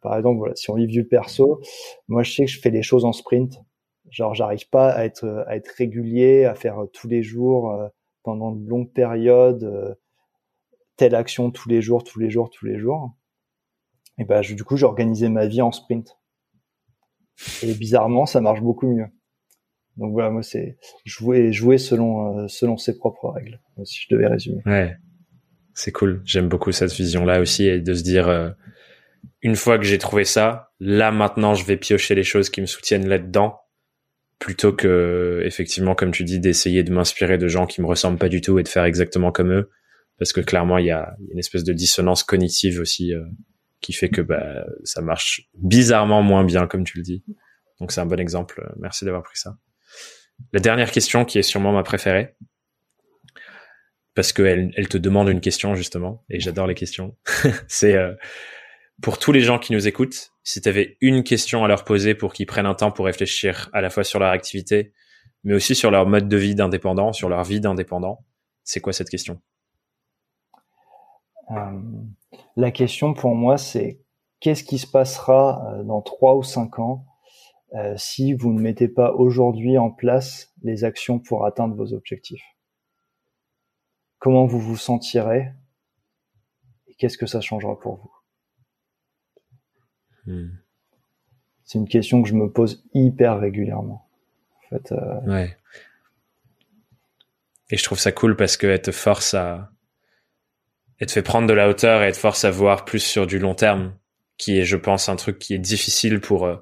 Par 0.00 0.16
exemple, 0.16 0.38
voilà, 0.38 0.56
si 0.56 0.70
on 0.70 0.74
vit 0.74 0.86
du 0.86 1.06
perso, 1.06 1.60
moi 2.08 2.22
je 2.22 2.32
sais 2.32 2.44
que 2.46 2.50
je 2.50 2.60
fais 2.60 2.70
les 2.70 2.82
choses 2.82 3.04
en 3.04 3.12
sprint. 3.12 3.60
Genre, 4.08 4.34
j'arrive 4.34 4.70
pas 4.70 4.90
à 4.90 5.04
être 5.04 5.44
à 5.46 5.56
être 5.56 5.68
régulier, 5.68 6.46
à 6.46 6.54
faire 6.54 6.84
tous 6.94 7.08
les 7.08 7.22
jours 7.22 7.72
euh, 7.72 7.88
pendant 8.22 8.52
de 8.52 8.66
longues 8.66 8.92
périodes 8.92 9.64
euh, 9.64 9.94
telle 10.96 11.14
action 11.14 11.50
tous 11.50 11.68
les 11.68 11.82
jours, 11.82 12.04
tous 12.04 12.18
les 12.18 12.30
jours, 12.30 12.48
tous 12.50 12.64
les 12.64 12.78
jours. 12.78 13.12
Et 14.18 14.24
ben, 14.24 14.40
du 14.40 14.64
coup, 14.64 14.76
j'ai 14.76 14.86
organisé 14.86 15.28
ma 15.28 15.46
vie 15.46 15.62
en 15.62 15.72
sprint. 15.72 16.16
Et 17.62 17.72
bizarrement, 17.74 18.26
ça 18.26 18.40
marche 18.40 18.60
beaucoup 18.60 18.86
mieux. 18.86 19.06
Donc 19.96 20.12
voilà, 20.12 20.30
moi 20.30 20.42
c'est 20.42 20.78
jouer 21.04 21.52
jouer 21.52 21.76
selon 21.76 22.38
euh, 22.38 22.48
selon 22.48 22.76
ses 22.76 22.96
propres 22.96 23.28
règles. 23.28 23.60
Si 23.84 24.00
je 24.00 24.14
devais 24.14 24.26
résumer. 24.26 24.62
Ouais. 24.66 24.96
C'est 25.74 25.92
cool. 25.92 26.20
J'aime 26.24 26.48
beaucoup 26.48 26.72
cette 26.72 26.92
vision-là 26.92 27.40
aussi 27.40 27.66
et 27.66 27.80
de 27.80 27.94
se 27.94 28.02
dire, 28.02 28.28
euh, 28.28 28.50
une 29.42 29.56
fois 29.56 29.78
que 29.78 29.84
j'ai 29.84 29.98
trouvé 29.98 30.24
ça, 30.24 30.70
là 30.78 31.10
maintenant, 31.10 31.54
je 31.54 31.64
vais 31.64 31.76
piocher 31.76 32.14
les 32.14 32.24
choses 32.24 32.50
qui 32.50 32.60
me 32.60 32.66
soutiennent 32.66 33.08
là-dedans, 33.08 33.56
plutôt 34.38 34.72
que, 34.72 35.42
effectivement, 35.44 35.94
comme 35.94 36.10
tu 36.10 36.24
dis, 36.24 36.40
d'essayer 36.40 36.82
de 36.82 36.92
m'inspirer 36.92 37.38
de 37.38 37.48
gens 37.48 37.66
qui 37.66 37.80
me 37.80 37.86
ressemblent 37.86 38.18
pas 38.18 38.28
du 38.28 38.40
tout 38.40 38.58
et 38.58 38.62
de 38.62 38.68
faire 38.68 38.84
exactement 38.84 39.32
comme 39.32 39.52
eux, 39.52 39.70
parce 40.18 40.32
que 40.32 40.40
clairement, 40.40 40.78
il 40.78 40.86
y 40.86 40.90
a 40.90 41.14
une 41.32 41.38
espèce 41.38 41.64
de 41.64 41.72
dissonance 41.72 42.24
cognitive 42.24 42.80
aussi 42.80 43.14
euh, 43.14 43.24
qui 43.80 43.92
fait 43.92 44.08
que 44.08 44.20
bah, 44.20 44.64
ça 44.84 45.00
marche 45.00 45.48
bizarrement 45.54 46.22
moins 46.22 46.44
bien, 46.44 46.66
comme 46.66 46.84
tu 46.84 46.98
le 46.98 47.02
dis. 47.02 47.24
Donc 47.80 47.92
c'est 47.92 48.00
un 48.00 48.06
bon 48.06 48.20
exemple. 48.20 48.72
Merci 48.78 49.04
d'avoir 49.04 49.22
pris 49.22 49.38
ça. 49.38 49.56
La 50.52 50.60
dernière 50.60 50.90
question, 50.90 51.24
qui 51.24 51.38
est 51.38 51.42
sûrement 51.42 51.72
ma 51.72 51.82
préférée, 51.82 52.34
parce 54.14 54.32
qu'elle 54.32 54.72
elle 54.76 54.88
te 54.88 54.98
demande 54.98 55.28
une 55.28 55.40
question 55.40 55.74
justement, 55.74 56.24
et 56.28 56.40
j'adore 56.40 56.66
les 56.66 56.74
questions. 56.74 57.16
c'est 57.68 57.94
euh, 57.94 58.14
pour 59.02 59.18
tous 59.18 59.32
les 59.32 59.40
gens 59.40 59.58
qui 59.58 59.72
nous 59.72 59.88
écoutent, 59.88 60.32
si 60.42 60.60
tu 60.60 60.68
avais 60.68 60.96
une 61.00 61.22
question 61.24 61.64
à 61.64 61.68
leur 61.68 61.84
poser 61.84 62.14
pour 62.14 62.32
qu'ils 62.32 62.46
prennent 62.46 62.66
un 62.66 62.74
temps 62.74 62.90
pour 62.90 63.06
réfléchir 63.06 63.70
à 63.72 63.80
la 63.80 63.90
fois 63.90 64.04
sur 64.04 64.18
leur 64.18 64.30
activité, 64.30 64.92
mais 65.44 65.54
aussi 65.54 65.74
sur 65.74 65.90
leur 65.90 66.06
mode 66.06 66.28
de 66.28 66.36
vie 66.36 66.54
d'indépendant, 66.54 67.12
sur 67.12 67.28
leur 67.28 67.44
vie 67.44 67.60
d'indépendant, 67.60 68.24
c'est 68.62 68.80
quoi 68.80 68.92
cette 68.92 69.08
question? 69.08 69.40
Euh, 71.50 71.80
La 72.56 72.70
question 72.70 73.14
pour 73.14 73.34
moi, 73.34 73.58
c'est 73.58 74.00
qu'est-ce 74.40 74.64
qui 74.64 74.78
se 74.78 74.86
passera 74.86 75.74
euh, 75.74 75.82
dans 75.82 76.02
trois 76.02 76.36
ou 76.36 76.42
cinq 76.42 76.78
ans 76.78 77.06
si 77.96 78.34
vous 78.34 78.52
ne 78.52 78.60
mettez 78.60 78.88
pas 78.88 79.12
aujourd'hui 79.12 79.78
en 79.78 79.92
place 79.92 80.52
les 80.62 80.82
actions 80.82 81.20
pour 81.20 81.46
atteindre 81.46 81.76
vos 81.76 81.92
objectifs? 81.92 82.42
Comment 84.18 84.44
vous 84.44 84.58
vous 84.58 84.76
sentirez? 84.76 85.52
Et 86.88 86.94
qu'est-ce 86.94 87.16
que 87.16 87.26
ça 87.26 87.40
changera 87.40 87.78
pour 87.78 87.96
vous? 90.26 90.32
Hmm. 90.32 90.50
C'est 91.64 91.78
une 91.78 91.88
question 91.88 92.22
que 92.22 92.28
je 92.28 92.34
me 92.34 92.50
pose 92.50 92.84
hyper 92.92 93.38
régulièrement. 93.38 94.08
En 94.56 94.68
fait, 94.68 94.92
euh, 94.92 95.20
Ouais. 95.26 95.56
Et 97.70 97.76
je 97.76 97.84
trouve 97.84 97.98
ça 97.98 98.10
cool 98.10 98.36
parce 98.36 98.56
qu'elle 98.56 98.82
te 98.82 98.90
force 98.90 99.34
à, 99.34 99.70
elle 101.00 101.06
te 101.08 101.12
fait 101.12 101.22
prendre 101.22 101.48
de 101.48 101.52
la 101.52 101.68
hauteur 101.68 102.02
et 102.04 102.12
te 102.12 102.16
force 102.16 102.44
à 102.44 102.50
voir 102.50 102.84
plus 102.84 103.00
sur 103.00 103.26
du 103.26 103.38
long 103.38 103.54
terme, 103.54 103.94
qui 104.38 104.58
est, 104.58 104.64
je 104.64 104.76
pense, 104.76 105.08
un 105.08 105.16
truc 105.16 105.38
qui 105.38 105.54
est 105.54 105.58
difficile 105.58 106.20
pour 106.20 106.46
euh, 106.46 106.56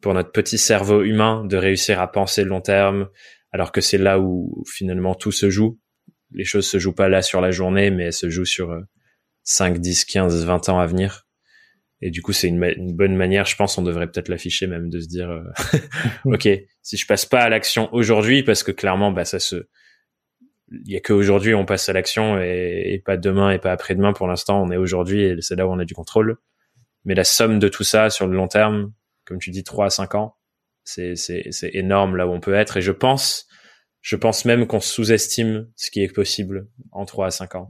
pour 0.00 0.12
notre 0.12 0.32
petit 0.32 0.58
cerveau 0.58 1.02
humain 1.02 1.44
de 1.46 1.56
réussir 1.56 2.00
à 2.00 2.12
penser 2.12 2.44
long 2.44 2.60
terme, 2.60 3.08
alors 3.52 3.72
que 3.72 3.80
c'est 3.80 3.96
là 3.96 4.20
où 4.20 4.62
finalement 4.66 5.14
tout 5.14 5.32
se 5.32 5.48
joue 5.48 5.78
les 6.34 6.44
choses 6.44 6.66
se 6.66 6.78
jouent 6.78 6.94
pas 6.94 7.08
là 7.08 7.22
sur 7.22 7.40
la 7.40 7.50
journée, 7.50 7.90
mais 7.90 8.04
elles 8.04 8.12
se 8.12 8.28
jouent 8.28 8.44
sur 8.44 8.76
5, 9.44 9.78
10, 9.78 10.04
15, 10.04 10.44
20 10.44 10.68
ans 10.68 10.78
à 10.78 10.86
venir. 10.86 11.26
Et 12.00 12.10
du 12.10 12.20
coup, 12.20 12.32
c'est 12.32 12.48
une, 12.48 12.92
bonne 12.94 13.16
manière, 13.16 13.46
je 13.46 13.56
pense, 13.56 13.78
on 13.78 13.82
devrait 13.82 14.10
peut-être 14.10 14.28
l'afficher 14.28 14.66
même, 14.66 14.90
de 14.90 15.00
se 15.00 15.06
dire, 15.06 15.30
euh, 15.30 15.44
ok, 16.24 16.48
si 16.82 16.96
je 16.96 17.06
passe 17.06 17.24
pas 17.24 17.40
à 17.40 17.48
l'action 17.48 17.88
aujourd'hui, 17.94 18.42
parce 18.42 18.62
que 18.62 18.72
clairement, 18.72 19.10
bah 19.10 19.24
ça 19.24 19.38
se, 19.38 19.68
il 20.70 20.92
y 20.92 20.96
a 20.96 21.00
qu'aujourd'hui 21.00 21.54
on 21.54 21.64
passe 21.64 21.88
à 21.88 21.92
l'action 21.92 22.38
et, 22.40 23.02
pas 23.04 23.16
demain 23.16 23.50
et 23.50 23.58
pas 23.58 23.72
après-demain. 23.72 24.12
Pour 24.12 24.26
l'instant, 24.26 24.62
on 24.62 24.70
est 24.70 24.76
aujourd'hui 24.76 25.22
et 25.22 25.36
c'est 25.40 25.56
là 25.56 25.66
où 25.66 25.70
on 25.70 25.78
a 25.78 25.84
du 25.84 25.94
contrôle. 25.94 26.38
Mais 27.04 27.14
la 27.14 27.24
somme 27.24 27.58
de 27.58 27.68
tout 27.68 27.84
ça 27.84 28.10
sur 28.10 28.26
le 28.26 28.36
long 28.36 28.48
terme, 28.48 28.92
comme 29.24 29.38
tu 29.38 29.50
dis, 29.50 29.62
3 29.62 29.86
à 29.86 29.90
5 29.90 30.14
ans, 30.14 30.36
c'est, 30.84 31.16
c'est, 31.16 31.48
c'est 31.50 31.70
énorme 31.74 32.16
là 32.16 32.26
où 32.26 32.30
on 32.30 32.40
peut 32.40 32.54
être. 32.54 32.78
Et 32.78 32.82
je 32.82 32.92
pense, 32.92 33.46
je 34.00 34.16
pense 34.16 34.44
même 34.44 34.66
qu'on 34.66 34.80
sous-estime 34.80 35.68
ce 35.76 35.90
qui 35.90 36.02
est 36.02 36.12
possible 36.12 36.68
en 36.92 37.04
3 37.04 37.26
à 37.26 37.30
5 37.30 37.54
ans. 37.56 37.68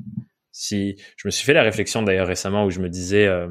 Si, 0.53 0.97
je 1.17 1.27
me 1.27 1.31
suis 1.33 1.45
fait 1.45 1.53
la 1.53 1.63
réflexion 1.63 2.03
d'ailleurs 2.03 2.29
récemment 2.29 2.65
où 2.65 2.71
je 2.71 2.79
me 2.79 2.89
disais, 2.89 3.27
euh, 3.27 3.49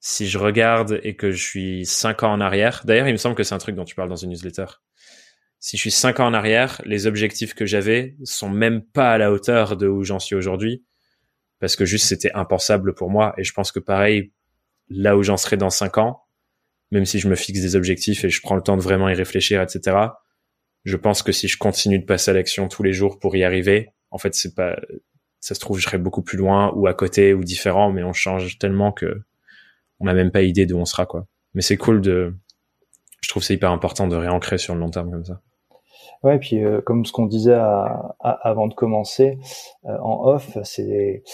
si 0.00 0.26
je 0.26 0.38
regarde 0.38 1.00
et 1.02 1.16
que 1.16 1.30
je 1.30 1.42
suis 1.42 1.86
5 1.86 2.22
ans 2.22 2.32
en 2.32 2.40
arrière, 2.40 2.82
d'ailleurs 2.86 3.08
il 3.08 3.12
me 3.12 3.18
semble 3.18 3.34
que 3.34 3.42
c'est 3.42 3.54
un 3.54 3.58
truc 3.58 3.76
dont 3.76 3.84
tu 3.84 3.94
parles 3.94 4.08
dans 4.08 4.16
une 4.16 4.30
newsletter. 4.30 4.66
Si 5.64 5.76
je 5.76 5.82
suis 5.82 5.90
5 5.92 6.18
ans 6.18 6.26
en 6.26 6.34
arrière, 6.34 6.82
les 6.84 7.06
objectifs 7.06 7.54
que 7.54 7.66
j'avais 7.66 8.16
sont 8.24 8.50
même 8.50 8.82
pas 8.82 9.12
à 9.12 9.18
la 9.18 9.30
hauteur 9.30 9.76
de 9.76 9.86
où 9.86 10.02
j'en 10.02 10.18
suis 10.18 10.34
aujourd'hui 10.34 10.84
parce 11.60 11.76
que 11.76 11.84
juste 11.84 12.06
c'était 12.06 12.32
impensable 12.32 12.94
pour 12.94 13.10
moi. 13.10 13.32
Et 13.38 13.44
je 13.44 13.52
pense 13.52 13.70
que 13.70 13.78
pareil, 13.78 14.32
là 14.88 15.16
où 15.16 15.22
j'en 15.22 15.36
serai 15.36 15.56
dans 15.56 15.70
cinq 15.70 15.98
ans, 15.98 16.24
même 16.90 17.04
si 17.04 17.20
je 17.20 17.28
me 17.28 17.36
fixe 17.36 17.60
des 17.60 17.76
objectifs 17.76 18.24
et 18.24 18.28
je 18.28 18.42
prends 18.42 18.56
le 18.56 18.62
temps 18.62 18.76
de 18.76 18.82
vraiment 18.82 19.08
y 19.08 19.14
réfléchir, 19.14 19.62
etc. 19.62 19.96
Je 20.82 20.96
pense 20.96 21.22
que 21.22 21.30
si 21.30 21.46
je 21.46 21.56
continue 21.56 22.00
de 22.00 22.06
passer 22.06 22.32
à 22.32 22.34
l'action 22.34 22.66
tous 22.66 22.82
les 22.82 22.92
jours 22.92 23.20
pour 23.20 23.36
y 23.36 23.44
arriver, 23.44 23.90
en 24.10 24.18
fait, 24.18 24.34
c'est 24.34 24.56
pas, 24.56 24.76
ça 25.38 25.54
se 25.54 25.60
trouve, 25.60 25.78
je 25.78 25.84
serai 25.84 25.98
beaucoup 25.98 26.22
plus 26.22 26.38
loin 26.38 26.72
ou 26.74 26.88
à 26.88 26.94
côté 26.94 27.34
ou 27.34 27.44
différent, 27.44 27.92
mais 27.92 28.02
on 28.02 28.12
change 28.12 28.58
tellement 28.58 28.90
que 28.90 29.22
on 30.00 30.06
n'a 30.06 30.14
même 30.14 30.32
pas 30.32 30.42
idée 30.42 30.66
d'où 30.66 30.78
on 30.78 30.86
sera, 30.86 31.06
quoi. 31.06 31.28
Mais 31.54 31.62
c'est 31.62 31.76
cool 31.76 32.00
de, 32.00 32.34
je 33.20 33.28
trouve 33.28 33.44
c'est 33.44 33.54
hyper 33.54 33.70
important 33.70 34.08
de 34.08 34.16
réancrer 34.16 34.58
sur 34.58 34.74
le 34.74 34.80
long 34.80 34.90
terme 34.90 35.12
comme 35.12 35.24
ça. 35.24 35.40
Ouais, 36.22 36.36
et 36.36 36.38
puis 36.38 36.62
euh, 36.62 36.80
comme 36.80 37.04
ce 37.04 37.12
qu'on 37.12 37.26
disait 37.26 37.58
avant 38.20 38.68
de 38.68 38.74
commencer 38.74 39.38
euh, 39.86 39.98
en 39.98 40.24
off, 40.24 40.56
c'est 40.62 41.24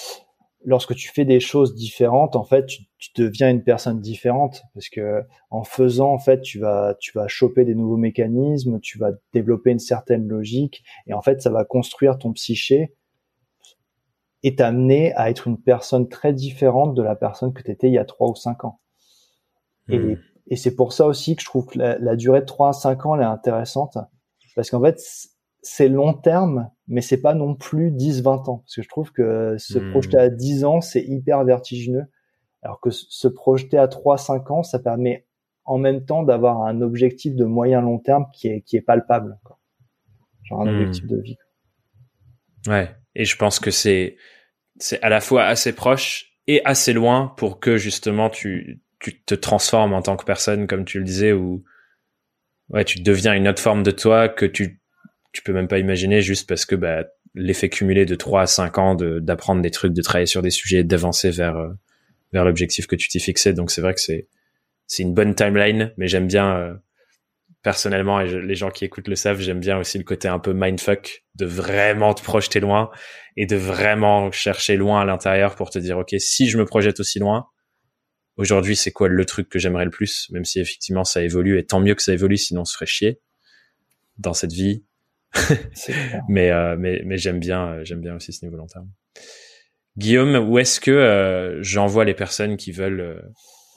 lorsque 0.64 0.94
tu 0.94 1.10
fais 1.10 1.24
des 1.24 1.40
choses 1.40 1.74
différentes, 1.74 2.36
en 2.36 2.44
fait, 2.44 2.66
tu, 2.66 2.82
deviens 3.14 3.50
une 3.50 3.62
personne 3.62 4.00
différente 4.00 4.62
parce 4.74 4.88
que 4.88 5.22
en 5.50 5.62
faisant, 5.62 6.12
en 6.12 6.18
fait, 6.18 6.40
tu 6.40 6.58
vas 6.58 6.96
tu 7.00 7.12
vas 7.14 7.28
choper 7.28 7.64
des 7.64 7.74
nouveaux 7.74 7.96
mécanismes, 7.96 8.80
tu 8.80 8.98
vas 8.98 9.10
développer 9.32 9.70
une 9.70 9.78
certaine 9.78 10.26
logique 10.26 10.82
et 11.06 11.12
en 11.12 11.20
fait, 11.22 11.42
ça 11.42 11.50
va 11.50 11.64
construire 11.64 12.18
ton 12.18 12.32
psyché 12.32 12.94
et 14.42 14.54
t'amener 14.54 15.12
à 15.14 15.28
être 15.28 15.48
une 15.48 15.60
personne 15.60 16.08
très 16.08 16.32
différente 16.32 16.94
de 16.94 17.02
la 17.02 17.14
personne 17.14 17.52
que 17.52 17.62
tu 17.62 17.70
étais 17.70 17.88
il 17.88 17.94
y 17.94 17.98
a 17.98 18.04
trois 18.04 18.30
ou 18.30 18.36
cinq 18.36 18.64
ans. 18.64 18.80
Et, 19.90 19.98
hmm. 19.98 20.18
et 20.46 20.56
c'est 20.56 20.74
pour 20.74 20.92
ça 20.92 21.06
aussi 21.06 21.36
que 21.36 21.42
je 21.42 21.46
trouve 21.46 21.66
que 21.66 21.78
la, 21.78 21.98
la 21.98 22.16
durée 22.16 22.40
de 22.40 22.46
3 22.46 22.68
à 22.68 22.72
5 22.72 23.06
ans 23.06 23.14
elle 23.14 23.22
est 23.22 23.24
intéressante 23.24 23.96
parce 24.58 24.70
qu'en 24.70 24.82
fait 24.82 25.00
c'est 25.62 25.88
long 25.88 26.14
terme 26.14 26.68
mais 26.88 27.00
c'est 27.00 27.20
pas 27.20 27.32
non 27.32 27.54
plus 27.54 27.92
10 27.92 28.22
20 28.22 28.48
ans 28.48 28.58
parce 28.58 28.74
que 28.74 28.82
je 28.82 28.88
trouve 28.88 29.12
que 29.12 29.54
se 29.56 29.78
hmm. 29.78 29.90
projeter 29.92 30.18
à 30.18 30.30
10 30.30 30.64
ans 30.64 30.80
c'est 30.80 31.00
hyper 31.00 31.44
vertigineux 31.44 32.06
alors 32.62 32.80
que 32.80 32.90
se 32.90 33.28
projeter 33.28 33.78
à 33.78 33.86
3 33.86 34.18
5 34.18 34.50
ans 34.50 34.62
ça 34.64 34.80
permet 34.80 35.28
en 35.64 35.78
même 35.78 36.04
temps 36.04 36.24
d'avoir 36.24 36.62
un 36.62 36.80
objectif 36.80 37.36
de 37.36 37.44
moyen 37.44 37.80
long 37.80 38.00
terme 38.00 38.26
qui 38.34 38.48
est 38.48 38.62
qui 38.62 38.76
est 38.76 38.80
palpable 38.80 39.38
quoi. 39.44 39.60
genre 40.42 40.62
un 40.62 40.64
hmm. 40.64 40.74
objectif 40.74 41.06
de 41.06 41.20
vie 41.20 41.38
ouais 42.66 42.90
et 43.14 43.24
je 43.24 43.36
pense 43.36 43.60
que 43.60 43.70
c'est 43.70 44.16
c'est 44.80 45.00
à 45.02 45.08
la 45.08 45.20
fois 45.20 45.44
assez 45.44 45.72
proche 45.72 46.32
et 46.48 46.64
assez 46.64 46.92
loin 46.92 47.32
pour 47.36 47.60
que 47.60 47.76
justement 47.76 48.28
tu 48.28 48.82
tu 48.98 49.22
te 49.22 49.36
transformes 49.36 49.92
en 49.92 50.02
tant 50.02 50.16
que 50.16 50.24
personne 50.24 50.66
comme 50.66 50.84
tu 50.84 50.98
le 50.98 51.04
disais 51.04 51.32
ou 51.32 51.62
ouais, 52.70 52.84
tu 52.84 53.00
deviens 53.00 53.34
une 53.34 53.48
autre 53.48 53.62
forme 53.62 53.82
de 53.82 53.90
toi 53.90 54.28
que 54.28 54.46
tu 54.46 54.80
tu 55.32 55.42
peux 55.42 55.52
même 55.52 55.68
pas 55.68 55.78
imaginer 55.78 56.22
juste 56.22 56.48
parce 56.48 56.64
que 56.64 56.74
bah, 56.74 57.04
l'effet 57.34 57.68
cumulé 57.68 58.06
de 58.06 58.14
3 58.14 58.42
à 58.42 58.46
5 58.46 58.78
ans 58.78 58.94
d'apprendre 58.94 59.62
des 59.62 59.70
trucs, 59.70 59.92
de 59.92 60.02
travailler 60.02 60.26
sur 60.26 60.42
des 60.42 60.50
sujets, 60.50 60.84
d'avancer 60.84 61.30
vers 61.30 61.56
euh, 61.56 61.68
vers 62.32 62.44
l'objectif 62.44 62.86
que 62.86 62.96
tu 62.96 63.08
t'y 63.08 63.20
fixais. 63.20 63.52
Donc 63.52 63.70
c'est 63.70 63.80
vrai 63.80 63.94
que 63.94 64.00
c'est 64.00 64.28
c'est 64.86 65.02
une 65.02 65.14
bonne 65.14 65.34
timeline, 65.34 65.92
mais 65.98 66.08
j'aime 66.08 66.26
bien 66.26 66.56
euh, 66.56 66.74
personnellement 67.62 68.20
et 68.20 68.40
les 68.40 68.54
gens 68.54 68.70
qui 68.70 68.84
écoutent 68.84 69.08
le 69.08 69.16
savent, 69.16 69.40
j'aime 69.40 69.60
bien 69.60 69.78
aussi 69.78 69.98
le 69.98 70.04
côté 70.04 70.28
un 70.28 70.38
peu 70.38 70.52
mindfuck 70.54 71.24
de 71.34 71.44
vraiment 71.44 72.14
te 72.14 72.22
projeter 72.22 72.60
loin 72.60 72.90
et 73.36 73.46
de 73.46 73.56
vraiment 73.56 74.30
chercher 74.32 74.76
loin 74.76 75.00
à 75.00 75.04
l'intérieur 75.04 75.54
pour 75.56 75.70
te 75.70 75.78
dire 75.78 75.98
ok 75.98 76.14
si 76.18 76.48
je 76.48 76.56
me 76.56 76.64
projette 76.64 77.00
aussi 77.00 77.18
loin, 77.18 77.46
aujourd'hui 78.38 78.76
c'est 78.76 78.92
quoi 78.92 79.08
le 79.08 79.24
truc 79.24 79.48
que 79.48 79.58
j'aimerais 79.58 79.84
le 79.84 79.90
plus, 79.90 80.30
même 80.30 80.44
si 80.44 80.60
effectivement 80.60 81.04
ça 81.04 81.22
évolue 81.22 81.58
et 81.58 81.66
tant 81.66 81.80
mieux 81.80 81.94
que 81.94 82.02
ça 82.02 82.12
évolue, 82.12 82.38
sinon 82.38 82.62
on 82.62 82.64
se 82.64 82.74
ferait 82.74 82.86
chier 82.86 83.20
dans 84.16 84.32
cette 84.32 84.52
vie. 84.52 84.84
mais, 86.28 86.50
euh, 86.50 86.76
mais 86.78 87.02
mais 87.04 87.18
j'aime 87.18 87.38
bien 87.38 87.68
euh, 87.68 87.84
j'aime 87.84 88.00
bien 88.00 88.14
aussi 88.14 88.32
ce 88.32 88.44
niveau 88.44 88.56
long 88.56 88.66
terme. 88.66 88.88
Guillaume, 89.98 90.36
où 90.48 90.58
est-ce 90.58 90.80
que 90.80 90.92
euh, 90.92 91.62
j'envoie 91.62 92.04
les 92.04 92.14
personnes 92.14 92.56
qui 92.56 92.70
veulent 92.70 93.30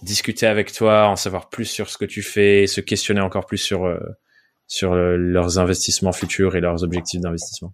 discuter 0.03 0.45
avec 0.45 0.71
toi, 0.71 1.07
en 1.07 1.15
savoir 1.15 1.49
plus 1.49 1.65
sur 1.65 1.89
ce 1.89 1.97
que 1.97 2.05
tu 2.05 2.21
fais, 2.21 2.67
se 2.67 2.79
questionner 2.79 3.21
encore 3.21 3.45
plus 3.45 3.57
sur 3.57 3.91
sur 4.67 4.95
leurs 4.95 5.59
investissements 5.59 6.13
futurs 6.13 6.55
et 6.55 6.61
leurs 6.61 6.83
objectifs 6.83 7.19
d'investissement? 7.19 7.73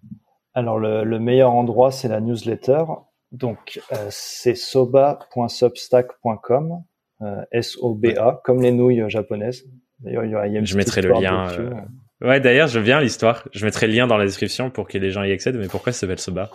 Alors 0.54 0.78
le, 0.78 1.04
le 1.04 1.18
meilleur 1.20 1.52
endroit 1.52 1.92
c'est 1.92 2.08
la 2.08 2.20
newsletter 2.20 2.84
donc, 3.32 3.80
euh, 3.92 4.06
c'est 4.10 4.54
soba.substack.com, 4.54 6.84
euh, 7.20 7.42
S-O-B-A, 7.52 8.40
comme 8.44 8.62
les 8.62 8.72
nouilles 8.72 9.04
japonaises. 9.08 9.64
D'ailleurs, 10.00 10.24
il 10.24 10.30
y 10.30 10.36
a, 10.36 10.64
Je 10.64 10.76
mettrai 10.76 11.02
le 11.02 11.10
lien. 11.10 11.50
Euh, 11.50 11.74
ouais, 12.22 12.40
d'ailleurs, 12.40 12.68
je 12.68 12.80
viens 12.80 13.00
l'histoire. 13.00 13.46
Je 13.52 13.66
mettrai 13.66 13.86
le 13.86 13.92
lien 13.92 14.06
dans 14.06 14.16
la 14.16 14.24
description 14.24 14.70
pour 14.70 14.88
que 14.88 14.96
les 14.96 15.10
gens 15.10 15.24
y 15.24 15.32
accèdent. 15.32 15.58
Mais 15.58 15.68
pourquoi 15.68 15.92
ça 15.92 16.00
s'appelle 16.00 16.20
Soba? 16.20 16.48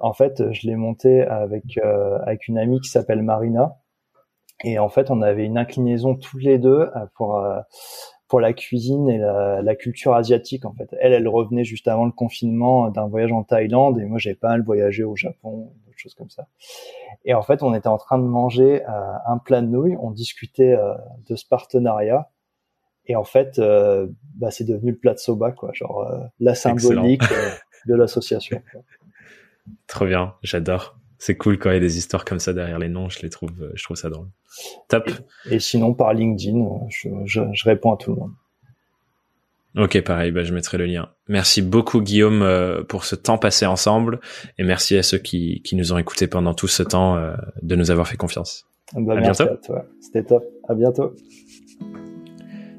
En 0.00 0.12
fait, 0.12 0.52
je 0.52 0.66
l'ai 0.66 0.76
monté 0.76 1.22
avec 1.22 1.78
avec 2.26 2.46
une 2.48 2.58
amie 2.58 2.80
qui 2.80 2.90
s'appelle 2.90 3.22
Marina. 3.22 3.76
Et 4.64 4.80
en 4.80 4.88
fait, 4.88 5.08
on 5.10 5.22
avait 5.22 5.44
une 5.44 5.56
inclinaison 5.56 6.16
tous 6.16 6.38
les 6.38 6.58
deux 6.58 6.90
pour 7.14 7.40
pour 8.26 8.40
la 8.40 8.52
cuisine 8.52 9.08
et 9.08 9.18
la, 9.18 9.62
la, 9.62 9.76
culture 9.76 10.14
asiatique 10.14 10.66
en 10.66 10.74
fait. 10.74 10.94
Elle, 11.00 11.14
elle 11.14 11.28
revenait 11.28 11.64
juste 11.64 11.88
avant 11.88 12.04
le 12.04 12.12
confinement 12.12 12.90
d'un 12.90 13.06
voyage 13.06 13.32
en 13.32 13.42
Thaïlande 13.42 13.98
et 14.00 14.04
moi 14.04 14.18
j'avais 14.18 14.36
pas 14.36 14.48
mal 14.48 14.62
voyagé 14.62 15.02
au 15.02 15.16
Japon, 15.16 15.72
choses 15.98 16.14
comme 16.14 16.30
ça. 16.30 16.46
Et 17.24 17.34
en 17.34 17.42
fait, 17.42 17.62
on 17.62 17.74
était 17.74 17.88
en 17.88 17.98
train 17.98 18.18
de 18.18 18.24
manger 18.24 18.84
euh, 18.84 19.12
un 19.26 19.38
plat 19.38 19.60
de 19.60 19.66
nouilles, 19.66 19.96
on 20.00 20.10
discutait 20.10 20.74
euh, 20.74 20.94
de 21.28 21.36
ce 21.36 21.46
partenariat 21.46 22.30
et 23.06 23.16
en 23.16 23.24
fait, 23.24 23.58
euh, 23.58 24.06
bah, 24.34 24.50
c'est 24.50 24.64
devenu 24.64 24.92
le 24.92 24.98
plat 24.98 25.14
de 25.14 25.18
soba 25.18 25.52
quoi, 25.52 25.70
genre 25.72 26.06
la 26.40 26.54
symbolique 26.54 27.22
de 27.86 27.94
l'association. 27.94 28.62
Trop 29.86 30.06
bien, 30.06 30.34
j'adore 30.42 30.98
c'est 31.20 31.36
cool 31.36 31.58
quand 31.58 31.70
il 31.70 31.74
y 31.74 31.76
a 31.78 31.80
des 31.80 31.98
histoires 31.98 32.24
comme 32.24 32.38
ça 32.38 32.52
derrière 32.52 32.78
les 32.78 32.88
noms. 32.88 33.08
Je 33.08 33.20
les 33.22 33.28
trouve, 33.28 33.50
je 33.74 33.82
trouve 33.82 33.96
ça 33.96 34.08
drôle. 34.08 34.28
Top. 34.88 35.10
Et, 35.50 35.58
sinon, 35.58 35.92
par 35.92 36.14
LinkedIn, 36.14 36.64
je, 36.88 37.08
je, 37.24 37.40
je, 37.52 37.64
réponds 37.64 37.92
à 37.92 37.96
tout 37.96 38.14
le 38.14 38.20
monde. 38.20 38.32
Ok, 39.78 40.00
pareil, 40.00 40.32
bah, 40.32 40.42
je 40.42 40.52
mettrai 40.52 40.76
le 40.76 40.86
lien. 40.86 41.08
Merci 41.28 41.62
beaucoup 41.62 42.00
Guillaume 42.00 42.42
euh, 42.42 42.82
pour 42.82 43.04
ce 43.04 43.14
temps 43.14 43.38
passé 43.38 43.64
ensemble 43.64 44.18
et 44.58 44.64
merci 44.64 44.96
à 44.96 45.04
ceux 45.04 45.18
qui, 45.18 45.62
qui 45.62 45.76
nous 45.76 45.92
ont 45.92 45.98
écoutés 45.98 46.26
pendant 46.26 46.52
tout 46.52 46.66
ce 46.66 46.82
temps 46.82 47.16
euh, 47.16 47.34
de 47.62 47.76
nous 47.76 47.92
avoir 47.92 48.08
fait 48.08 48.16
confiance. 48.16 48.66
Bah, 48.94 49.14
à 49.16 49.20
bientôt. 49.20 49.44
C'était 50.00 50.24
top. 50.24 50.44
À 50.68 50.74
bientôt. 50.74 51.14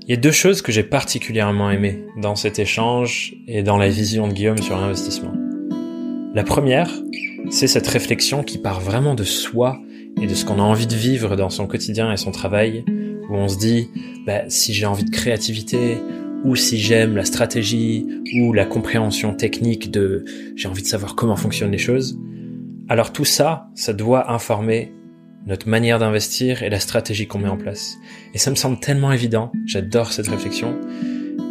Il 0.02 0.10
y 0.10 0.14
a 0.14 0.18
deux 0.18 0.32
choses 0.32 0.62
que 0.62 0.72
j'ai 0.72 0.84
particulièrement 0.84 1.72
aimées 1.72 2.04
dans 2.18 2.36
cet 2.36 2.60
échange 2.60 3.34
et 3.48 3.64
dans 3.64 3.78
la 3.78 3.88
vision 3.88 4.28
de 4.28 4.34
Guillaume 4.34 4.58
sur 4.58 4.76
l'investissement. 4.76 5.34
La 6.34 6.44
première, 6.44 6.90
c'est 7.50 7.68
cette 7.68 7.88
réflexion 7.88 8.44
qui 8.44 8.58
part 8.58 8.82
vraiment 8.82 9.16
de 9.16 9.24
soi 9.24 9.80
et 10.22 10.28
de 10.28 10.34
ce 10.34 10.44
qu'on 10.46 10.60
a 10.60 10.64
envie 10.64 10.88
de 10.88 10.96
vivre 10.96 11.36
dans 11.36 11.50
son 11.50 11.68
quotidien 11.68 12.12
et 12.12 12.18
son 12.18 12.32
travail, 12.32 12.84
où 13.30 13.36
on 13.36 13.48
se 13.48 13.58
dit, 13.58 13.90
bah, 14.26 14.50
si 14.50 14.74
j'ai 14.74 14.86
envie 14.86 15.06
de 15.06 15.12
créativité, 15.12 15.98
ou 16.44 16.56
si 16.56 16.78
j'aime 16.78 17.16
la 17.16 17.26
stratégie, 17.26 18.08
ou 18.42 18.54
la 18.54 18.66
compréhension 18.66 19.34
technique 19.34 19.92
de 19.92 20.24
j'ai 20.56 20.68
envie 20.68 20.84
de 20.84 20.88
savoir 20.88 21.16
comment 21.16 21.36
fonctionnent 21.36 21.72
les 21.72 21.78
choses, 21.78 22.20
alors 22.88 23.12
tout 23.12 23.26
ça, 23.26 23.70
ça 23.76 23.94
doit 23.94 24.32
informer 24.32 24.94
notre 25.46 25.68
manière 25.68 26.00
d'investir 26.00 26.64
et 26.64 26.70
la 26.70 26.80
stratégie 26.80 27.28
qu'on 27.28 27.40
met 27.40 27.50
en 27.50 27.58
place. 27.58 27.98
Et 28.34 28.38
ça 28.38 28.52
me 28.52 28.56
semble 28.56 28.80
tellement 28.80 29.12
évident, 29.12 29.52
j'adore 29.66 30.12
cette 30.12 30.28
réflexion, 30.28 30.76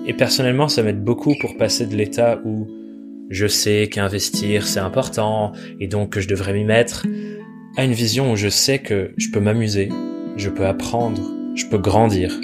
et 0.07 0.15
personnellement 0.15 0.69
ça 0.69 0.83
m'aide 0.83 1.03
beaucoup 1.03 1.35
pour 1.41 1.57
passer 1.57 1.87
de 1.87 1.97
l'état 1.97 2.41
où 2.45 2.67
je 3.31 3.47
sais 3.47 3.89
qu'investir 3.89 4.67
c'est 4.67 4.81
important 4.81 5.53
et 5.81 5.87
donc 5.87 6.11
que 6.11 6.21
je 6.21 6.29
devrais 6.29 6.55
m'y 6.55 6.65
mettre, 6.65 7.07
à 7.77 7.85
une 7.85 7.93
vision 7.93 8.33
où 8.33 8.37
je 8.37 8.49
sais 8.49 8.79
que 8.79 9.13
je 9.17 9.29
peux 9.31 9.41
m'amuser, 9.41 9.91
je 10.37 10.49
peux 10.49 10.67
apprendre, 10.67 11.23
je 11.55 11.67
peux 11.67 11.79
grandir, 11.79 12.39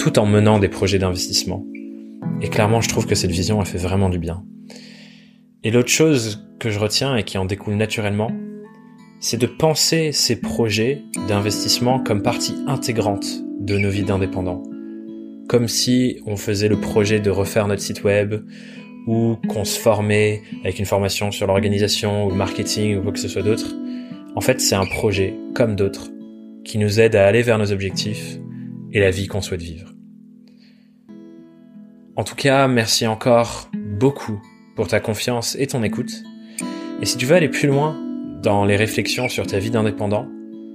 tout 0.00 0.18
en 0.18 0.24
menant 0.24 0.58
des 0.58 0.68
projets 0.68 0.98
d'investissement. 0.98 1.66
Et 2.40 2.48
clairement, 2.48 2.80
je 2.80 2.88
trouve 2.88 3.06
que 3.06 3.14
cette 3.14 3.30
vision 3.30 3.60
a 3.60 3.66
fait 3.66 3.76
vraiment 3.76 4.08
du 4.08 4.18
bien. 4.18 4.42
Et 5.62 5.70
l'autre 5.70 5.90
chose 5.90 6.48
que 6.58 6.70
je 6.70 6.78
retiens 6.78 7.16
et 7.16 7.22
qui 7.22 7.36
en 7.36 7.44
découle 7.44 7.74
naturellement, 7.74 8.32
c'est 9.20 9.36
de 9.36 9.46
penser 9.46 10.12
ces 10.12 10.40
projets 10.40 11.02
d'investissement 11.28 12.00
comme 12.02 12.22
partie 12.22 12.54
intégrante 12.66 13.26
de 13.60 13.76
nos 13.76 13.90
vies 13.90 14.04
d'indépendants. 14.04 14.62
Comme 15.50 15.68
si 15.68 16.22
on 16.24 16.36
faisait 16.36 16.68
le 16.68 16.80
projet 16.80 17.20
de 17.20 17.28
refaire 17.28 17.68
notre 17.68 17.82
site 17.82 18.02
web, 18.02 18.36
ou 19.06 19.36
qu'on 19.48 19.66
se 19.66 19.78
formait 19.78 20.40
avec 20.62 20.78
une 20.78 20.86
formation 20.86 21.30
sur 21.30 21.46
l'organisation 21.46 22.24
ou 22.24 22.30
le 22.30 22.36
marketing 22.36 22.96
ou 22.96 23.02
quoi 23.02 23.12
que 23.12 23.18
ce 23.18 23.28
soit 23.28 23.42
d'autre. 23.42 23.74
En 24.34 24.40
fait, 24.40 24.62
c'est 24.62 24.74
un 24.74 24.86
projet 24.86 25.34
comme 25.54 25.76
d'autres 25.76 26.08
qui 26.64 26.78
nous 26.78 27.00
aident 27.00 27.16
à 27.16 27.26
aller 27.26 27.42
vers 27.42 27.58
nos 27.58 27.70
objectifs 27.70 28.38
et 28.92 29.00
la 29.00 29.10
vie 29.10 29.26
qu'on 29.26 29.40
souhaite 29.40 29.62
vivre. 29.62 29.92
En 32.16 32.24
tout 32.24 32.34
cas, 32.34 32.68
merci 32.68 33.06
encore 33.06 33.70
beaucoup 33.74 34.42
pour 34.76 34.88
ta 34.88 35.00
confiance 35.00 35.56
et 35.58 35.66
ton 35.66 35.82
écoute. 35.82 36.22
Et 37.00 37.06
si 37.06 37.16
tu 37.16 37.26
veux 37.26 37.36
aller 37.36 37.48
plus 37.48 37.68
loin 37.68 37.98
dans 38.42 38.64
les 38.64 38.76
réflexions 38.76 39.28
sur 39.28 39.46
ta 39.46 39.58
vie 39.58 39.70
d'indépendant, 39.70 40.28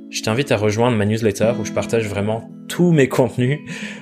je 0.09 0.21
t'invite 0.21 0.51
à 0.51 0.57
rejoindre 0.57 0.97
ma 0.97 1.05
newsletter 1.05 1.53
où 1.59 1.65
je 1.65 1.71
partage 1.71 2.07
vraiment 2.07 2.49
tous 2.67 2.91
mes 2.91 3.07
contenus. 3.07 3.59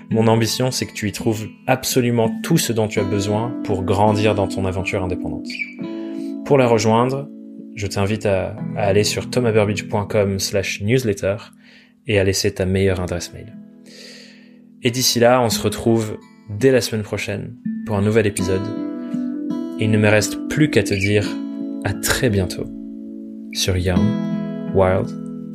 Mon 0.09 0.27
ambition, 0.27 0.71
c'est 0.71 0.85
que 0.85 0.93
tu 0.93 1.09
y 1.09 1.11
trouves 1.11 1.47
absolument 1.67 2.29
tout 2.43 2.57
ce 2.57 2.71
dont 2.73 2.87
tu 2.87 2.99
as 2.99 3.03
besoin 3.03 3.53
pour 3.63 3.83
grandir 3.83 4.35
dans 4.35 4.47
ton 4.47 4.65
aventure 4.65 5.03
indépendante. 5.03 5.47
Pour 6.45 6.57
la 6.57 6.67
rejoindre, 6.67 7.29
je 7.75 7.87
t'invite 7.87 8.25
à, 8.25 8.55
aller 8.75 9.03
sur 9.03 9.29
thomaburbidge.com 9.29 10.39
slash 10.39 10.81
newsletter 10.81 11.37
et 12.05 12.19
à 12.19 12.23
laisser 12.23 12.53
ta 12.53 12.65
meilleure 12.65 12.99
adresse 12.99 13.33
mail. 13.33 13.62
Et 14.83 14.91
d'ici 14.91 15.19
là, 15.19 15.41
on 15.41 15.49
se 15.49 15.61
retrouve 15.61 16.17
dès 16.49 16.71
la 16.71 16.81
semaine 16.81 17.03
prochaine 17.03 17.55
pour 17.85 17.95
un 17.95 18.01
nouvel 18.01 18.27
épisode. 18.27 18.61
Il 19.79 19.91
ne 19.91 19.97
me 19.97 20.09
reste 20.09 20.37
plus 20.49 20.69
qu'à 20.69 20.83
te 20.83 20.93
dire 20.93 21.27
à 21.83 21.93
très 21.93 22.29
bientôt 22.29 22.65
sur 23.53 23.77
Young, 23.77 24.03
Wild 24.73 25.09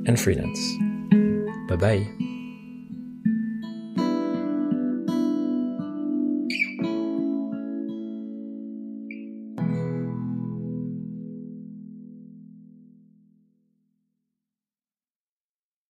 and 0.09 0.17
Freelance. 0.17 0.73
Bye 1.69 1.79
bye. 1.79 2.28